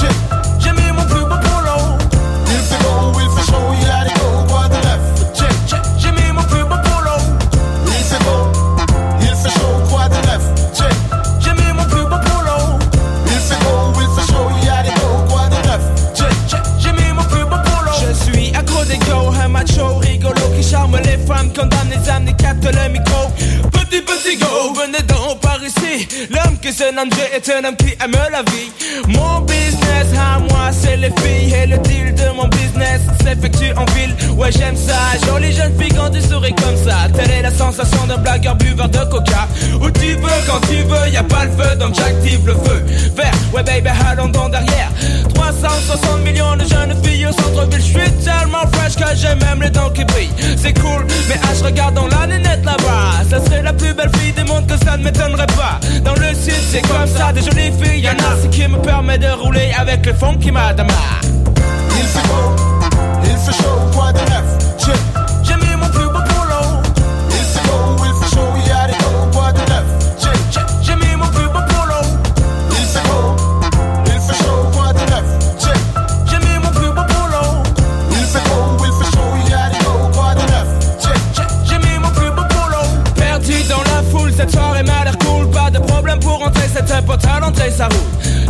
[21.63, 23.29] Condamne les âmes, et capte le micro.
[23.71, 28.17] Petit petit go, venez donc L'homme qui se nomme Jay est un homme qui aime
[28.33, 28.73] la vie.
[29.07, 31.55] Mon business à moi, c'est les filles.
[31.55, 34.13] Et le deal de mon business s'effectue en ville.
[34.37, 34.99] Ouais, j'aime ça.
[35.25, 37.09] Jolie jeune fille quand tu souris comme ça.
[37.15, 39.47] Telle est la sensation d'un blagueur buveur de coca.
[39.81, 42.85] Où tu veux, quand tu veux, y a pas le feu, donc j'active le feu.
[43.15, 44.91] Vert, ouais, baby, allons donc derrière.
[45.33, 47.79] 360 millions de jeunes filles au centre-ville.
[47.79, 50.35] Je suis tellement fresh que j'ai même les dents qui brillent.
[50.57, 53.23] C'est cool, mais ah, je regarde dans la lunette là-bas.
[53.31, 55.47] Ça serait la plus belle fille du monde que ça ne m'étonnerait
[56.05, 58.01] Dans le sud, c'est comme ça, des jolies filles.
[58.01, 60.93] Y'en a ce qui me permet de rouler avec le fond qui m'adama.
[61.97, 62.57] Il fait beau,
[63.25, 65.12] il fait chaud, quoi de neuf?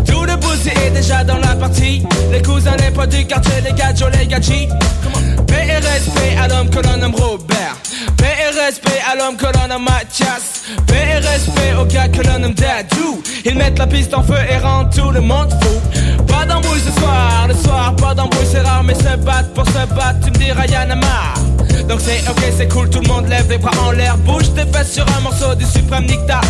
[0.05, 2.02] Tout le boozy est déjà dans la partie.
[2.31, 4.69] Les cousins, les potes du quartier, les gadgets, les gadgets.
[5.48, 7.77] Respect à l'homme que l'on nomme Robert.
[8.20, 10.64] Respect à l'homme que l'on nomme Mathias.
[10.89, 13.23] Respect au gars que l'on nomme Dadou.
[13.44, 16.24] Ils mettent la piste en feu et rendent tout le monde fou.
[16.27, 19.94] Pas d'embrouille ce soir, le soir, pas d'embrouille, c'est rare, mais se battre pour se
[19.94, 21.85] battre, tu me diras y'en a.
[21.89, 24.66] Donc c'est ok, c'est cool, tout le monde lève les bras en l'air, bouge tes
[24.73, 26.40] fesses sur un morceau du suprême Nicta.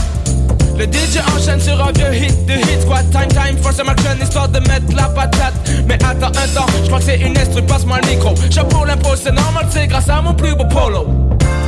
[0.77, 4.16] Le DJ enchaîne sur un vieux hit de hit Squad time time for some action
[4.20, 5.55] histoire de mettre la patate.
[5.86, 8.35] Mais attends un temps, je crois que c'est une estru, passe-moi le micro.
[8.51, 11.07] Chapeau l'impro, c'est normal, c'est grâce à mon plus beau polo.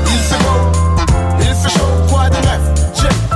[0.07, 1.05] Il fait beau,
[1.41, 3.34] il fait chaud, quoi de neuf?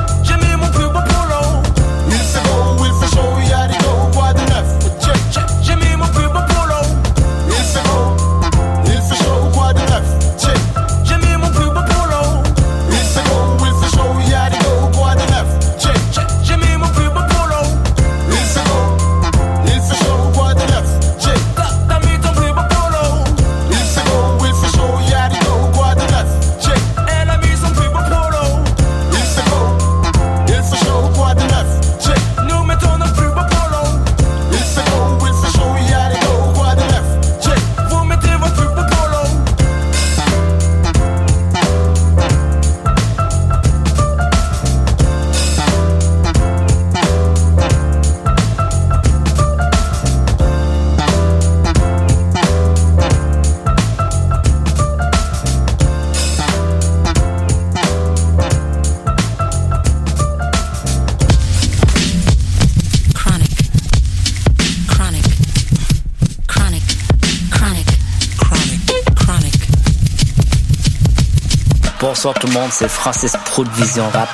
[72.18, 74.28] Bonsoir tout le monde, c'est Francis Pro de Vision Rap.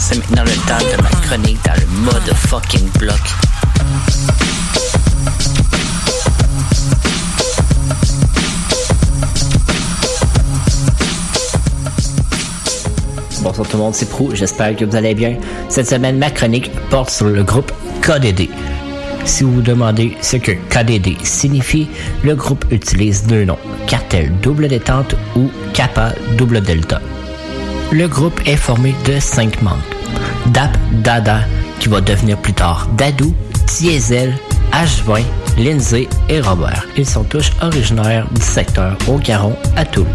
[0.00, 3.20] C'est maintenant le temps de ma chronique dans le mode fucking bloc.
[13.40, 15.36] Bonsoir tout le monde, c'est Prou, j'espère que vous allez bien.
[15.68, 17.70] Cette semaine, ma chronique porte sur le groupe
[18.02, 18.48] KDD.
[19.24, 21.86] Si vous vous demandez ce que KDD signifie,
[22.24, 23.58] le groupe utilise deux noms,
[23.88, 27.00] Cartel Double Détente ou Kappa Double Delta.
[27.90, 29.82] Le groupe est formé de cinq membres.
[30.48, 31.40] Dap Dada,
[31.80, 33.34] qui va devenir plus tard Dadou,
[33.66, 34.34] Diesel,
[34.72, 35.22] H20,
[35.56, 36.86] Lindsay et Robert.
[36.96, 40.08] Ils sont tous originaires du secteur Au-Garon à Toulouse.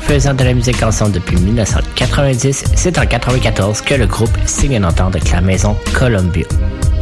[0.00, 4.84] Faisant de la musique ensemble depuis 1990, c'est en 1994 que le groupe signe une
[4.84, 6.44] entente avec la maison Columbia.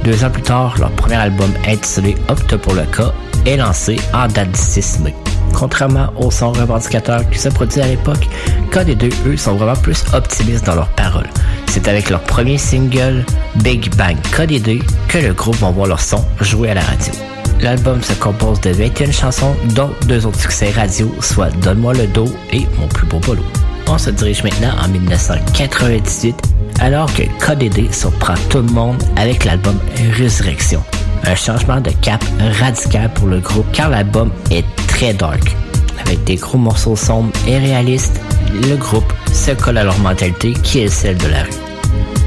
[0.05, 3.13] Deux ans plus tard, leur premier album intitulé Opte pour le cas
[3.47, 5.15] est lancé en date du 6 mai.
[5.53, 8.29] Contrairement au son revendicateur qui se produit à l'époque,
[8.71, 11.29] KD2, eux, sont vraiment plus optimistes dans leurs paroles.
[11.69, 13.25] C'est avec leur premier single,
[13.57, 17.13] Big Bang KD2, que le groupe va voir leur son jouer à la radio.
[17.61, 22.29] L'album se compose de 21 chansons, dont deux autres succès radio, soit Donne-moi le dos
[22.51, 23.43] et Mon plus beau polo.
[23.89, 26.35] On se dirige maintenant en 1998,
[26.81, 29.79] alors que KDD surprend tout le monde avec l'album
[30.17, 30.83] Résurrection.
[31.25, 32.23] Un changement de cap
[32.59, 35.57] radical pour le groupe car l'album est très dark.
[36.05, 38.21] Avec des gros morceaux sombres et réalistes,
[38.53, 41.51] le groupe se colle à leur mentalité qui est celle de la rue.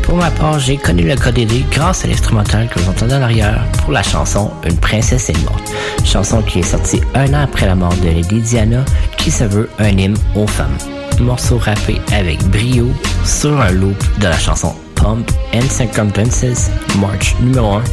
[0.04, 3.64] Pour ma part, j'ai connu le KDD grâce à l'instrumental que vous entendez en arrière
[3.82, 5.72] pour la chanson Une princesse est morte.
[6.04, 8.84] Chanson qui est sortie un an après la mort de Lady Diana,
[9.18, 10.78] qui se veut un hymne aux femmes.
[11.20, 12.88] Morceau rappé avec brio
[13.24, 16.70] sur un loop de la chanson Pump and Circumstances,
[17.00, 17.84] March numéro 1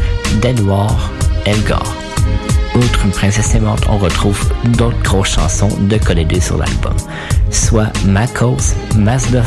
[0.40, 0.98] d'Edward
[1.46, 1.82] Elgar.
[2.74, 6.96] Outre Une princesse morte, on retrouve d'autres grosses chansons de KDD sur l'album,
[7.50, 9.40] soit Ma cause, Masse de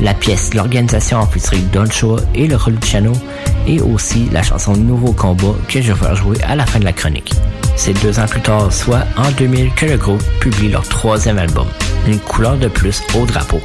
[0.00, 3.12] la pièce L'organisation en featuring Don Shoa et le Luciano,
[3.66, 6.84] et aussi la chanson Nouveau combat que je vais faire jouer à la fin de
[6.84, 7.32] la chronique.
[7.74, 11.66] C'est deux ans plus tard, soit en 2000, que le groupe publie leur troisième album,
[12.06, 13.60] Une couleur de plus au drapeau.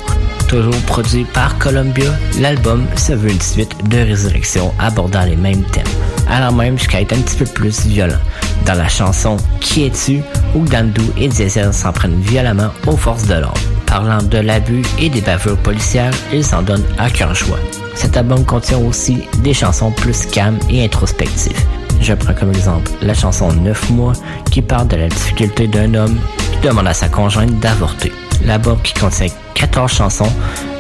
[0.47, 5.83] Toujours produit par Columbia, l'album se veut une suite de résurrection abordant les mêmes thèmes,
[6.27, 8.19] alors même jusqu'à être un petit peu plus violent.
[8.65, 10.21] Dans la chanson Qui es-tu,
[10.55, 13.61] où Dandou et Diesel s'en prennent violemment aux forces de l'ordre.
[13.85, 17.59] Parlant de l'abus et des bavures policières, ils s'en donnent à cœur joie.
[17.95, 21.65] Cet album contient aussi des chansons plus calmes et introspectives.
[22.01, 24.13] Je prends comme exemple la chanson 9 mois
[24.49, 26.17] qui parle de la difficulté d'un homme
[26.51, 28.11] qui demande à sa conjointe d'avorter.
[28.45, 30.31] L'album qui contient 14 chansons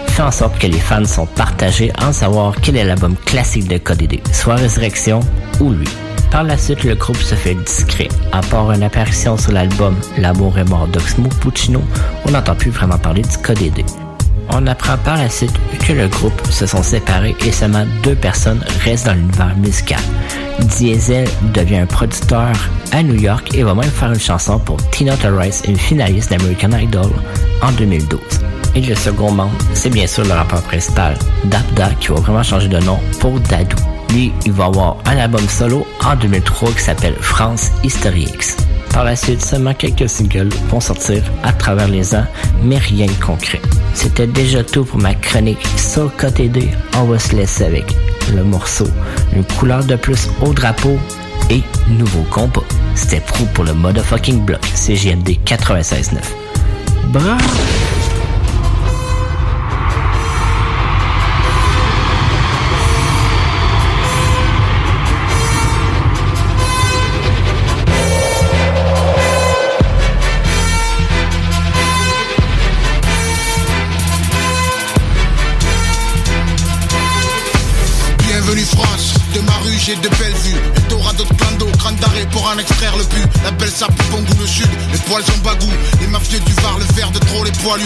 [0.07, 3.77] fait en sorte que les fans sont partagés en savoir quel est l'album classique de
[3.77, 5.21] KDD, soit Résurrection
[5.59, 5.87] ou lui.
[6.31, 8.07] Par la suite, le groupe se fait discret.
[8.31, 11.81] À part une apparition sur l'album L'amour est mort d'Oxmo Puccino,
[12.25, 13.85] on n'entend plus vraiment parler du KDD.
[14.49, 15.53] On apprend par la suite
[15.85, 19.99] que le groupe se sont séparés et seulement deux personnes restent dans l'univers musical.
[20.59, 22.51] Diesel devient un producteur
[22.91, 26.71] à New York et va même faire une chanson pour Tina Rice, une finaliste d'American
[26.71, 27.11] Idol
[27.61, 28.19] en 2012.
[28.75, 32.67] Et le second membre, c'est bien sûr le rappeur principal, Dabda, qui va vraiment changer
[32.67, 33.75] de nom pour Dadou.
[34.11, 38.57] Lui, il va avoir un album solo en 2003 qui s'appelle France History X.
[38.93, 42.25] Par la suite, seulement quelques singles vont sortir à travers les ans,
[42.63, 43.61] mais rien de concret.
[43.93, 46.69] C'était déjà tout pour ma chronique sur KTD.
[46.97, 47.95] On va se laisser avec
[48.33, 48.87] le morceau
[49.35, 50.97] Une couleur de plus au drapeau
[51.49, 52.63] et Nouveau compas.
[52.95, 56.17] C'était pro pour le motherfucking block CGMD 96.9.
[57.07, 58.00] Bravo!
[83.51, 85.69] Le pu La belle sape bon goût le sud, les poils sont bagou.
[85.99, 87.85] Les mafieux du Var, le verre de trop les poilus.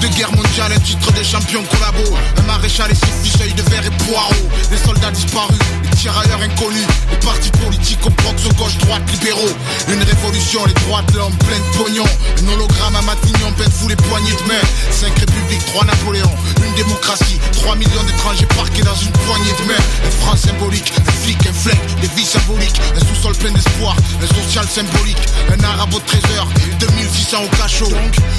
[0.00, 2.16] De guerre mondiale, un titre de champion collabo.
[2.38, 4.48] Un maréchal et six ficheuils de verre et poireaux.
[4.70, 6.86] Les soldats disparus, les tirailleurs inconnus.
[7.10, 9.54] Les partis politiques au prox, au gauche, droite, libéraux.
[9.88, 12.04] Une révolution, les droits de l'homme, plein de pognon.
[12.38, 14.62] Un hologramme à Matignon, peine vous les poignées de main.
[14.90, 19.82] Cinq républiques, trois Napoléons, une démocratie 3 millions d'étrangers parqués dans une poignée de main
[20.06, 22.80] Un franc symbolique, un flic, un flec, des vies symboliques.
[22.96, 25.20] Un sous-sol plein d'espoir, un social symbolique.
[25.52, 26.48] Un arabe au trésor,
[26.80, 27.92] 2600 au cachot.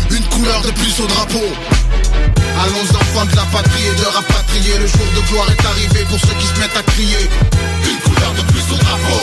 [0.09, 1.45] Une couleur de plus au drapeau.
[2.65, 4.77] Allons enfants de la patrie et de rapatrier.
[4.79, 7.29] Le jour de gloire est arrivé pour ceux qui se mettent à crier.
[7.85, 9.21] Une couleur de plus au drapeau.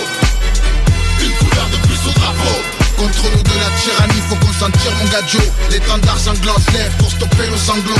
[1.23, 2.59] Une couleur de plus au drapeau.
[2.99, 5.39] Contre nous de la tyrannie, faut qu'on s'en tire mon gadjo
[5.71, 7.95] L'étendard sanglant se lève pour stopper le sanglot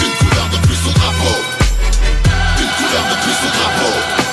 [0.00, 1.36] Une couleur de plus au drapeau.
[2.58, 4.23] Une couleur de plus au drapeau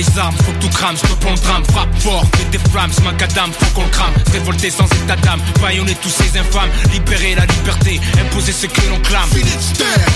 [0.00, 2.90] les armes, faut que tout crame, stop on le drame, frappe fort, fais des flammes,
[3.04, 7.34] macadam, faut qu'on le crame, se révolter sans état d'âme, baïonner tous ces infâmes, libérer
[7.34, 9.28] la liberté, imposer ce que l'on clame.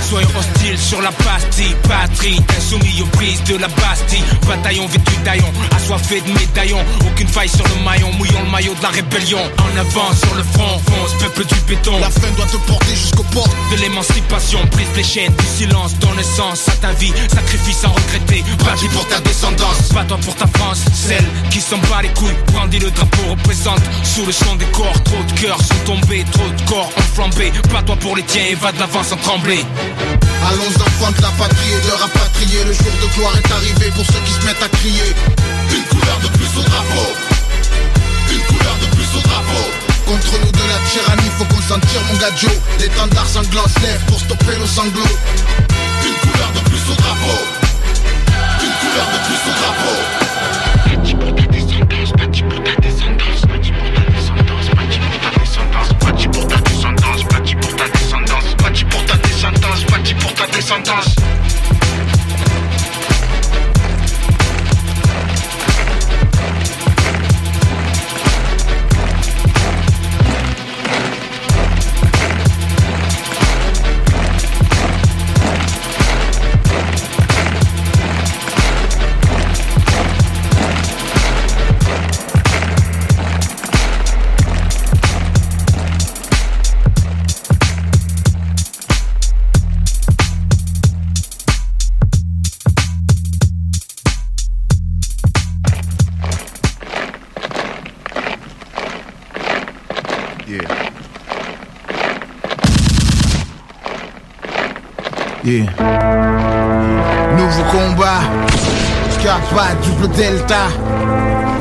[0.09, 5.52] Soyons hostiles sur la pastille, patrie, insoumis aux prises de la Bastille, bataillon vêtu d'aillon,
[5.77, 9.78] assoiffé de médaillons, aucune faille sur le maillon, mouillons le maillot de la rébellion, en
[9.78, 11.98] avant sur le front, fonce, peuple du béton.
[11.98, 13.55] La fin doit te porter jusqu'aux portes.
[13.70, 18.44] De l'émancipation, brise les chaînes du silence, donne sens à ta vie, sacrifice sans regretter,
[18.65, 22.78] bâti pour ta descendance, bats-toi pour ta France, celle qui s'en bat les couilles, brandit
[22.78, 26.68] le drapeau, représente sous le sang des corps, trop de cœurs sont tombés, trop de
[26.68, 29.64] corps ont flambé, bats-toi pour les tiens et va de l'avant sans trembler.
[30.46, 32.64] Allons enfants de la patrie et de rapatrier.
[32.64, 35.14] Le jour de gloire est arrivé pour ceux qui se mettent à crier.
[35.70, 37.09] Une couleur de plus au drapeau.
[38.30, 39.64] Une couleur de plus au drapeau.
[40.06, 44.05] Contre nous de la tyrannie, faut qu'on s'en tire mon gadjo L'étendard sanglant se lève
[44.06, 45.16] pour stopper nos sanglots
[46.05, 47.53] Une couleur de plus au drapeau
[48.95, 49.97] Couleur de plus au drapeau.
[50.87, 55.41] Bâti pour ta descendance, bâti pour ta descendance Bâti pour ta descendance, bâti pour ta
[55.41, 60.35] descendance Bâti pour ta descendance, bâti pour ta descendance Bâti pour ta descendance, bâti pour
[60.35, 61.34] ta descendance
[105.45, 105.66] Nouveau
[107.71, 108.21] combat,
[109.23, 110.69] Kappa, double delta,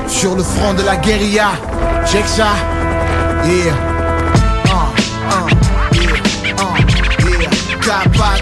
[0.08, 1.52] sur le front de la guérilla,
[2.06, 2.54] check ça,
[3.44, 3.74] yeah.
[4.68, 4.88] Uh,
[5.30, 5.48] uh,
[6.60, 6.78] uh,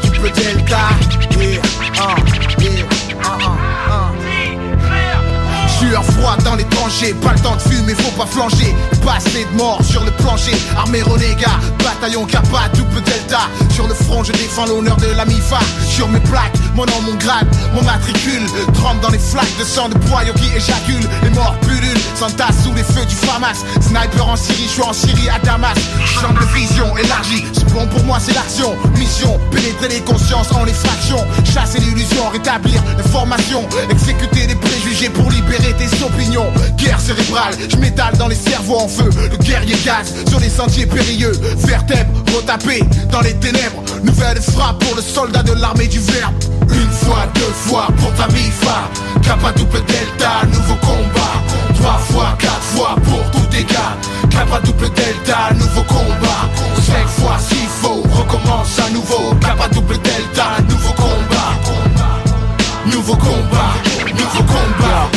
[0.04, 0.78] double delta,
[1.40, 1.60] yeah,
[1.98, 2.16] uh,
[2.60, 2.86] yeah.
[5.68, 6.56] Sueur froide dans
[7.22, 8.76] pas le temps de fumer, faut pas flancher.
[9.04, 13.42] Passé de mort sur le plancher, armée renégat, bataillon Kappa, double delta.
[13.74, 15.60] Sur le front, je défends l'honneur de la MIFA.
[15.90, 18.46] Sur mes plaques, mon nom, mon grade, mon matricule.
[18.74, 21.10] Trempe dans les flaques de sang de boyaux qui éjaculent.
[21.24, 23.64] Les morts pullulent, s'entassent sous les feux du Famas.
[23.82, 25.78] Sniper en Syrie, je suis en Syrie à Damas.
[26.06, 28.76] Champ de vision élargie, ce bon pour moi c'est l'action.
[28.98, 31.26] Mission, pénétrer les consciences en les fractions.
[31.54, 33.68] Chasser l'illusion, rétablir l'information.
[33.90, 36.52] Exécuter des préjugés pour libérer tes opinions.
[36.78, 39.10] Guerre cérébrale, je m'étale dans les cerveaux en feu.
[39.32, 41.34] Le guerrier gaz sur les sentiers périlleux.
[41.72, 42.84] Vertèbre, retapé
[43.14, 43.82] dans les ténèbres.
[44.04, 46.34] Nouvelle frappe pour le soldat de l'armée du verbe.
[46.64, 48.90] Une fois, deux fois pour ta MIFA.
[49.24, 51.32] Kappa double delta, nouveau combat.
[51.76, 53.96] Trois fois, quatre fois pour tout dégât.
[54.30, 56.44] Kappa double delta, nouveau combat.
[56.76, 59.34] Cinq fois s'il faut, recommence à nouveau.
[59.40, 61.54] Kappa double delta, nouveau combat.
[62.86, 63.72] Nouveau combat,
[64.10, 65.10] nouveau combat.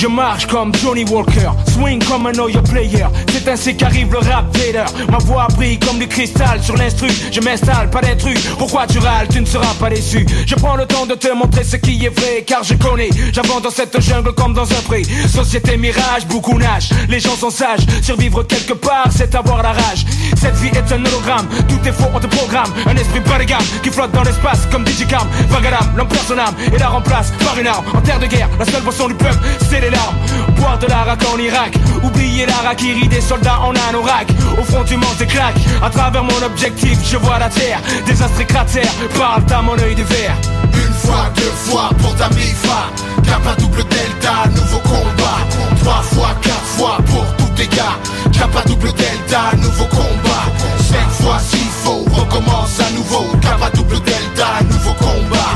[0.00, 3.08] Je marche comme Johnny Walker, swing comme un your player.
[3.48, 4.84] C'est ainsi qu'arrive le rap Vader.
[5.10, 7.08] Ma voix brille comme du cristal sur l'instru.
[7.32, 8.38] Je m'installe, pas d'intrus.
[8.58, 10.26] Pourquoi tu râles, tu ne seras pas déçu.
[10.46, 13.08] Je prends le temps de te montrer ce qui est vrai, car je connais.
[13.32, 15.02] J'avance dans cette jungle comme dans un pré.
[15.32, 16.90] Société mirage, beaucoup nagent.
[17.08, 17.86] Les gens sont sages.
[18.02, 20.04] Survivre quelque part, c'est avoir la rage.
[20.38, 22.70] Cette vie est un hologramme, tout est faux, on te programme.
[22.84, 25.26] Un esprit bas de gamme qui flotte dans l'espace comme Digicam.
[25.48, 27.86] Vagadam, l'homme son âme et la remplace par une arme.
[27.94, 29.38] En terre de guerre, la seule boisson du peuple,
[29.70, 30.16] c'est les larmes.
[30.56, 31.72] Boire de l'arak en Irak,
[32.02, 34.28] oublier l'arakiri des soldats en anorak.
[34.58, 35.56] Au front, tu manges des claques.
[35.82, 37.80] À travers mon objectif, je vois la terre.
[38.06, 40.36] Désastre et cratère, parle à mon œil de verre.
[40.74, 42.90] Une fois, deux fois pour ta MIFA
[43.24, 45.38] Kappa double delta, nouveau combat
[45.82, 47.96] Trois fois, quatre fois pour tous tes gars
[48.32, 50.44] Kappa double delta, nouveau combat
[50.78, 55.52] Cinq fois s'il faut, recommence à nouveau Kappa double delta, nouveau combat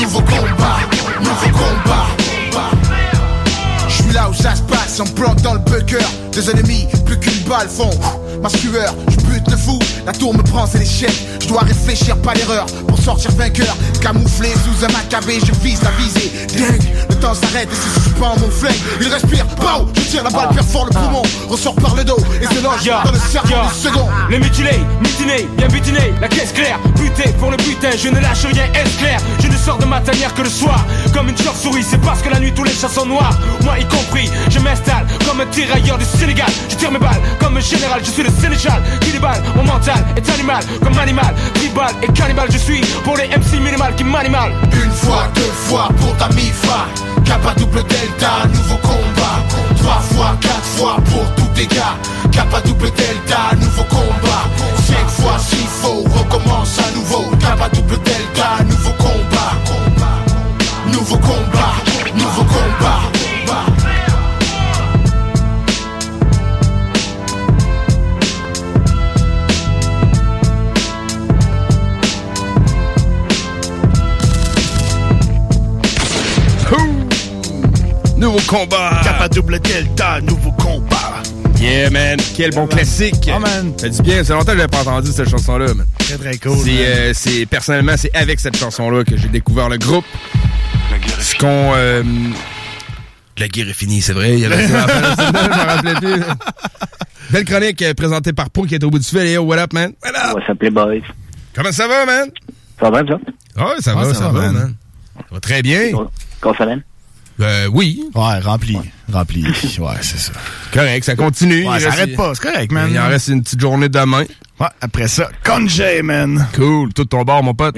[0.00, 0.78] Nouveau combat,
[1.20, 2.21] nouveau combat Je suis
[4.12, 6.06] là où ça se passe, on plante dans le bunker.
[6.32, 7.90] Des ennemis, plus qu'une balle font.
[8.42, 12.16] Ma sueur, je bute le fou, la tour me prend, c'est l'échec Je dois réfléchir,
[12.22, 16.32] pas l'erreur, pour sortir vainqueur Camouflé sous un macabé, je vise la visée.
[16.58, 18.74] Dingue, le temps s'arrête et se suspend mon flingue.
[19.00, 22.18] Il respire, pow, je tire la balle, perds fort le poumon Ressort par le dos
[22.40, 23.68] et se loge dans le cerveau ya.
[23.68, 24.08] du second.
[24.28, 28.44] Les mutilés, mutinés, bien butinés, la caisse claire, buté pour le butin, je ne lâche
[28.44, 29.20] rien, est clair?
[29.40, 30.84] Je ne sors de ma tanière que le soir,
[31.14, 33.84] comme une chauve-souris, c'est parce que la nuit tous les chats sont noirs, moi y
[33.86, 34.28] compris.
[34.50, 38.10] Je m'installe comme un tirailleur du Sénégal, je tire mes balles comme un général, je
[38.10, 42.58] suis le Sénéchal, qui déballe, mon mental est animal, comme animal, tribal et cannibal, je
[42.58, 44.52] suis pour les MC minimal qui m'animal.
[44.84, 46.86] Une fois, deux fois pour ta MIFA.
[47.24, 49.38] Kappa double delta, nouveau combat.
[49.78, 51.96] Trois fois, quatre fois pour tes gars.
[52.32, 54.44] Kappa double delta, nouveau combat.
[54.86, 57.30] Cinq fois s'il faut, recommence à nouveau.
[57.40, 58.21] Kappa double delta,
[78.22, 79.00] Nouveau combat.
[79.02, 81.22] Kappa double delta, nouveau combat.
[81.60, 82.18] Yeah, man.
[82.36, 83.28] Quel bon classique.
[83.34, 83.72] Oh, man.
[83.76, 84.18] Ça dit bien.
[84.18, 85.84] Ça fait longtemps que j'avais pas entendu cette chanson-là, man.
[85.98, 86.56] Très, très cool.
[86.64, 90.04] C'est, euh, c'est personnellement, c'est avec cette chanson-là que j'ai découvert le groupe.
[91.18, 91.72] Ce qu'on.
[91.74, 92.04] euh,
[93.38, 94.34] la guerre est finie, c'est vrai.
[94.34, 96.22] Il y avait ça je m'en rappelais plus.
[97.30, 99.18] Belle chronique euh, présentée par Pau qui est au bout du fil.
[99.18, 99.94] Et yo, what up, man?
[100.04, 100.38] What up?
[100.46, 101.00] S'appelait Boys.
[101.56, 102.28] Comment ça va, man?
[102.78, 103.32] Ça va bien, ça?
[103.56, 104.52] Ah, ouais, ça Ah, va, ça ça, va, va, man.
[104.54, 104.74] man.
[105.16, 105.90] Ça va très bien.
[106.40, 106.82] Qu'on semaine?
[107.42, 108.02] Euh, oui.
[108.14, 108.78] Ouais, rempli.
[109.12, 109.44] Rempli.
[109.78, 110.32] Ouais, c'est ça.
[110.72, 111.68] Correct, ça continue.
[111.68, 112.88] Ouais, ça arrête pas, c'est correct, man.
[112.90, 114.24] Il en reste une petite journée demain.
[114.60, 116.46] Ouais, après ça, congé, man.
[116.54, 116.92] Cool.
[116.92, 117.76] Tout ton bord, mon pote.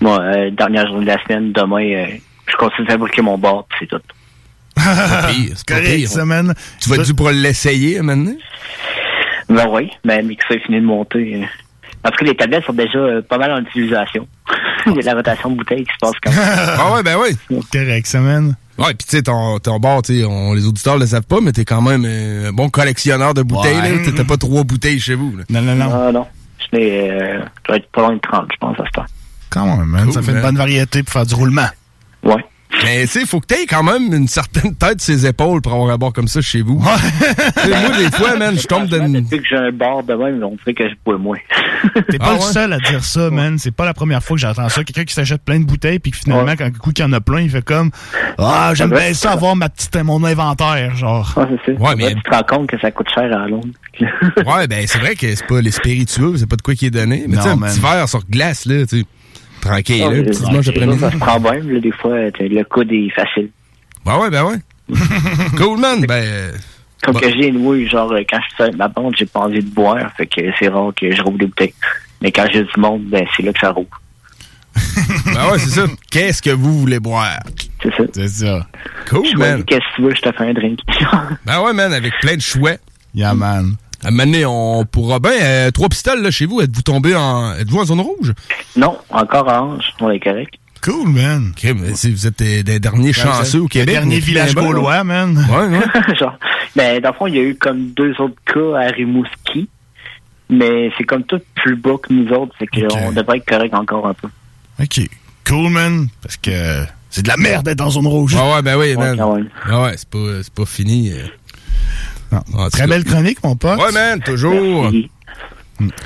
[0.00, 2.06] Moi, euh, dernière journée de la semaine, demain, euh,
[2.46, 4.02] je continue de fabriquer mon bar, puis c'est tout.
[4.76, 6.08] C'est pas correct, pire.
[6.08, 6.54] ça, man.
[6.80, 8.34] Tu vas-tu pour l'essayer maintenant?
[9.48, 11.46] Ben oui, mais mixer est fini de monter.
[12.04, 14.28] En tout cas, les tablettes sont déjà euh, pas mal en utilisation.
[14.86, 16.40] Il y a de la rotation de bouteilles qui se passe quand même.
[16.78, 17.58] ah ouais, ben oui.
[17.72, 18.54] Correct, ça, man.
[18.78, 21.40] Ouais, pis tu sais, ton, ton bar, tu sais, on- les auditeurs le savent pas,
[21.40, 23.76] mais t'es quand même euh, un bon collectionneur de bouteilles.
[23.80, 24.12] Ouais.
[24.14, 25.34] T'as pas trois bouteilles chez vous.
[25.36, 25.44] Là.
[25.48, 25.88] Non, non, non.
[25.90, 26.26] Non, non.
[26.72, 27.40] Je n'ai, euh,
[27.70, 29.04] être pas loin de 30, je pense, à ce temps.
[29.50, 30.04] Quand même, man.
[30.04, 30.36] Cool, ça fait man.
[30.36, 31.68] une bonne variété pour faire du roulement.
[32.24, 32.44] Ouais.
[32.84, 35.72] Mais tu sais, faut que t'aies quand même une certaine tête sur ses épaules pour
[35.72, 36.78] avoir un bar comme ça chez vous.
[36.80, 36.96] Moi,
[37.98, 39.08] des fois, man, je tombe dans...
[39.08, 41.38] Depuis que j'ai un bar de même, on dirait que je bois moins.
[42.10, 42.52] T'es pas Ah le ouais?
[42.52, 43.58] seul à dire ça, man.
[43.58, 44.84] C'est pas la première fois que j'entends ça.
[44.84, 47.20] Quelqu'un qui s'achète plein de bouteilles puis que finalement, quand coup qu'il y en a
[47.20, 47.90] plein, il fait comme
[48.38, 49.00] Ah, j'aime Ouais.
[49.06, 51.32] bien ça avoir ma petite, mon inventaire, genre.
[51.36, 51.80] Ah, c'est ça.
[51.80, 53.68] Ouais, mais- Tu te rends compte que ça coûte cher à Londres.
[54.46, 56.90] Ouais, ben c'est vrai que c'est pas les spiritueux, c'est pas de quoi qui est
[56.90, 57.24] donné.
[57.28, 57.70] Mais tu sais, un man.
[57.70, 59.06] petit verre sur glace, là, tu sais.
[59.66, 60.98] Tranquille, Ah, là, mais- petit dimanche ça, après-midi.
[61.00, 63.50] Ça se prend bien, là, des fois, euh, le coude est facile.
[64.04, 64.56] Ben ouais, ben ouais.
[65.56, 66.00] cool, man.
[66.06, 66.52] Ben, euh,
[67.02, 67.20] Comme Bon.
[67.20, 69.68] que j'ai noué, genre, euh, quand je suis avec ma bande, j'ai pas envie de
[69.68, 71.74] boire, fait que c'est rare que je rouvre des bouteilles.
[72.22, 73.86] Mais quand j'ai du monde, ben, c'est là que ça roule.
[75.26, 75.86] ben ouais, c'est ça.
[76.10, 77.38] Qu'est-ce que vous voulez boire?
[77.82, 78.02] C'est ça.
[78.12, 78.66] C'est ça.
[79.08, 79.64] Cool, Je man.
[79.64, 80.78] qu'est-ce que tu veux, je te fais un drink.
[81.44, 82.80] Ben ouais, man, avec plein de chouettes.
[83.14, 83.76] Yeah, man.
[84.06, 85.32] À donné, on pourra bien.
[85.32, 87.54] euh, trois pistoles, là, chez vous, êtes-vous tombé en.
[87.54, 88.32] Êtes-vous en zone rouge?
[88.76, 90.54] non, encore orange, on est correct.
[90.80, 91.50] Cool, man.
[91.50, 93.94] Ok, mais si vous êtes des, des derniers chanceux au Le Québec.
[93.96, 95.36] dernier village gaulois, man.
[95.50, 96.14] Ouais, ouais.
[96.20, 96.38] genre,
[96.76, 99.68] ben, dans le fond, il y a eu comme deux autres cas à Rimouski,
[100.48, 104.06] mais c'est comme tout plus bas que nous autres, c'est qu'on devrait être correct encore
[104.06, 104.28] un peu.
[104.80, 105.00] OK.
[105.48, 106.06] Cool, man.
[106.22, 108.36] Parce que c'est de la merde d'être dans zone rouge.
[108.38, 109.18] Ah ouais, ben oui, man.
[109.68, 111.10] Ah ouais, c'est pas, c'est pas fini.
[112.72, 113.78] Très belle chronique, mon pote.
[113.78, 114.90] Ouais, man, toujours.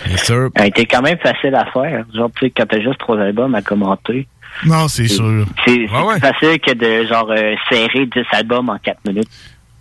[0.08, 0.48] Yes, sir.
[0.56, 2.04] Elle était quand même facile à faire.
[2.14, 4.26] Genre, tu sais, quand t'as juste trois albums à commenter,
[4.66, 5.46] Non, c'est sûr.
[5.64, 9.28] c'est facile que de, genre, euh, serrer 10 albums en 4 minutes.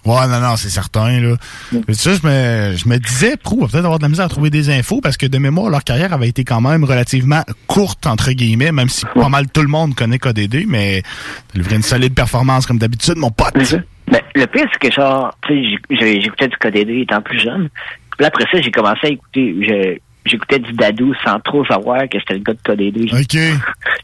[0.05, 1.35] Ouais, non, non, c'est certain, là.
[1.87, 4.29] Mais ça, je me, je me disais, Prou va peut-être avoir de la misère à
[4.29, 8.07] trouver des infos parce que de mémoire, leur carrière avait été quand même relativement courte,
[8.07, 11.03] entre guillemets, même si pas mal tout le monde connaît KDD, mais
[11.53, 13.75] il livrait une solide performance comme d'habitude, mon pote.
[14.11, 17.69] Mais le pire, c'est que, genre, tu sais, j'écoutais du KDD étant plus jeune.
[18.17, 22.35] Puis après ça, j'ai commencé à écouter, j'écoutais du Dadou sans trop savoir que c'était
[22.35, 23.13] le gars de KDD.
[23.13, 23.33] OK.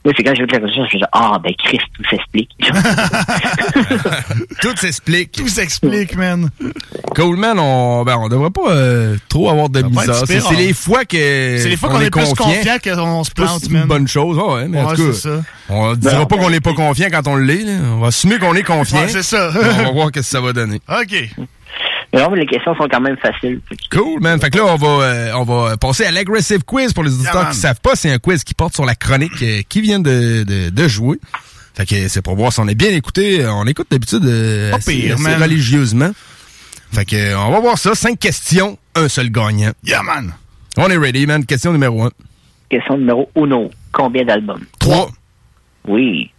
[0.06, 2.04] Là, c'est quand j'ai écouté la chanson, je me suis dit, ah, ben, Christ, tout
[2.10, 2.50] s'explique.
[4.62, 5.32] Tout s'explique.
[5.34, 6.50] Tout s'explique, man.
[7.16, 10.16] Cool, man, on, ben, on devrait pas euh, trop avoir de misère.
[10.26, 11.58] C'est c'est on- les fois que.
[11.60, 13.88] C'est les fois qu'on est, plus confiant qu'on se C'est plante, une man.
[13.88, 15.42] bonne chose, ah ouais, mais en tout cas, c'est ça.
[15.70, 17.66] on dira Ben, pas qu'on n'est pas confiant quand on l'est.
[17.94, 19.02] On va assumer qu'on est confiant.
[19.02, 19.52] Ouais, c'est ça.
[19.54, 20.80] on va voir ce que ça va donner.
[20.90, 21.30] OK.
[22.16, 23.60] Mais non, mais les questions sont quand même faciles.
[23.92, 24.40] Cool, man.
[24.40, 27.44] Fait que là, on va, euh, on va passer à l'aggressive quiz pour les auditeurs
[27.44, 27.52] man.
[27.52, 27.96] qui savent pas.
[27.96, 31.20] C'est un quiz qui porte sur la chronique euh, qui vient de, de, de jouer.
[31.76, 33.46] Fait que c'est pour voir si on est bien écouté.
[33.46, 35.42] On écoute d'habitude euh, Pas assez, pire, assez man.
[35.44, 36.12] religieusement.
[36.94, 37.94] Fait que euh, on va voir ça.
[37.96, 39.74] Cinq questions, un seul gagnant.
[39.84, 40.32] Yeah, man.
[40.78, 41.46] On est ready, man.
[41.46, 42.12] Question numéro un.
[42.70, 43.70] Question numéro uno.
[43.92, 44.64] Combien d'albums?
[44.80, 45.10] Trois.
[45.88, 46.32] Oui.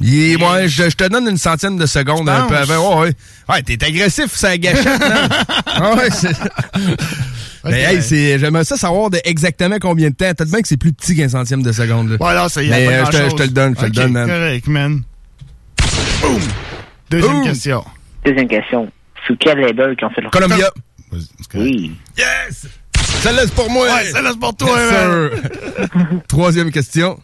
[0.00, 3.00] Il- moi, je, je te donne une centième de seconde un peu avant.
[3.00, 3.14] Ouais, ouais.
[3.48, 4.86] Ouais, t'es agressif, ça gâchette.
[5.76, 6.30] Ah ouais, c'est...
[7.64, 10.26] Mais hey, c'est, j'aimerais ça savoir de exactement combien de temps.
[10.34, 12.10] Peut-être bien que c'est plus petit qu'un centième de seconde.
[12.10, 12.16] là.
[12.20, 14.12] Ouais, là, ça y est, Mais euh, je, te, le donne, je te le donne,
[14.12, 14.28] man.
[14.28, 15.02] correct, man.
[16.20, 16.40] Boom.
[17.10, 17.44] Deuxième Boom.
[17.44, 17.84] question.
[18.24, 18.92] Deuxième question.
[19.26, 20.70] Sous quel label qu'ils ont fait leur Columbia.
[21.54, 21.92] Oui.
[22.18, 22.66] Yes!
[23.22, 23.86] Celle-là, c'est pour moi.
[23.86, 25.30] Ouais, celle-là, c'est pour toi, Yes, man.
[26.10, 26.20] sir.
[26.28, 27.18] Troisième question.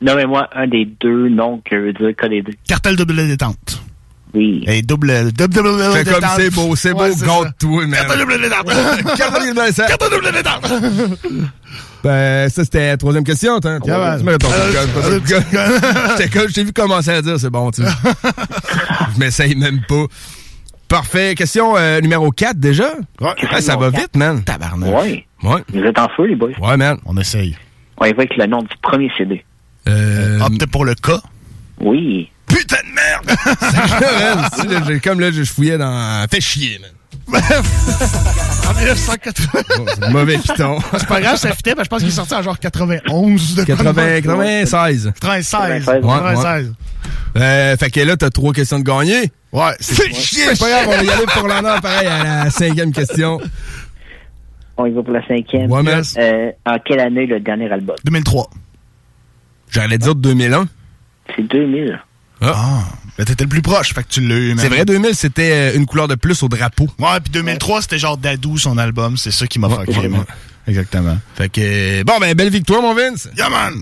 [0.00, 2.12] Nommez-moi un des deux noms que veut dire.
[2.66, 3.82] Cartel double détente.
[4.34, 4.62] Oui.
[4.66, 6.30] Et double, double, double, double Fais comme détente.
[6.36, 7.26] c'est beau, c'est beau, Ouais, ça.
[7.26, 7.90] garde-toi, man.
[8.06, 8.66] Cartel double détente.
[9.16, 9.88] Cartel double détente.
[9.88, 11.18] Cartel double détente.
[12.04, 13.80] Ben, ça, c'était la troisième question, t'as.
[13.80, 17.70] Tu me réponds, Euh, pas de euh, je t'ai vu commencer à dire, c'est bon,
[17.72, 17.88] tu sais.
[19.14, 20.04] Je m'essaye même pas.
[20.86, 21.34] Parfait.
[21.34, 22.92] Question euh, numéro 4 déjà?
[23.20, 23.30] Ouais,
[23.60, 24.44] ça va numéro vite, man.
[24.44, 24.94] Tabarnak.
[25.02, 25.26] Ouais.
[25.42, 25.62] Ouais.
[25.72, 26.50] Vous êtes en feu, les boys?
[26.60, 26.98] Ouais, man.
[27.04, 27.56] On essaye.
[27.96, 29.44] On y va avec le nom du premier CD.
[29.88, 30.40] Euh...
[30.40, 31.20] Opte pour le cas?
[31.80, 32.30] Oui.
[32.46, 34.84] Putain de merde!
[34.88, 36.26] J'ai- comme là, je fouillais dans.
[36.30, 37.42] Fais chier, man.
[38.68, 39.62] En 1980.
[40.00, 40.78] c'est mauvais piton.
[40.96, 43.54] C'est pas grave, ça fitait, mais je pense qu'il est sorti en genre 91.
[43.54, 44.22] de quoi de 80, même.
[44.22, 45.12] 96.
[45.20, 45.88] 96.
[45.88, 46.66] Ouais, 96.
[46.68, 46.72] ouais.
[47.42, 49.30] Euh, fait que là, t'as trois questions de gagner.
[49.52, 50.44] Ouais, Fais chier!
[50.54, 53.38] C'est pas grave, on va y aller pour l'honneur, pareil, à la cinquième question.
[54.76, 55.70] On y va pour la cinquième.
[55.70, 56.02] Ouais, man.
[56.18, 57.96] Euh, en quelle année le dernier album?
[58.04, 58.48] 2003.
[59.70, 60.66] J'allais dire 2001.
[61.36, 62.00] C'est 2000.
[62.40, 62.84] Ah.
[63.18, 64.54] Ben, t'étais le plus proche, fait que tu l'as eu.
[64.58, 66.86] C'est vrai, 2000, c'était euh, une couleur de plus au drapeau.
[66.98, 69.16] Ouais, puis 2003, c'était genre Dadou, son album.
[69.16, 70.20] C'est ça qui m'a fucké, ouais, man.
[70.20, 70.26] ouais.
[70.68, 71.18] Exactement.
[71.34, 73.28] Fait que, euh, bon, ben, belle victoire, mon Vince.
[73.36, 73.80] Yeah, man!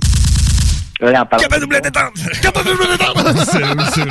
[0.99, 2.15] Capable double détente!
[2.43, 3.17] Capable double détente!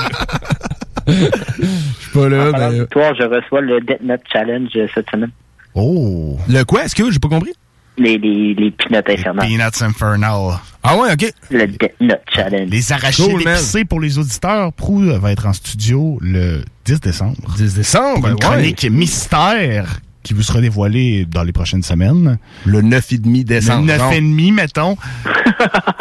[1.07, 2.79] Je suis pas là, mais.
[2.79, 5.31] victoire, je reçois le Death Note Challenge euh, cette semaine.
[5.75, 6.37] Oh!
[6.47, 6.85] Le quoi?
[6.85, 7.53] Est-ce que j'ai pas compris?
[7.97, 9.47] Les, les, les peanuts infernales.
[9.47, 10.59] Peanuts Infernal.
[10.87, 11.31] Ah ouais, ok.
[11.51, 12.69] Le Death Note Challenge.
[12.69, 14.71] Les arachides Cool, épicés pour les auditeurs.
[14.73, 17.35] Prou va être en studio le 10 décembre.
[17.57, 18.39] 10 décembre, Pour une ouais.
[18.39, 22.37] chronique mystère qui vous sera dévoilée dans les prochaines semaines.
[22.65, 23.81] Le 9,5 décembre.
[23.81, 24.13] Le 9 genre.
[24.13, 24.97] et demi, mettons.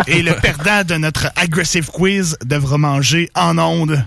[0.06, 4.02] et le perdant de notre aggressive quiz devra manger en ondes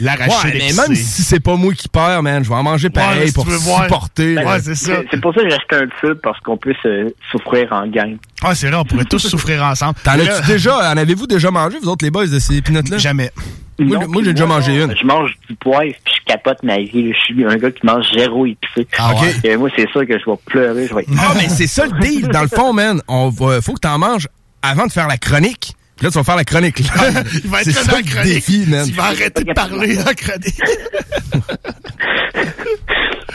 [0.00, 2.90] l'arachide Ouais, mais même si c'est pas moi qui perds, man, je vais en manger
[2.90, 4.36] pareil si pour supporter.
[4.36, 4.60] Ouais, là.
[4.60, 4.96] c'est ça.
[4.96, 7.86] C'est c'est pour ça que j'ai acheté un tube, parce qu'on peut se souffrir en
[7.86, 8.16] gang.
[8.42, 9.94] Ah, c'est vrai, on pourrait tous souffrir ensemble.
[10.02, 12.98] T'en là- as-tu déjà, en avez-vous déjà mangé, vous autres, les boys, de ces peanuts-là?
[12.98, 13.30] Jamais.
[13.78, 14.94] Moi, Non, moi, j'ai déjà mangé une.
[14.96, 17.12] Je mange du poivre, puis je capote ma vie.
[17.12, 18.86] Je suis un gars qui mange zéro épicé.
[18.98, 19.34] Ah ouais?
[19.44, 20.86] Et moi, c'est sûr que je vais pleurer.
[20.86, 21.06] Je vais.
[21.18, 22.28] Ah, mais c'est ça le deal.
[22.28, 24.28] Dans le fond, man, on va, faut que t'en manges
[24.62, 25.74] avant de faire la chronique.
[26.02, 26.80] Puis là, tu vas faire la chronique.
[26.80, 26.86] là.
[27.44, 28.34] Il va être ça dans la le chronique.
[28.34, 28.84] défi, man.
[28.88, 30.60] Il va arrêter de parler la chronique.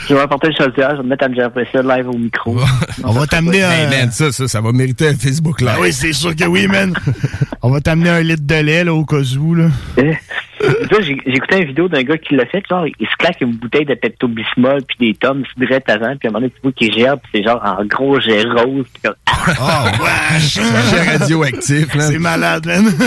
[0.06, 2.16] Je vais apporter le chaudière, je vais me mettre à me gérer ça live au
[2.18, 2.58] micro.
[3.04, 3.90] On va t'amener Hey, un...
[3.90, 5.78] man, ça, ça, ça va mériter un Facebook Ben Live.
[5.80, 6.94] oui, c'est sûr que oui, man.
[7.62, 9.68] On va t'amener un litre de lait, là, au cas où, là.
[10.60, 13.52] J'ai j'ai écouté une vidéo d'un gars qui l'a fait, genre, il se claque une
[13.52, 16.72] bouteille de Pepto-Bismol puis des tomes direct avant, puis à un moment donné, tu vois
[16.72, 19.14] qu'il gère, puis c'est genre en gros jet rose, puis comme...
[19.60, 20.58] Oh, wesh!
[20.90, 22.02] J'ai radioactif, là.
[22.02, 22.84] C'est malade, man.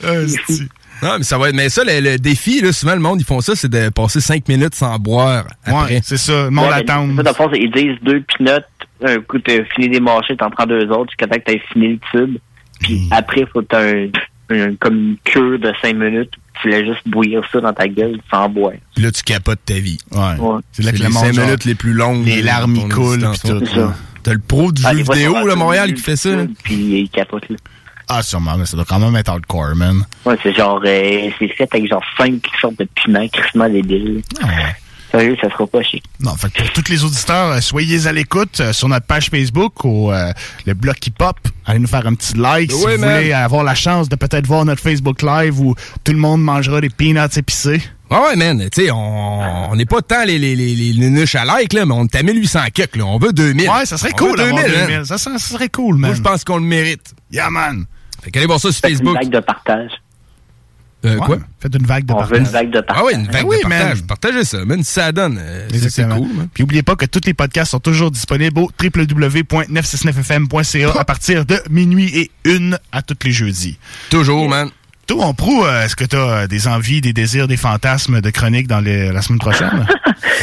[0.00, 0.68] C'est-
[1.02, 3.24] Non, mais ça va être, mais ça, le, le défi, là, souvent, le monde, ils
[3.26, 5.94] font ça, c'est de passer 5 minutes sans boire après.
[5.94, 6.48] Ouais, c'est ça.
[6.50, 7.06] Mon Ouais, mais attend.
[7.16, 8.64] ça, dans le fond, c'est- ils disent deux pinottes,
[9.04, 11.88] un coup, t'as fini des marchés, t'en prends deux autres, jusqu'à temps que t'aies fini
[11.88, 12.38] le tube.
[12.80, 14.08] Puis après, faut que un,
[14.80, 18.48] comme une cure de cinq minutes, tu laisses juste bouillir ça dans ta gueule sans
[18.48, 18.72] boire.
[18.94, 19.98] Puis là, tu capotes ta vie.
[20.12, 20.38] Ouais.
[20.38, 20.60] Ouais.
[20.72, 22.24] C'est là que les 5 genre, minutes les plus longues.
[22.26, 23.58] les larmes, ils coulent, puis tout.
[23.58, 23.66] ouais.
[23.66, 23.94] Ça.
[24.22, 26.30] T'as le pro du Ah, jeu vidéo, là, Montréal, qui fait ça?
[26.62, 27.56] Puis il capote, là.
[28.08, 30.04] Ah, sûrement, mais ça doit quand même être hardcore, man.
[30.26, 34.20] Ouais, c'est genre, euh, c'est fait avec genre cinq sortes de piments, crissement débiles.
[35.14, 36.02] Sérieux, ça sera pas chic.
[36.20, 39.28] Non, fait que pour tous les auditeurs, euh, soyez à l'écoute euh, sur notre page
[39.30, 40.32] Facebook ou euh,
[40.66, 41.36] le blog qui pop.
[41.66, 43.18] Allez nous faire un petit like si Oui, vous man.
[43.18, 46.80] voulez avoir la chance de peut-être voir notre Facebook Live où tout le monde mangera
[46.80, 47.80] des peanuts épicés.
[48.10, 48.68] Ouais, ouais, man.
[48.72, 51.72] Tu sais, on on n'est pas tant les, les, les, les, les nuches à like,
[51.72, 53.04] là, mais on est à 1800 kicks, là.
[53.06, 53.68] On veut 2000.
[53.68, 54.94] Ouais, ça serait On cool veut d'avoir 2000, 2000.
[54.96, 55.04] hein.
[55.04, 56.10] Ça, serait cool, man.
[56.10, 57.14] Moi, je pense qu'on le mérite.
[57.32, 57.84] Yeah, man.
[58.22, 59.14] Fait qu'allez voir ça sur Facebook.
[59.16, 59.90] vague de partage.
[61.04, 61.26] Euh, Ouais.
[61.26, 61.38] quoi?
[61.60, 62.38] Faites une vague de On veut partage.
[62.46, 62.96] une vague de partage.
[62.98, 63.98] Ah oui, une vague Ah oui, de partage.
[63.98, 64.06] man.
[64.06, 64.82] Partagez ça, man.
[64.82, 66.48] Si ça donne, euh, c'est- cool, man.
[66.52, 71.58] Puis oubliez pas que tous les podcasts sont toujours disponibles au www.969fm.ca à partir de
[71.70, 73.78] minuit et une à tous les jeudis.
[74.10, 74.70] Toujours, man.
[75.06, 78.30] Toi, on prouve, euh, est-ce que tu as des envies, des désirs, des fantasmes de
[78.30, 79.86] chronique dans les- la semaine prochaine?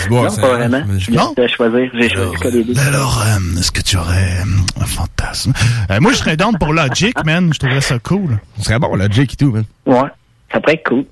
[0.09, 0.83] Bon, non, pas vraiment.
[0.97, 1.89] Je de choisir.
[1.93, 2.79] J'ai choisi que les deux.
[2.79, 5.53] Alors, euh, est-ce que tu aurais euh, un fantasme?
[5.89, 7.51] Euh, moi, je serais down pour Logic, man.
[7.53, 8.39] Je trouverais ça cool.
[8.57, 9.63] On serait bon, Jake et tout, man.
[9.85, 10.09] Ouais,
[10.51, 11.05] ça pourrait être cool.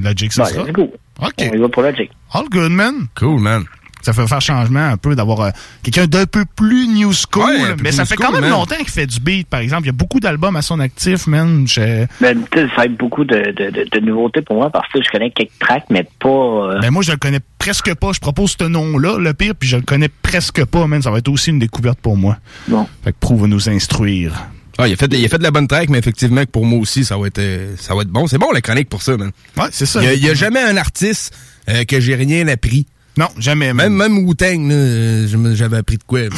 [0.00, 0.64] Logic, ça sera?
[0.64, 0.92] let's go.
[1.22, 1.32] OK.
[1.52, 2.10] On y va pour Jake.
[2.32, 3.06] All good, man.
[3.16, 3.64] Cool, man.
[4.02, 5.50] Ça fait faire changement un peu d'avoir euh,
[5.82, 7.44] quelqu'un d'un peu plus new school.
[7.44, 8.50] Ouais, mais ça fait school, quand même man.
[8.50, 9.84] longtemps qu'il fait du beat, par exemple.
[9.84, 11.66] Il y a beaucoup d'albums à son actif, man.
[11.66, 12.34] Je- sais, ça
[12.76, 15.58] va être beaucoup de, de, de, de nouveautés pour moi parce que je connais quelques
[15.58, 16.28] tracks, mais pas.
[16.28, 18.12] euh, Ben moi, je le connais presque pas.
[18.12, 21.00] Je propose ce nom-là, le pire, puis je le connais presque pas, man.
[21.00, 22.36] Ça va être aussi une découverte pour moi.
[22.68, 22.86] Bon.
[23.04, 24.48] Fait que prouve nous instruire.
[24.78, 26.66] Ah, il a fait, il a fait de la bonne track, mais effectivement, que pour
[26.66, 28.26] moi aussi, ça va être, euh, ça va être bon.
[28.26, 29.30] C'est bon, la chronique pour ça, man.
[29.56, 30.02] Ouais, c'est ça.
[30.02, 31.34] Il y a, jamais un artiste
[31.68, 32.86] euh, que j'ai rien appris.
[33.16, 36.20] Non, jamais, Même, même Wu-Tang, euh, j'avais appris de quoi.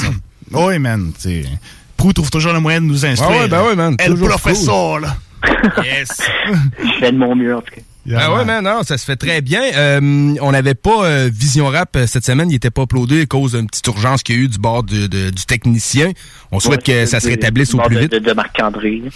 [0.53, 1.13] Oui, man.
[1.19, 1.45] t'sais.
[1.97, 3.33] Prou trouve toujours le moyen de nous instruire.
[3.33, 3.97] Ouais, ouais, ben ouais, man.
[3.99, 5.17] El professeur, là.
[5.83, 6.09] Yes.
[6.79, 7.81] Je fais de mon mieux, en tout cas.
[8.15, 9.61] Ah ouais, man, non, ça se fait très bien.
[9.75, 13.27] Euh, on n'avait pas euh, Vision Rap euh, cette semaine, il était pas uploadé à
[13.27, 16.13] cause d'une petite urgence qu'il y a eu du bord de- de- du technicien.
[16.53, 18.13] On souhaite Ouais, que ça se rétablisse au plus de, vite.
[18.13, 19.03] De, de Marc-André.
[19.05, 19.11] là.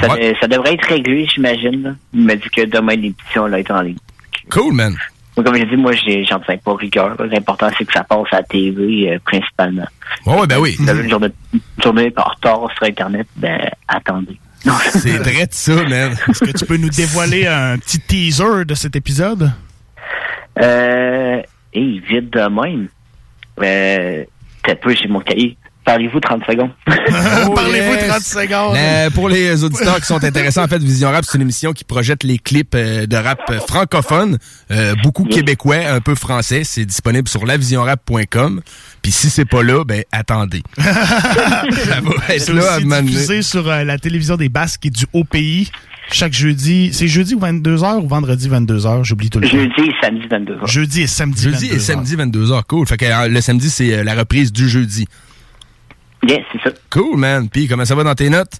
[0.00, 0.32] Ça, Ouais.
[0.32, 1.96] de- ça devrait être réglé, j'imagine.
[2.14, 3.96] Il m'a dit que demain, l'émission va être en ligne.
[4.50, 4.94] Cool, man.
[5.36, 7.14] Donc, comme j'ai dit, moi, j'ai- j'en tiens pas rigueur.
[7.30, 9.84] L'important, c'est que ça passe à la TV, euh, principalement.
[10.24, 10.72] Ouais, ouais, ben oui.
[10.72, 13.58] Si vous avez une journée, une journée en retard sur Internet, ben,
[13.88, 14.38] attendez.
[14.90, 16.16] C'est vrai de ça, man.
[16.28, 19.52] Est-ce que tu peux nous dévoiler un petit teaser de cet épisode?
[20.58, 21.42] Euh,
[21.72, 22.88] et vite de même.
[23.58, 24.24] Euh,
[24.62, 25.56] peut-être peu, j'ai mon cahier.
[25.86, 26.70] Parlez-vous 30 secondes.
[26.86, 28.08] Parlez-vous yes.
[28.08, 28.76] 30 secondes.
[28.76, 31.84] Euh, pour les auditeurs qui sont intéressés, en fait, Vision Rap, c'est une émission qui
[31.84, 34.38] projette les clips euh, de rap euh, francophone,
[34.72, 36.62] euh, beaucoup québécois, un peu français.
[36.64, 38.62] C'est disponible sur lavisionrap.com.
[39.00, 40.64] Puis si c'est pas là, ben attendez.
[40.76, 41.62] ça
[42.02, 43.02] va être là à aussi donné.
[43.02, 45.70] diffusé sur euh, la télévision des Basques et du Haut Pays
[46.10, 46.90] chaque jeudi.
[46.92, 49.04] C'est jeudi ou 22h ou vendredi 22h?
[49.04, 49.56] J'oublie tout le temps.
[49.56, 50.66] Jeudi et samedi 22h.
[50.66, 51.74] Jeudi et samedi Jeudi 22h.
[51.74, 52.86] et samedi 22h, cool.
[52.88, 55.06] Fait que le samedi, c'est la reprise du jeudi.
[56.28, 56.70] Yes, c'est ça.
[56.90, 57.48] Cool, man.
[57.48, 58.54] Puis comment ça va dans tes notes?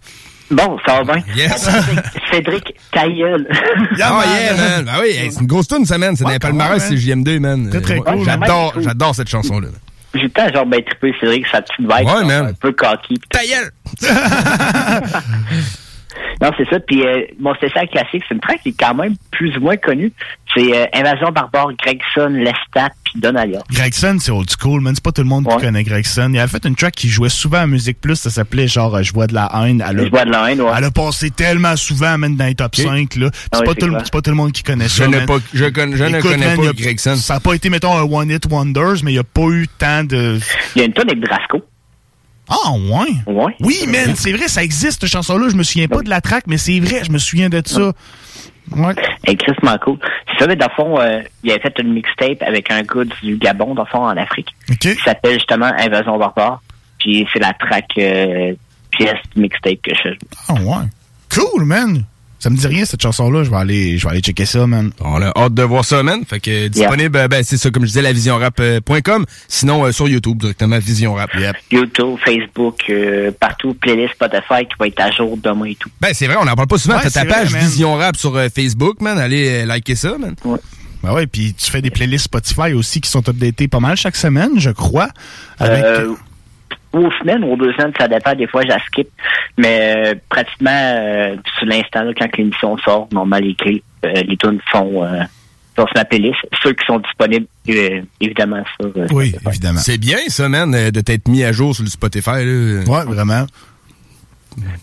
[0.51, 1.25] Bon, ça va bien.
[1.35, 1.69] Yes.
[2.31, 3.47] Cédric, ta gueule.
[3.51, 4.85] oh yeah, man.
[4.85, 6.15] Ben oui, hey, c'est une grosse tune, ça, man.
[6.15, 7.69] C'est dans les palmarès, c'est JM2, man.
[7.71, 8.25] Très, très cool.
[8.25, 9.69] J'adore, Ouais, j'adore cette chanson-là.
[10.15, 11.91] J'ai le temps, genre, ben, triper Cédric, sa petite vibe.
[11.91, 12.47] Ouais, genre, man.
[12.47, 13.21] Un peu cocky.
[13.31, 13.73] Ta gueule!
[16.43, 16.79] Non, c'est ça.
[16.81, 19.77] Puis, euh, mon spécial classique, c'est une track qui est quand même plus ou moins
[19.77, 20.13] connue.
[20.55, 23.61] C'est euh, Invasion Barbare, Gregson, Lestat, puis Donalia.
[23.73, 24.95] Gregson, c'est old school, man.
[24.95, 26.31] C'est pas tout le monde qui connaît Gregson.
[26.33, 28.17] Il a fait une track qui jouait souvent à Musique Plus.
[28.17, 29.83] Ça s'appelait genre euh, Je vois de la haine.
[29.89, 30.71] Elle a, Je vois de la haine, ouais.
[30.77, 33.17] Elle a passé tellement souvent, man, dans les top 5.
[33.17, 33.31] Là.
[33.53, 35.07] Ah c'est pas, tout le- c'est pas tout le monde qui connaît Je ça.
[35.27, 37.17] pas- je connais- je ne connais man, pas a- Gregson.
[37.17, 39.67] Ça n'a pas été, mettons, un One Hit Wonders, mais il n'y a pas eu
[39.79, 40.39] tant de.
[40.75, 41.63] Il y a une tonne avec Brasco.
[42.49, 43.33] Ah, ouais?
[43.33, 43.57] Ouais.
[43.61, 45.49] Oui, man, c'est vrai, ça existe, cette chanson-là.
[45.49, 47.93] Je me souviens pas de la track, mais c'est vrai, je me souviens de ça.
[48.73, 48.95] Ouais.
[49.27, 49.99] Extrêmement cool.
[50.29, 53.05] C'est ça, mais dans le fond, euh, il avait fait une mixtape avec un gars
[53.23, 54.49] du Gabon, dans le fond, en Afrique.
[54.81, 56.63] Qui s'appelle justement Invasion Barbare.
[56.99, 58.55] Puis c'est la track euh,
[58.91, 60.19] pièce mixtape que je fais.
[60.49, 60.87] Ah, ouais.
[61.33, 62.05] Cool, man.
[62.47, 63.43] Ça me dit rien, cette chanson-là.
[63.43, 64.93] Je vais aller, je vais aller checker ça, man.
[65.01, 66.25] On a hâte de voir ça, man.
[66.25, 69.27] Fait que euh, disponible, euh, ben, c'est ça, comme je disais, lavisionrap.com.
[69.49, 71.31] Sinon, euh, sur YouTube, directement, Vision Rap.
[71.73, 75.91] YouTube, Facebook, euh, partout, playlist Spotify qui va être à jour demain et tout.
[76.01, 76.95] Ben, c'est vrai, on n'en parle pas souvent.
[76.95, 77.63] Ouais, T'as ta vrai, page man.
[77.63, 79.19] Vision Rap sur euh, Facebook, man.
[79.19, 80.37] Allez euh, liker ça, man.
[81.03, 84.15] Ben ouais, puis tu fais des playlists Spotify aussi qui sont updatées pas mal chaque
[84.15, 85.09] semaine, je crois.
[85.59, 85.85] Avec...
[86.97, 88.35] Euh, aux semaines ou aux deux semaines, ça dépend.
[88.35, 89.09] Des fois, je la skip.
[89.57, 94.37] Mais euh, pratiquement, euh, sur l'instant, là, quand l'émission sort, normalement, les clips, euh, les
[94.37, 95.23] tunes sont, euh,
[95.77, 96.39] sont sur ma playlist.
[96.63, 98.91] Ceux qui sont disponibles, euh, évidemment, sur...
[98.97, 99.79] euh, Oui, évidemment.
[99.81, 102.83] C'est bien, ça, man, euh, de t'être mis à jour sur le Spotify, là.
[102.87, 103.47] Ouais, vraiment.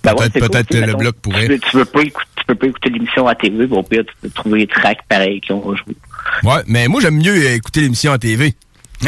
[0.04, 1.48] Ben ouais, Peut-être cool, sais, le mettons, bloc pourrait.
[1.48, 4.04] Tu peux, tu pas écouter, tu peux pas écouter l'émission à TV, mais au pire,
[4.06, 5.96] tu peux trouver des tracks pareils qui ont rejoué.
[6.44, 8.54] Ouais, mais moi, j'aime mieux euh, écouter l'émission à TV.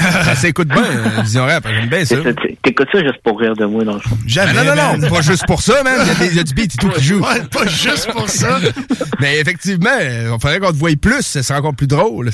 [0.02, 1.68] Ça s'écoute bien, euh, Vision Rap.
[1.68, 2.16] J'aime bien ça.
[2.64, 4.18] T'écoutes ça juste pour rire de moi, dans le fond.
[4.38, 6.00] Ah, non, non, non, pas juste pour ça, man.
[6.02, 7.20] Il y a des- il y, a du beat et tout qui joue.
[7.20, 8.60] Ouais, pas juste pour ça.
[9.20, 12.32] Mais effectivement, euh, on faudrait qu'on te voie plus, ça serait encore plus drôle.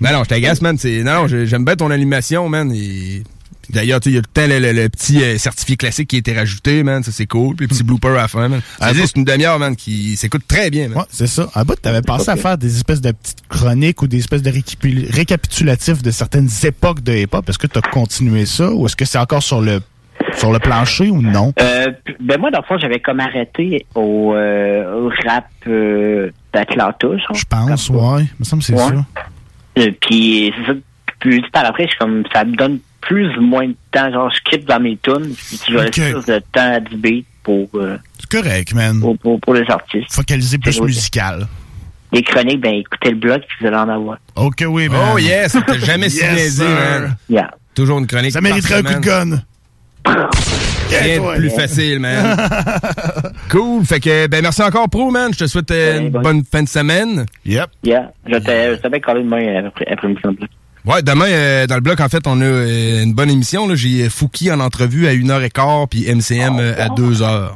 [0.00, 0.76] Mais non, je t'agace, man.
[0.78, 2.70] C'est, non, non, j'ai- j'aime bien ton animation, man.
[2.74, 3.22] Et...
[3.70, 5.86] D'ailleurs, tu sais, il y a tout le temps le, le- le petit euh, certificat
[5.86, 7.02] classique qui a été rajouté, man.
[7.02, 7.56] Ça, c'est cool.
[7.56, 8.60] Puis le petit blooper à la fin, man.
[8.80, 10.98] Ah, C'est bah- une demi-heure, man, qui s'écoute très bien, man.
[10.98, 11.48] Ouais, c'est ça.
[11.54, 14.50] À bout, t'avais pensé à faire des espèces de petites chroniques ou des espèces de
[14.50, 17.48] récapi- récapitulatifs de certaines époques de hip-hop.
[17.48, 19.80] Est-ce que t'as continué ça ou est-ce que c'est encore sur le
[20.36, 21.52] sur le plancher ou non?
[21.60, 21.86] Euh,
[22.20, 27.08] ben moi, dans le fond, j'avais comme arrêté au, euh, au rap euh, d'Atlanta.
[27.34, 28.22] Je pense, ouais.
[28.22, 28.80] Il me semble que c'est Ouais.
[28.80, 29.04] ça.
[29.78, 30.78] Euh, puis c'est ça.
[31.20, 34.10] Puis par après, je suis comme ça me donne plus ou moins de temps.
[34.12, 35.96] Genre, je skip dans mes tunes, puis je vais Ok.
[35.96, 39.00] laisser plus de temps à du beat pour, euh, C'est correct, man.
[39.00, 40.12] pour, pour, pour les artistes.
[40.12, 41.46] Focaliser plus musical.
[42.12, 44.18] Les chroniques, ben écoutez le blog, puis vous allez en avoir.
[44.36, 45.00] Ok, oui, man.
[45.14, 47.16] Oh yes, t'as jamais si Yes, man.
[47.28, 47.50] Yeah.
[47.74, 48.30] Toujours une chronique.
[48.32, 49.40] Ça mériterait un coup de gun.
[50.90, 52.36] Rien de plus facile, man.
[53.50, 53.84] cool.
[53.84, 55.32] Fait que, ben, merci encore, Pro, man.
[55.32, 57.26] Je te souhaite euh, une bonne fin de semaine.
[57.44, 57.66] Yep.
[57.82, 58.12] Yeah.
[58.26, 58.36] Je
[58.76, 60.36] t'avais collé demain après, après le blog.
[60.84, 63.66] Ouais, demain, euh, dans le bloc, en fait, on a euh, une bonne émission.
[63.66, 63.74] là.
[63.74, 67.50] J'ai Fouki en entrevue à 1h15, puis MCM euh, à 2h.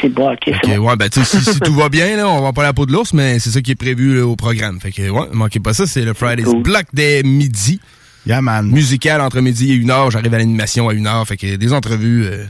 [0.00, 0.78] C'est bon, ok, bon.
[0.78, 2.86] ouais, ben, tu sais, si, si tout va bien, là, on va pas la peau
[2.86, 4.80] de l'ours, mais c'est ça qui est prévu là, au programme.
[4.80, 7.80] Fait que, ouais, manquez pas ça, c'est le Friday's Block des midi.
[8.26, 8.66] Yeah, man.
[8.70, 10.12] Musical entre midi et 1h.
[10.12, 11.26] J'arrive à l'animation à 1h.
[11.26, 12.44] Fait que des entrevues, euh,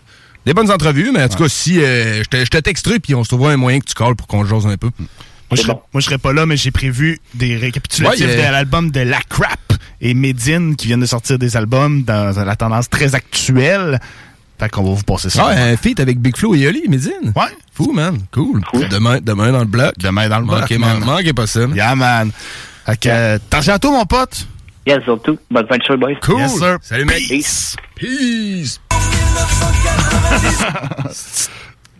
[0.45, 3.15] des bonnes entrevues, mais en tout cas, si, euh, je te, je te texterai, puis
[3.15, 4.91] on se trouvera un moyen que tu calls pour qu'on jase un peu.
[4.99, 5.07] Moi,
[5.57, 8.91] je serais, moi, je serais pas là, mais j'ai prévu des récapitulatifs Ouais, de l'album
[8.91, 9.72] de La Crap
[10.03, 14.01] et Medine qui viennent de sortir des albums dans la tendance très actuelle.
[14.59, 15.47] Fait qu'on va vous passer ça.
[15.49, 17.33] Ah, un feat avec Big Flo et Oli, Medine.
[17.35, 17.45] Ouais.
[17.73, 18.19] Fou, man.
[18.33, 18.61] Cool.
[18.91, 19.95] Demain, demain dans le bloc.
[19.99, 20.61] Demain dans le bloc.
[20.61, 21.03] Manquez, man.
[21.05, 21.61] manquez pas ça.
[21.75, 22.31] Yeah, man.
[22.85, 24.47] Fait que, à toi, mon pote?
[24.87, 25.39] Yes, surtout.
[25.51, 26.17] Bonne fin de show, boys.
[26.21, 26.41] Cool.
[26.41, 26.79] Yes, sir.
[26.83, 27.29] Salut, mec.
[27.29, 27.77] Peace.
[27.95, 28.81] Peace.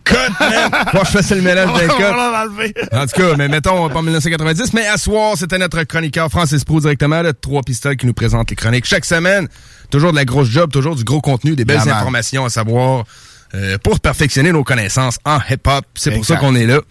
[0.03, 0.71] Cut, man.
[0.91, 2.01] Faut que je fasse le mélange cut.
[2.01, 2.73] l'enlever.
[2.91, 4.73] En tout cas, mais mettons, pas en 1990.
[4.73, 8.49] Mais à soir, c'était notre chroniqueur Francis Pro directement de Trois Pistoles qui nous présente
[8.49, 9.47] les chroniques chaque semaine.
[9.89, 13.05] Toujours de la grosse job, toujours du gros contenu, des belles informations à savoir
[13.55, 15.85] euh, pour perfectionner nos connaissances en hip-hop.
[15.95, 16.81] C'est pour ça qu'on est là.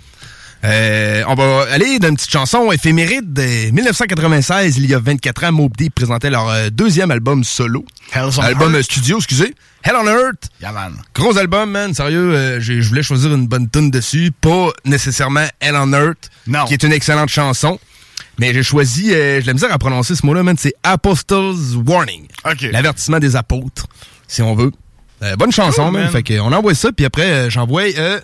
[0.65, 4.77] Euh, on va aller d'une petite chanson éphéméride de 1996.
[4.79, 7.85] Il y a 24 ans, Mobb Deep présentait leur euh, deuxième album solo.
[8.15, 8.85] Hell's on album Earth.
[8.85, 9.55] studio, excusez.
[9.83, 10.49] Hell on Earth.
[10.61, 10.95] Yeah, man.
[11.15, 11.93] Gros album, man.
[11.95, 14.31] Sérieux, euh, je voulais choisir une bonne tune dessus.
[14.41, 16.65] Pas nécessairement Hell on Earth, Non.
[16.67, 17.79] qui est une excellente chanson.
[18.39, 20.57] Mais j'ai choisi, euh, j'ai la misère à prononcer ce mot-là, man.
[20.59, 22.27] C'est Apostles Warning.
[22.49, 22.63] OK.
[22.71, 23.87] L'avertissement des apôtres,
[24.29, 24.71] si on veut.
[25.23, 26.11] Euh, bonne chanson, Cool, man.
[26.11, 28.21] Fait qu'on envoie ça, puis après, euh, j'envoie euh,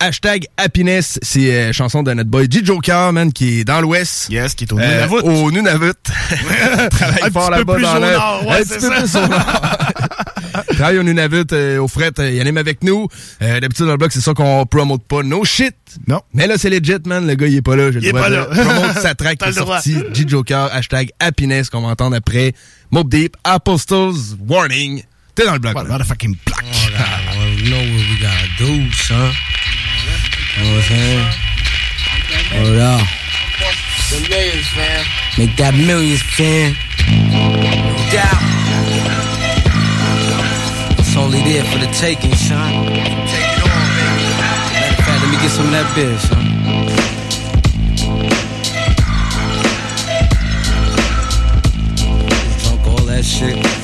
[0.00, 1.18] hashtag happiness.
[1.22, 4.28] C'est euh, chanson de notre boy G-Joker, man, qui est dans l'Ouest.
[4.30, 5.20] Yes, qui est au Euh, Nunavut.
[5.22, 5.92] Au Nunavut.
[6.90, 8.12] Travaille Un fort là-bas dans au l'Est.
[8.12, 9.20] nord, ouais, Un c'est petit peu ça.
[9.20, 9.76] plus au nord.
[10.74, 13.06] Travaille au Nunavut, euh, au fret, euh, il anime avec nous.
[13.42, 15.22] Euh, D'habitude, dans le blog, c'est ça qu'on promote pas.
[15.22, 15.74] No shit.
[16.08, 16.20] Non.
[16.34, 17.26] Mais là, c'est legit, man.
[17.26, 17.90] Le gars, il est pas là.
[17.92, 18.44] J'ai Il le est pas là.
[18.46, 19.96] promote sa track qui est le sortie.
[20.12, 22.54] G-Joker, hashtag happiness, qu'on va entendre après.
[22.90, 25.02] Mob Deep, Apostles Warning.
[25.36, 25.74] T'es dans le bloc.
[25.76, 26.62] What a motherfucking block.
[26.64, 29.30] Well, you know what we gotta do, son.
[30.00, 31.28] Know what I'm saying?
[32.52, 33.06] Hold up.
[34.10, 35.04] The millions, fam.
[35.38, 36.74] Make that millions, fam.
[37.30, 38.42] No doubt.
[40.98, 42.72] It's only there for the taking, son.
[42.72, 44.24] Take it on, baby.
[44.40, 46.44] Matter of fact, let me get some of that beer, son.
[52.62, 53.79] Drunk all that shit.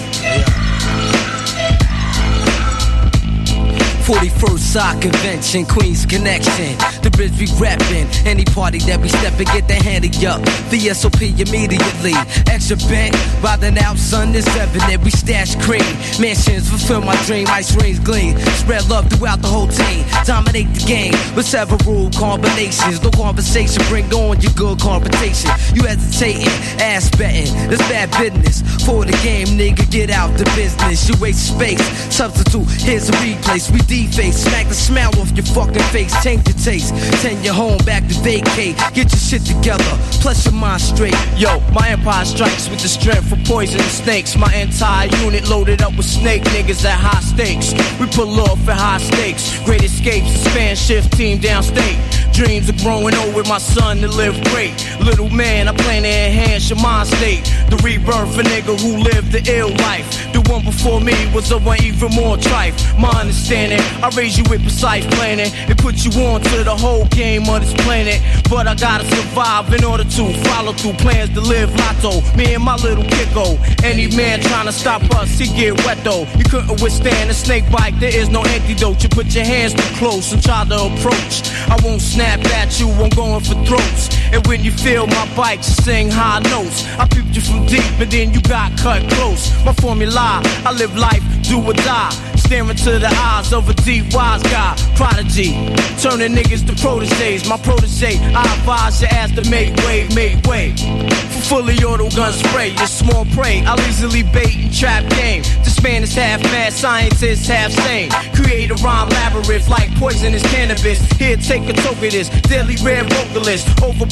[4.07, 6.79] 41st Sock Convention, Queens Connection.
[7.03, 8.07] The bridge we reppin'.
[8.25, 10.39] Any party that we step and get the handy up.
[10.71, 12.15] The SOP immediately.
[12.47, 13.19] Extra bent.
[13.43, 15.03] Riding out, son, is evident.
[15.03, 15.83] We stash cream.
[16.23, 17.49] Mansions fulfill my dream.
[17.51, 18.39] Ice rings gleam.
[18.63, 20.07] Spread love throughout the whole team.
[20.23, 23.03] Dominate the game with several combinations.
[23.03, 23.83] No conversation.
[23.91, 25.51] Bring on your good confrontation.
[25.75, 26.47] You hesitating,
[26.79, 27.51] ass betting.
[27.75, 28.63] It's bad business.
[28.87, 31.09] For the game, nigga, get out the business.
[31.09, 31.83] You waste space.
[32.15, 33.69] Substitute, here's a replace.
[33.69, 34.45] We deface.
[34.45, 36.13] Smack the smile off your fucking face.
[36.23, 36.95] Change your taste.
[37.23, 38.77] Send your home back to vacate.
[38.93, 39.93] Get your shit together.
[40.23, 41.17] Plus your mind straight.
[41.37, 44.37] Yo, my empire strikes with the strength of poisonous snakes.
[44.37, 47.73] My entire unit loaded up with snake niggas at high stakes.
[48.01, 49.59] We pull off at high stakes.
[49.65, 52.16] Great escapes, span shift team downstate.
[52.37, 54.75] Dreams of growing old with my son to live great.
[55.01, 57.45] Little man, I plan to enhance your mind state.
[57.71, 60.05] The rebirth for nigga who lived the ill life.
[60.35, 62.77] The one before me was a one even more trife.
[62.99, 65.51] My understanding, I raise you with precise planning.
[65.67, 68.21] It put you on to the whole game of this planet.
[68.51, 72.21] But I gotta survive in order to follow through plans to live lotto.
[72.37, 73.57] Me and my little kicko.
[73.83, 76.27] Any man trying to stop us, he get wet though.
[76.37, 79.03] You couldn't withstand a snake bite, there is no antidote.
[79.03, 81.49] You put your hands too close and try to approach.
[81.73, 84.26] I won't snap at you, I'm going for throats.
[84.33, 86.85] And when you feel my bite, you sing high notes.
[86.99, 89.53] I peeped you from deep, and then you got cut close.
[89.65, 92.11] My formula, I live life, do or die.
[92.37, 95.51] Staring to the eyes of a deep wise guy, prodigy.
[95.99, 97.49] Turning niggas to proteges.
[97.49, 100.71] My protege, I advise your ass to make way, make way.
[100.77, 103.65] For fully auto gun spray, your small prey.
[103.67, 105.43] I'll easily bait and trap game.
[105.65, 108.11] This man is half mad, scientist half sane.
[108.35, 111.01] Create a rhyme labyrinth like poisonous cannabis.
[111.19, 112.29] Here, take a toke of this.
[112.43, 113.67] Deadly rare vocalist.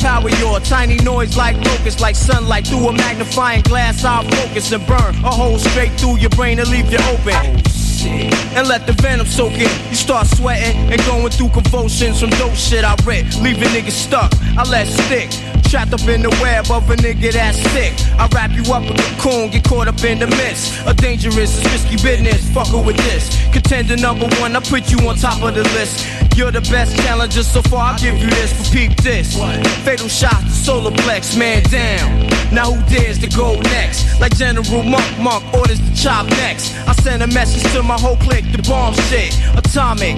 [0.05, 4.05] Overpower your tiny noise like locusts, like sunlight through a magnifying glass.
[4.05, 7.74] I'll focus and burn a hole straight through your brain and leave you open.
[8.05, 9.71] And let the venom soak in.
[9.91, 13.35] You start sweating and going through convulsions from dope shit I read.
[13.37, 14.33] Leaving niggas stuck.
[14.57, 15.31] I let stick.
[15.65, 17.93] Trapped up in the web of a nigga that's sick.
[18.19, 20.87] I wrap you up in cocoon, get caught up in the midst.
[20.87, 22.45] A dangerous, it's risky business.
[22.51, 23.35] Fuckin' with this.
[23.53, 26.07] Contender number one, I put you on top of the list.
[26.37, 29.35] You're the best challenger so far, I'll give you this for peep this.
[29.85, 32.29] Fatal shot to solar plex, man down.
[32.53, 34.21] Now who dares to go next?
[34.21, 36.75] Like General Monk, Monk orders to chop next.
[36.89, 39.35] I send a message to my whole clique, the bomb shit.
[39.57, 40.17] Atomic,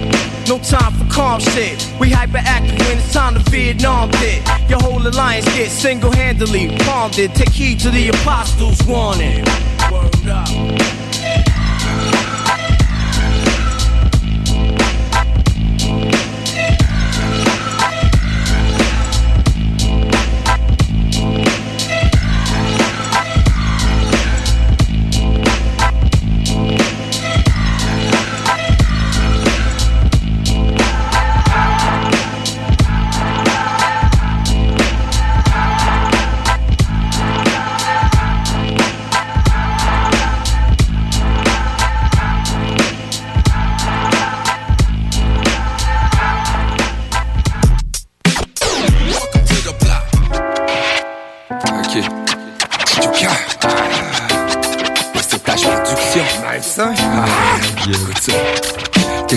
[0.48, 1.76] no time for calm shit.
[2.00, 4.70] We hyperactive when it's time to Vietnam it.
[4.70, 7.34] Your whole alliance gets single handedly palmed it.
[7.34, 9.44] Take heed to the apostles' warning.
[9.90, 10.95] Word up.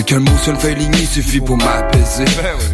[0.06, 2.24] Quelques mots sur une feuille lignée suffit pour m'apaiser.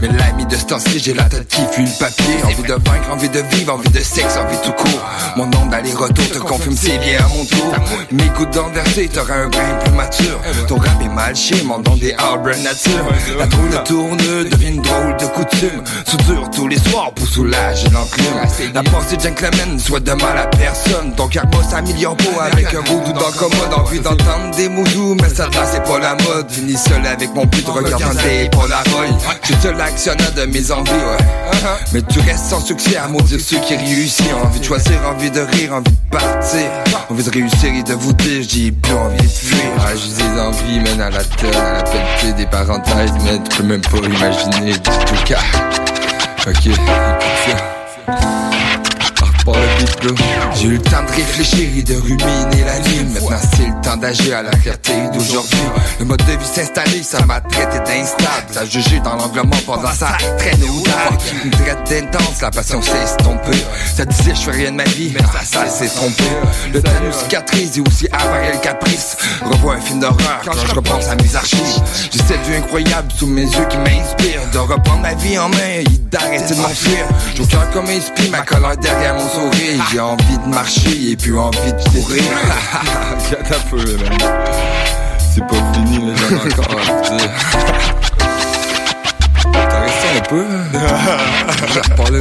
[0.00, 2.36] Mais l'ami de ce temps-ci, j'ai la tête qui fuit le papier.
[2.44, 5.00] Envie de vaincre, envie de vivre, envie de sexe, envie tout court.
[5.36, 7.74] Mon nombre d'aller-retour te confirme c'est bien à mon tour.
[8.12, 10.40] Mes gouttes d'enversé, t'auras un brin plus mature.
[10.68, 13.04] Ton rap est mal chier, mon don des arbres nature.
[13.36, 15.82] La drôle de tourne devient une drôle de coutume.
[16.06, 18.72] Soudure tous les soirs pour soulager l'enclume.
[18.72, 21.12] La pensée gentleman soit de mal à personne.
[21.16, 23.74] Ton karma s'améliore pas avec un goût dans le commode.
[23.74, 26.48] Envie d'entendre des mots doux, mais ça là c'est pas la mode.
[26.50, 29.06] Fini seul avec mon but de regardant des Polaroid.
[29.42, 31.68] Je suis seul actionnaire de mes envies, ouais.
[31.92, 34.26] Mais tu restes sans succès à maudire ceux qui réussissent.
[34.44, 36.70] Envie de choisir, envie de rire, envie de partir.
[37.08, 39.58] Envie de réussir et de vous dire, j'ai plus envie de fuir.
[39.78, 43.56] Ah, j'ai des envies, mène à la tonne, à la pelletée des parenthèses, mais tu
[43.56, 45.40] peux même pas imaginer du tout cas.
[46.46, 46.78] Ok, écoute
[47.46, 48.35] ça.
[49.46, 50.14] Le.
[50.54, 53.04] J'ai eu le temps de réfléchir et de ruminer la nuit.
[53.12, 55.60] Maintenant, c'est le temps d'agir à la clarté d'aujourd'hui.
[56.00, 58.46] Le mode de vie s'installer, ça m'a traité d'instable.
[58.50, 60.82] Ça jugé dans l'angle mort pendant ça traîne au.
[61.44, 63.64] Une traite d'intense, la passion s'est estompée.
[63.94, 66.24] Ça disait, je fais rien de ma vie, mais ça, ça s'est trompé.
[66.72, 69.16] Le temps nous cicatrise et aussi apparaît le caprice.
[69.44, 71.82] Revois un film d'horreur quand je repense à mes archives.
[72.10, 74.40] J'ai cette vue incroyable sous mes yeux qui m'inspire.
[74.52, 77.06] De reprendre ma vie en main et d'arrêter de m'enfuir.
[77.34, 79.28] J'ai au cœur comme inspire ma colère derrière mon
[79.90, 82.22] J'ai envie de marcher et puis envie de courir.
[83.28, 83.84] Viens un peu.
[85.34, 86.80] C'est pas fini, mais j'en ai encore.
[89.52, 90.44] T'as resté un peu?
[91.72, 92.20] Je repars le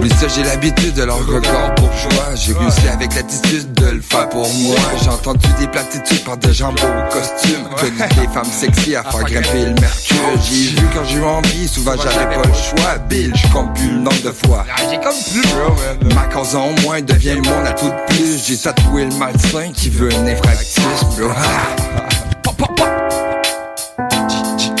[0.00, 2.34] Oui, ça, j'ai l'habitude de leur record bourgeois.
[2.34, 4.76] J'ai réussi avec l'attitude de le faire pour moi.
[5.02, 7.68] J'ai entendu des platitudes par des gens beaux costumes.
[7.78, 10.16] Connu des femmes sexy à faire grimper le mercure.
[10.42, 12.98] J'ai vu quand j'ai eu envie, souvent j'avais pas le choix.
[13.08, 14.64] Bill, je compte plus le nombre de fois.
[14.90, 18.44] J'ai comme plus, Ma cause en moins devient le monde à tout de plus.
[18.46, 20.54] J'ai tatoué le malsain qui veut un pop.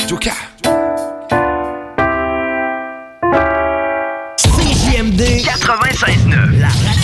[0.08, 0.53] Joker.
[5.14, 7.03] CJMD 96.9, la radio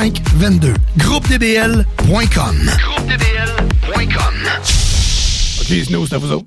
[0.00, 0.74] 418-681-2522.
[0.96, 2.70] GroupeDBL.com.
[2.84, 4.34] GroupeDBL.com.
[5.60, 6.46] OK, Snow, c'est à vous autres.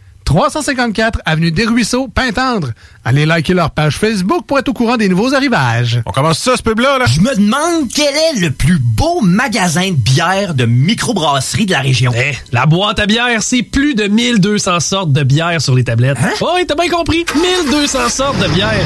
[0.25, 2.69] 354 Avenue des Ruisseaux, Pintendre.
[3.03, 6.01] Allez liker leur page Facebook pour être au courant des nouveaux arrivages.
[6.05, 7.05] On commence ça, ce pub-là, là?
[7.05, 11.79] Je me demande quel est le plus beau magasin de bière de microbrasserie de la
[11.79, 12.11] région.
[12.15, 16.17] Eh, la boîte à bière, c'est plus de 1200 sortes de bière sur les tablettes.
[16.21, 16.31] Hein?
[16.41, 17.25] Oh, oui, t'as bien compris.
[17.65, 18.85] 1200 sortes de bière.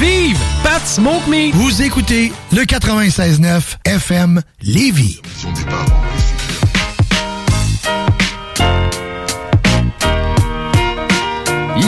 [0.00, 1.54] Vive Pat Smoke Meat!
[1.54, 5.20] Vous écoutez le 96.9 FM Lévis.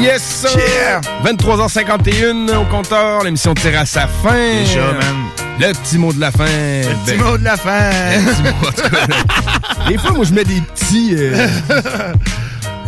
[0.01, 1.01] Yes, sir!
[1.25, 4.33] 23h51 au compteur, l'émission tire à sa fin.
[4.65, 5.17] Déjà, man.
[5.61, 6.45] Le petit mot de la fin.
[6.47, 7.91] Le petit Ben, mot de la fin.
[7.91, 9.89] le petit mot, en tout cas.
[9.89, 11.15] Des fois, moi, je mets des petits...
[11.19, 11.49] euh,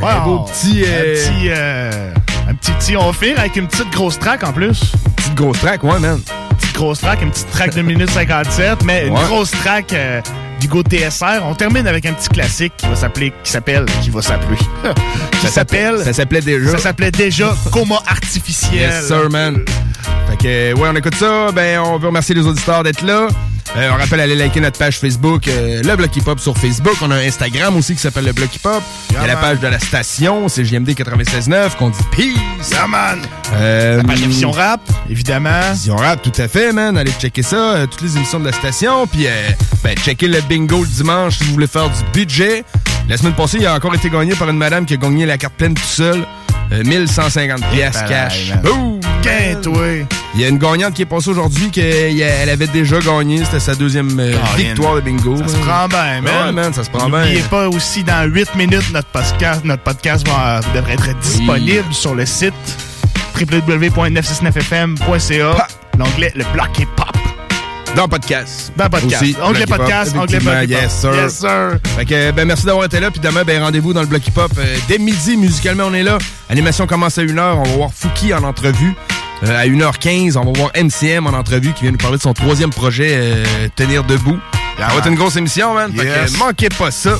[0.03, 0.83] un beau petit...
[0.87, 2.15] euh, Un petit, euh,
[2.53, 4.93] un petit petit on fait avec une petite grosse track en plus.
[5.17, 6.21] Petite grosse track, ouais, man.
[6.59, 10.21] Petite grosse track, une petite track de minute 57, mais une grosse track euh,
[10.61, 11.41] du go TSR.
[11.45, 14.59] On termine avec un petit classique qui va s'appeler, qui s'appelle, qui va s'appeler,
[15.41, 16.73] qui s'appelle, Ça s'appelait déjà.
[16.73, 18.91] ça s'appelait déjà Coma artificiel.
[18.91, 19.65] Yes, sir, man.
[20.31, 21.53] Fait que, euh, ouais, on écoute ça.
[21.53, 23.29] Ben, on veut remercier les auditeurs d'être là.
[23.77, 26.95] Euh, on rappelle aller liker notre page Facebook, euh, le Bloc Hip Hop sur Facebook.
[27.01, 28.83] On a un Instagram aussi qui s'appelle le Bloc Hip Hop.
[29.11, 32.71] Il y a la page de la station, c'est JMD 96.9, qu'on dit peace.
[32.71, 33.21] Yeah, man.
[33.55, 35.73] Euh, La page d'émission rap, évidemment.
[35.73, 36.99] Vision Rap, tout à fait, man.
[36.99, 39.07] Allez checker ça, euh, toutes les émissions de la station.
[39.07, 39.31] Puis, euh,
[39.83, 42.65] ben, checker le bingo le dimanche si vous voulez faire du budget.
[43.09, 45.39] La semaine passée, il a encore été gagné par une madame qui a gagné la
[45.39, 46.27] carte pleine tout seul.
[46.73, 48.53] Euh, 1150 pièces pareil, cash.
[48.63, 49.01] Boum!
[50.35, 53.45] Il y a une gagnante qui est passée aujourd'hui qu'elle avait déjà gagné.
[53.45, 55.37] C'était sa deuxième euh, victoire de bingo.
[55.37, 56.47] Ça se prend bien, man.
[56.47, 57.21] Ouais, man, ça se prend bien.
[57.21, 62.15] N'oubliez pas aussi, dans 8 minutes, notre podcast, notre podcast va, devrait être disponible sur
[62.15, 62.55] le site
[63.39, 65.67] www.969fm.ca.
[65.99, 67.32] L'onglet Le Bloc Hip Hop.
[67.97, 68.73] Dans podcast.
[68.77, 69.23] Dans podcast.
[69.23, 70.69] Aussi, Hop, podcast, Hip Hop.
[70.69, 71.15] Yes, sir.
[71.15, 71.79] Yes, sir.
[71.97, 73.11] Fait que, ben, merci d'avoir été là.
[73.11, 74.53] Puis demain, ben, rendez-vous dans le Bloc Hip Hop.
[74.59, 76.17] euh, dès midi, musicalement, on est là.
[76.49, 77.55] Animation commence à 1h.
[77.57, 78.95] On va voir Fouki en entrevue.
[79.45, 82.33] Euh, à 1h15, on va voir MCM en entrevue qui vient nous parler de son
[82.33, 83.45] troisième projet, euh,
[83.77, 84.39] Tenir debout.
[84.79, 85.93] ça va être une grosse émission, man.
[85.95, 87.19] Fait que, manquez pas ça.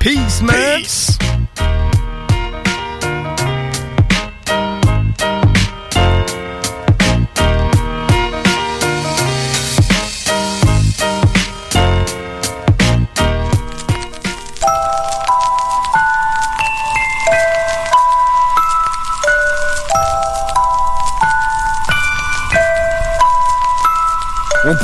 [0.00, 0.54] Peace, man.
[0.80, 1.16] Peace.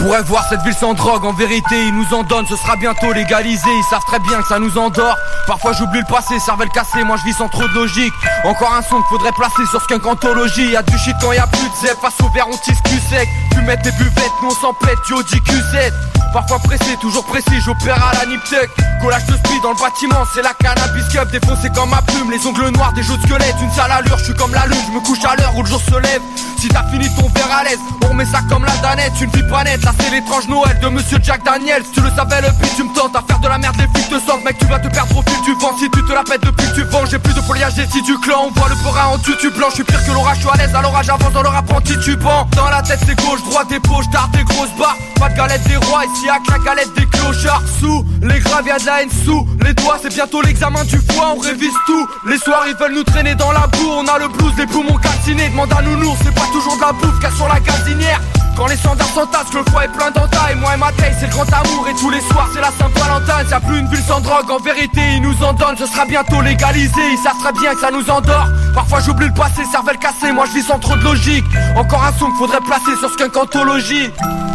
[0.05, 3.11] Pourrait voir cette ville sans drogue, en vérité, ils nous en donnent, ce sera bientôt
[3.15, 5.17] légalisé, ils savent très bien que ça nous endort.
[5.47, 8.13] Parfois j'oublie le passé, cervelle cassée, moi je vis sans trop de logique.
[8.45, 10.73] Encore un son qu'il faudrait placer sur Skunk Anthology.
[10.73, 13.01] Y'a du shit quand y a plus de zep, face au verre on tisse cul
[13.09, 13.27] sec.
[13.55, 15.93] Fumette des buvettes, nous on s'en pète, du QZ.
[16.35, 18.69] Parfois pressé, toujours précis, j'opère à la Niptech
[19.01, 21.31] Collage de speed dans le bâtiment, c'est la cannabis cup.
[21.31, 24.25] Défoncé comme ma plume, les ongles noirs, des jeux de squelettes Une sale allure, je
[24.25, 26.21] suis comme la lune, je me couche à l'heure où le jour se lève.
[26.59, 29.43] Si t'as fini ton verre à l'aise, on remet ça comme la danette Une vie
[29.49, 31.83] pas nette, là c'est l'étrange Noël de Monsieur Jack Daniels.
[31.93, 34.09] Tu le savais le but, tu me tentes à faire de la merde, les flics
[34.09, 36.23] te sentent Mec tu vas te perdre au fil du vent, si tu te la
[36.23, 37.75] pètes depuis que tu vends J'ai plus de foliage.
[37.75, 40.37] Des du clan, on voit le forain en tutu blanc Je suis pire que l'orage,
[40.37, 43.17] je suis à l'aise, à l'orage avance dans leur apprenti tubant Dans la tête c'est
[43.17, 46.39] gauche, droite, des poches, tard, des grosses barres Pas de galette des rois, ici à
[46.51, 47.63] la galette des clochards.
[47.81, 51.35] Sous les graves y'a de la haine sous les doigts C'est bientôt l'examen du foie,
[51.37, 52.09] on révise tout.
[52.27, 53.91] Les soirs ils veulent nous traîner dans la boue.
[53.91, 55.49] On a le blues, les poumons calcinés.
[55.49, 58.21] Demande à nounours, c'est pas toujours de la bouffe Car sur la gazinière.
[58.57, 60.55] Quand les standards s'entassent, le foie est plein d'entailles.
[60.57, 61.89] Moi et ma taille, c'est le grand amour.
[61.89, 65.01] Et tous les soirs, c'est la Saint-Valentin Y'a plus une ville sans drogue, en vérité,
[65.15, 65.77] ils nous en donnent.
[65.77, 68.49] Ce sera bientôt légalisé, ils savent très bien que ça nous endort.
[68.75, 70.33] Parfois j'oublie le passé, cervelle cassée.
[70.33, 71.45] Moi je vis sans trop de logique.
[71.77, 74.54] Encore un son qu'il faudrait placer sur Skunk Anthology CJMD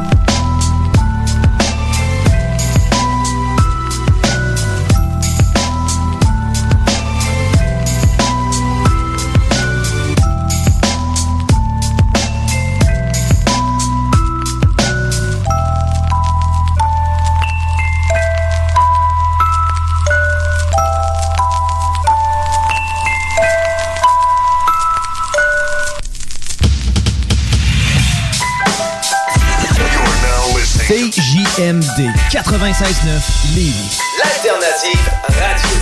[32.80, 33.99] 96.9 Lévis.
[34.18, 35.77] L'alternative radio.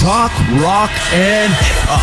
[0.00, 0.30] Talk,
[0.60, 2.00] rock and hip-hop.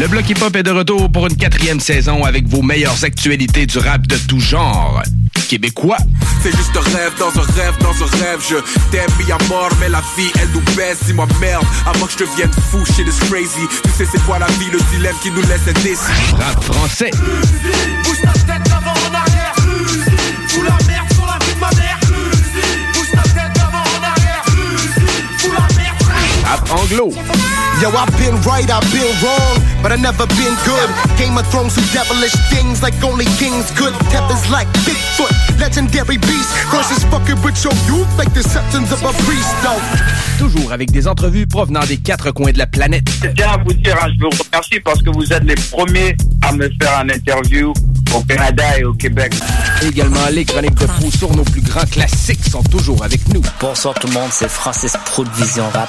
[0.00, 3.66] Le Bloc Hip Hop est de retour pour une quatrième saison avec vos meilleures actualités
[3.66, 5.02] du rap de tout genre.
[5.46, 5.98] Québécois.
[6.42, 8.56] C'est juste un rêve dans un rêve dans un rêve Je
[8.90, 12.18] t'aime mis à mort mais la vie elle nous baisse Dis-moi merde avant que je
[12.24, 15.42] devienne fou shit is crazy Tu sais c'est quoi la vie le dilemme qui nous
[15.42, 16.00] laisse indécis
[16.38, 17.10] Rap français.
[18.04, 18.71] Bouge ta tête
[26.52, 27.08] Rap anglo.
[27.80, 30.90] Yo, I've been right, I've been wrong, but I never been good.
[31.16, 33.94] Game of Thrones do devilish things like only kings could.
[34.12, 36.52] Tethers like Bigfoot, legendary beast.
[36.68, 39.80] Versus fucking with your youth like the septons of a priest, though.
[40.38, 43.08] Toujours avec des entrevues provenant des quatre coins de la planète.
[43.22, 46.14] Je tiens à vous dire, hein, je vous remercie parce que vous êtes les premiers
[46.42, 47.72] à me faire un interview
[48.14, 49.32] au Canada et au Québec.
[49.80, 53.42] Également, les chroniques de Fou sur nos plus grands classiques sont toujours avec nous.
[53.58, 55.88] Bonsoir tout le monde, c'est Francis Pro de Vision Rap.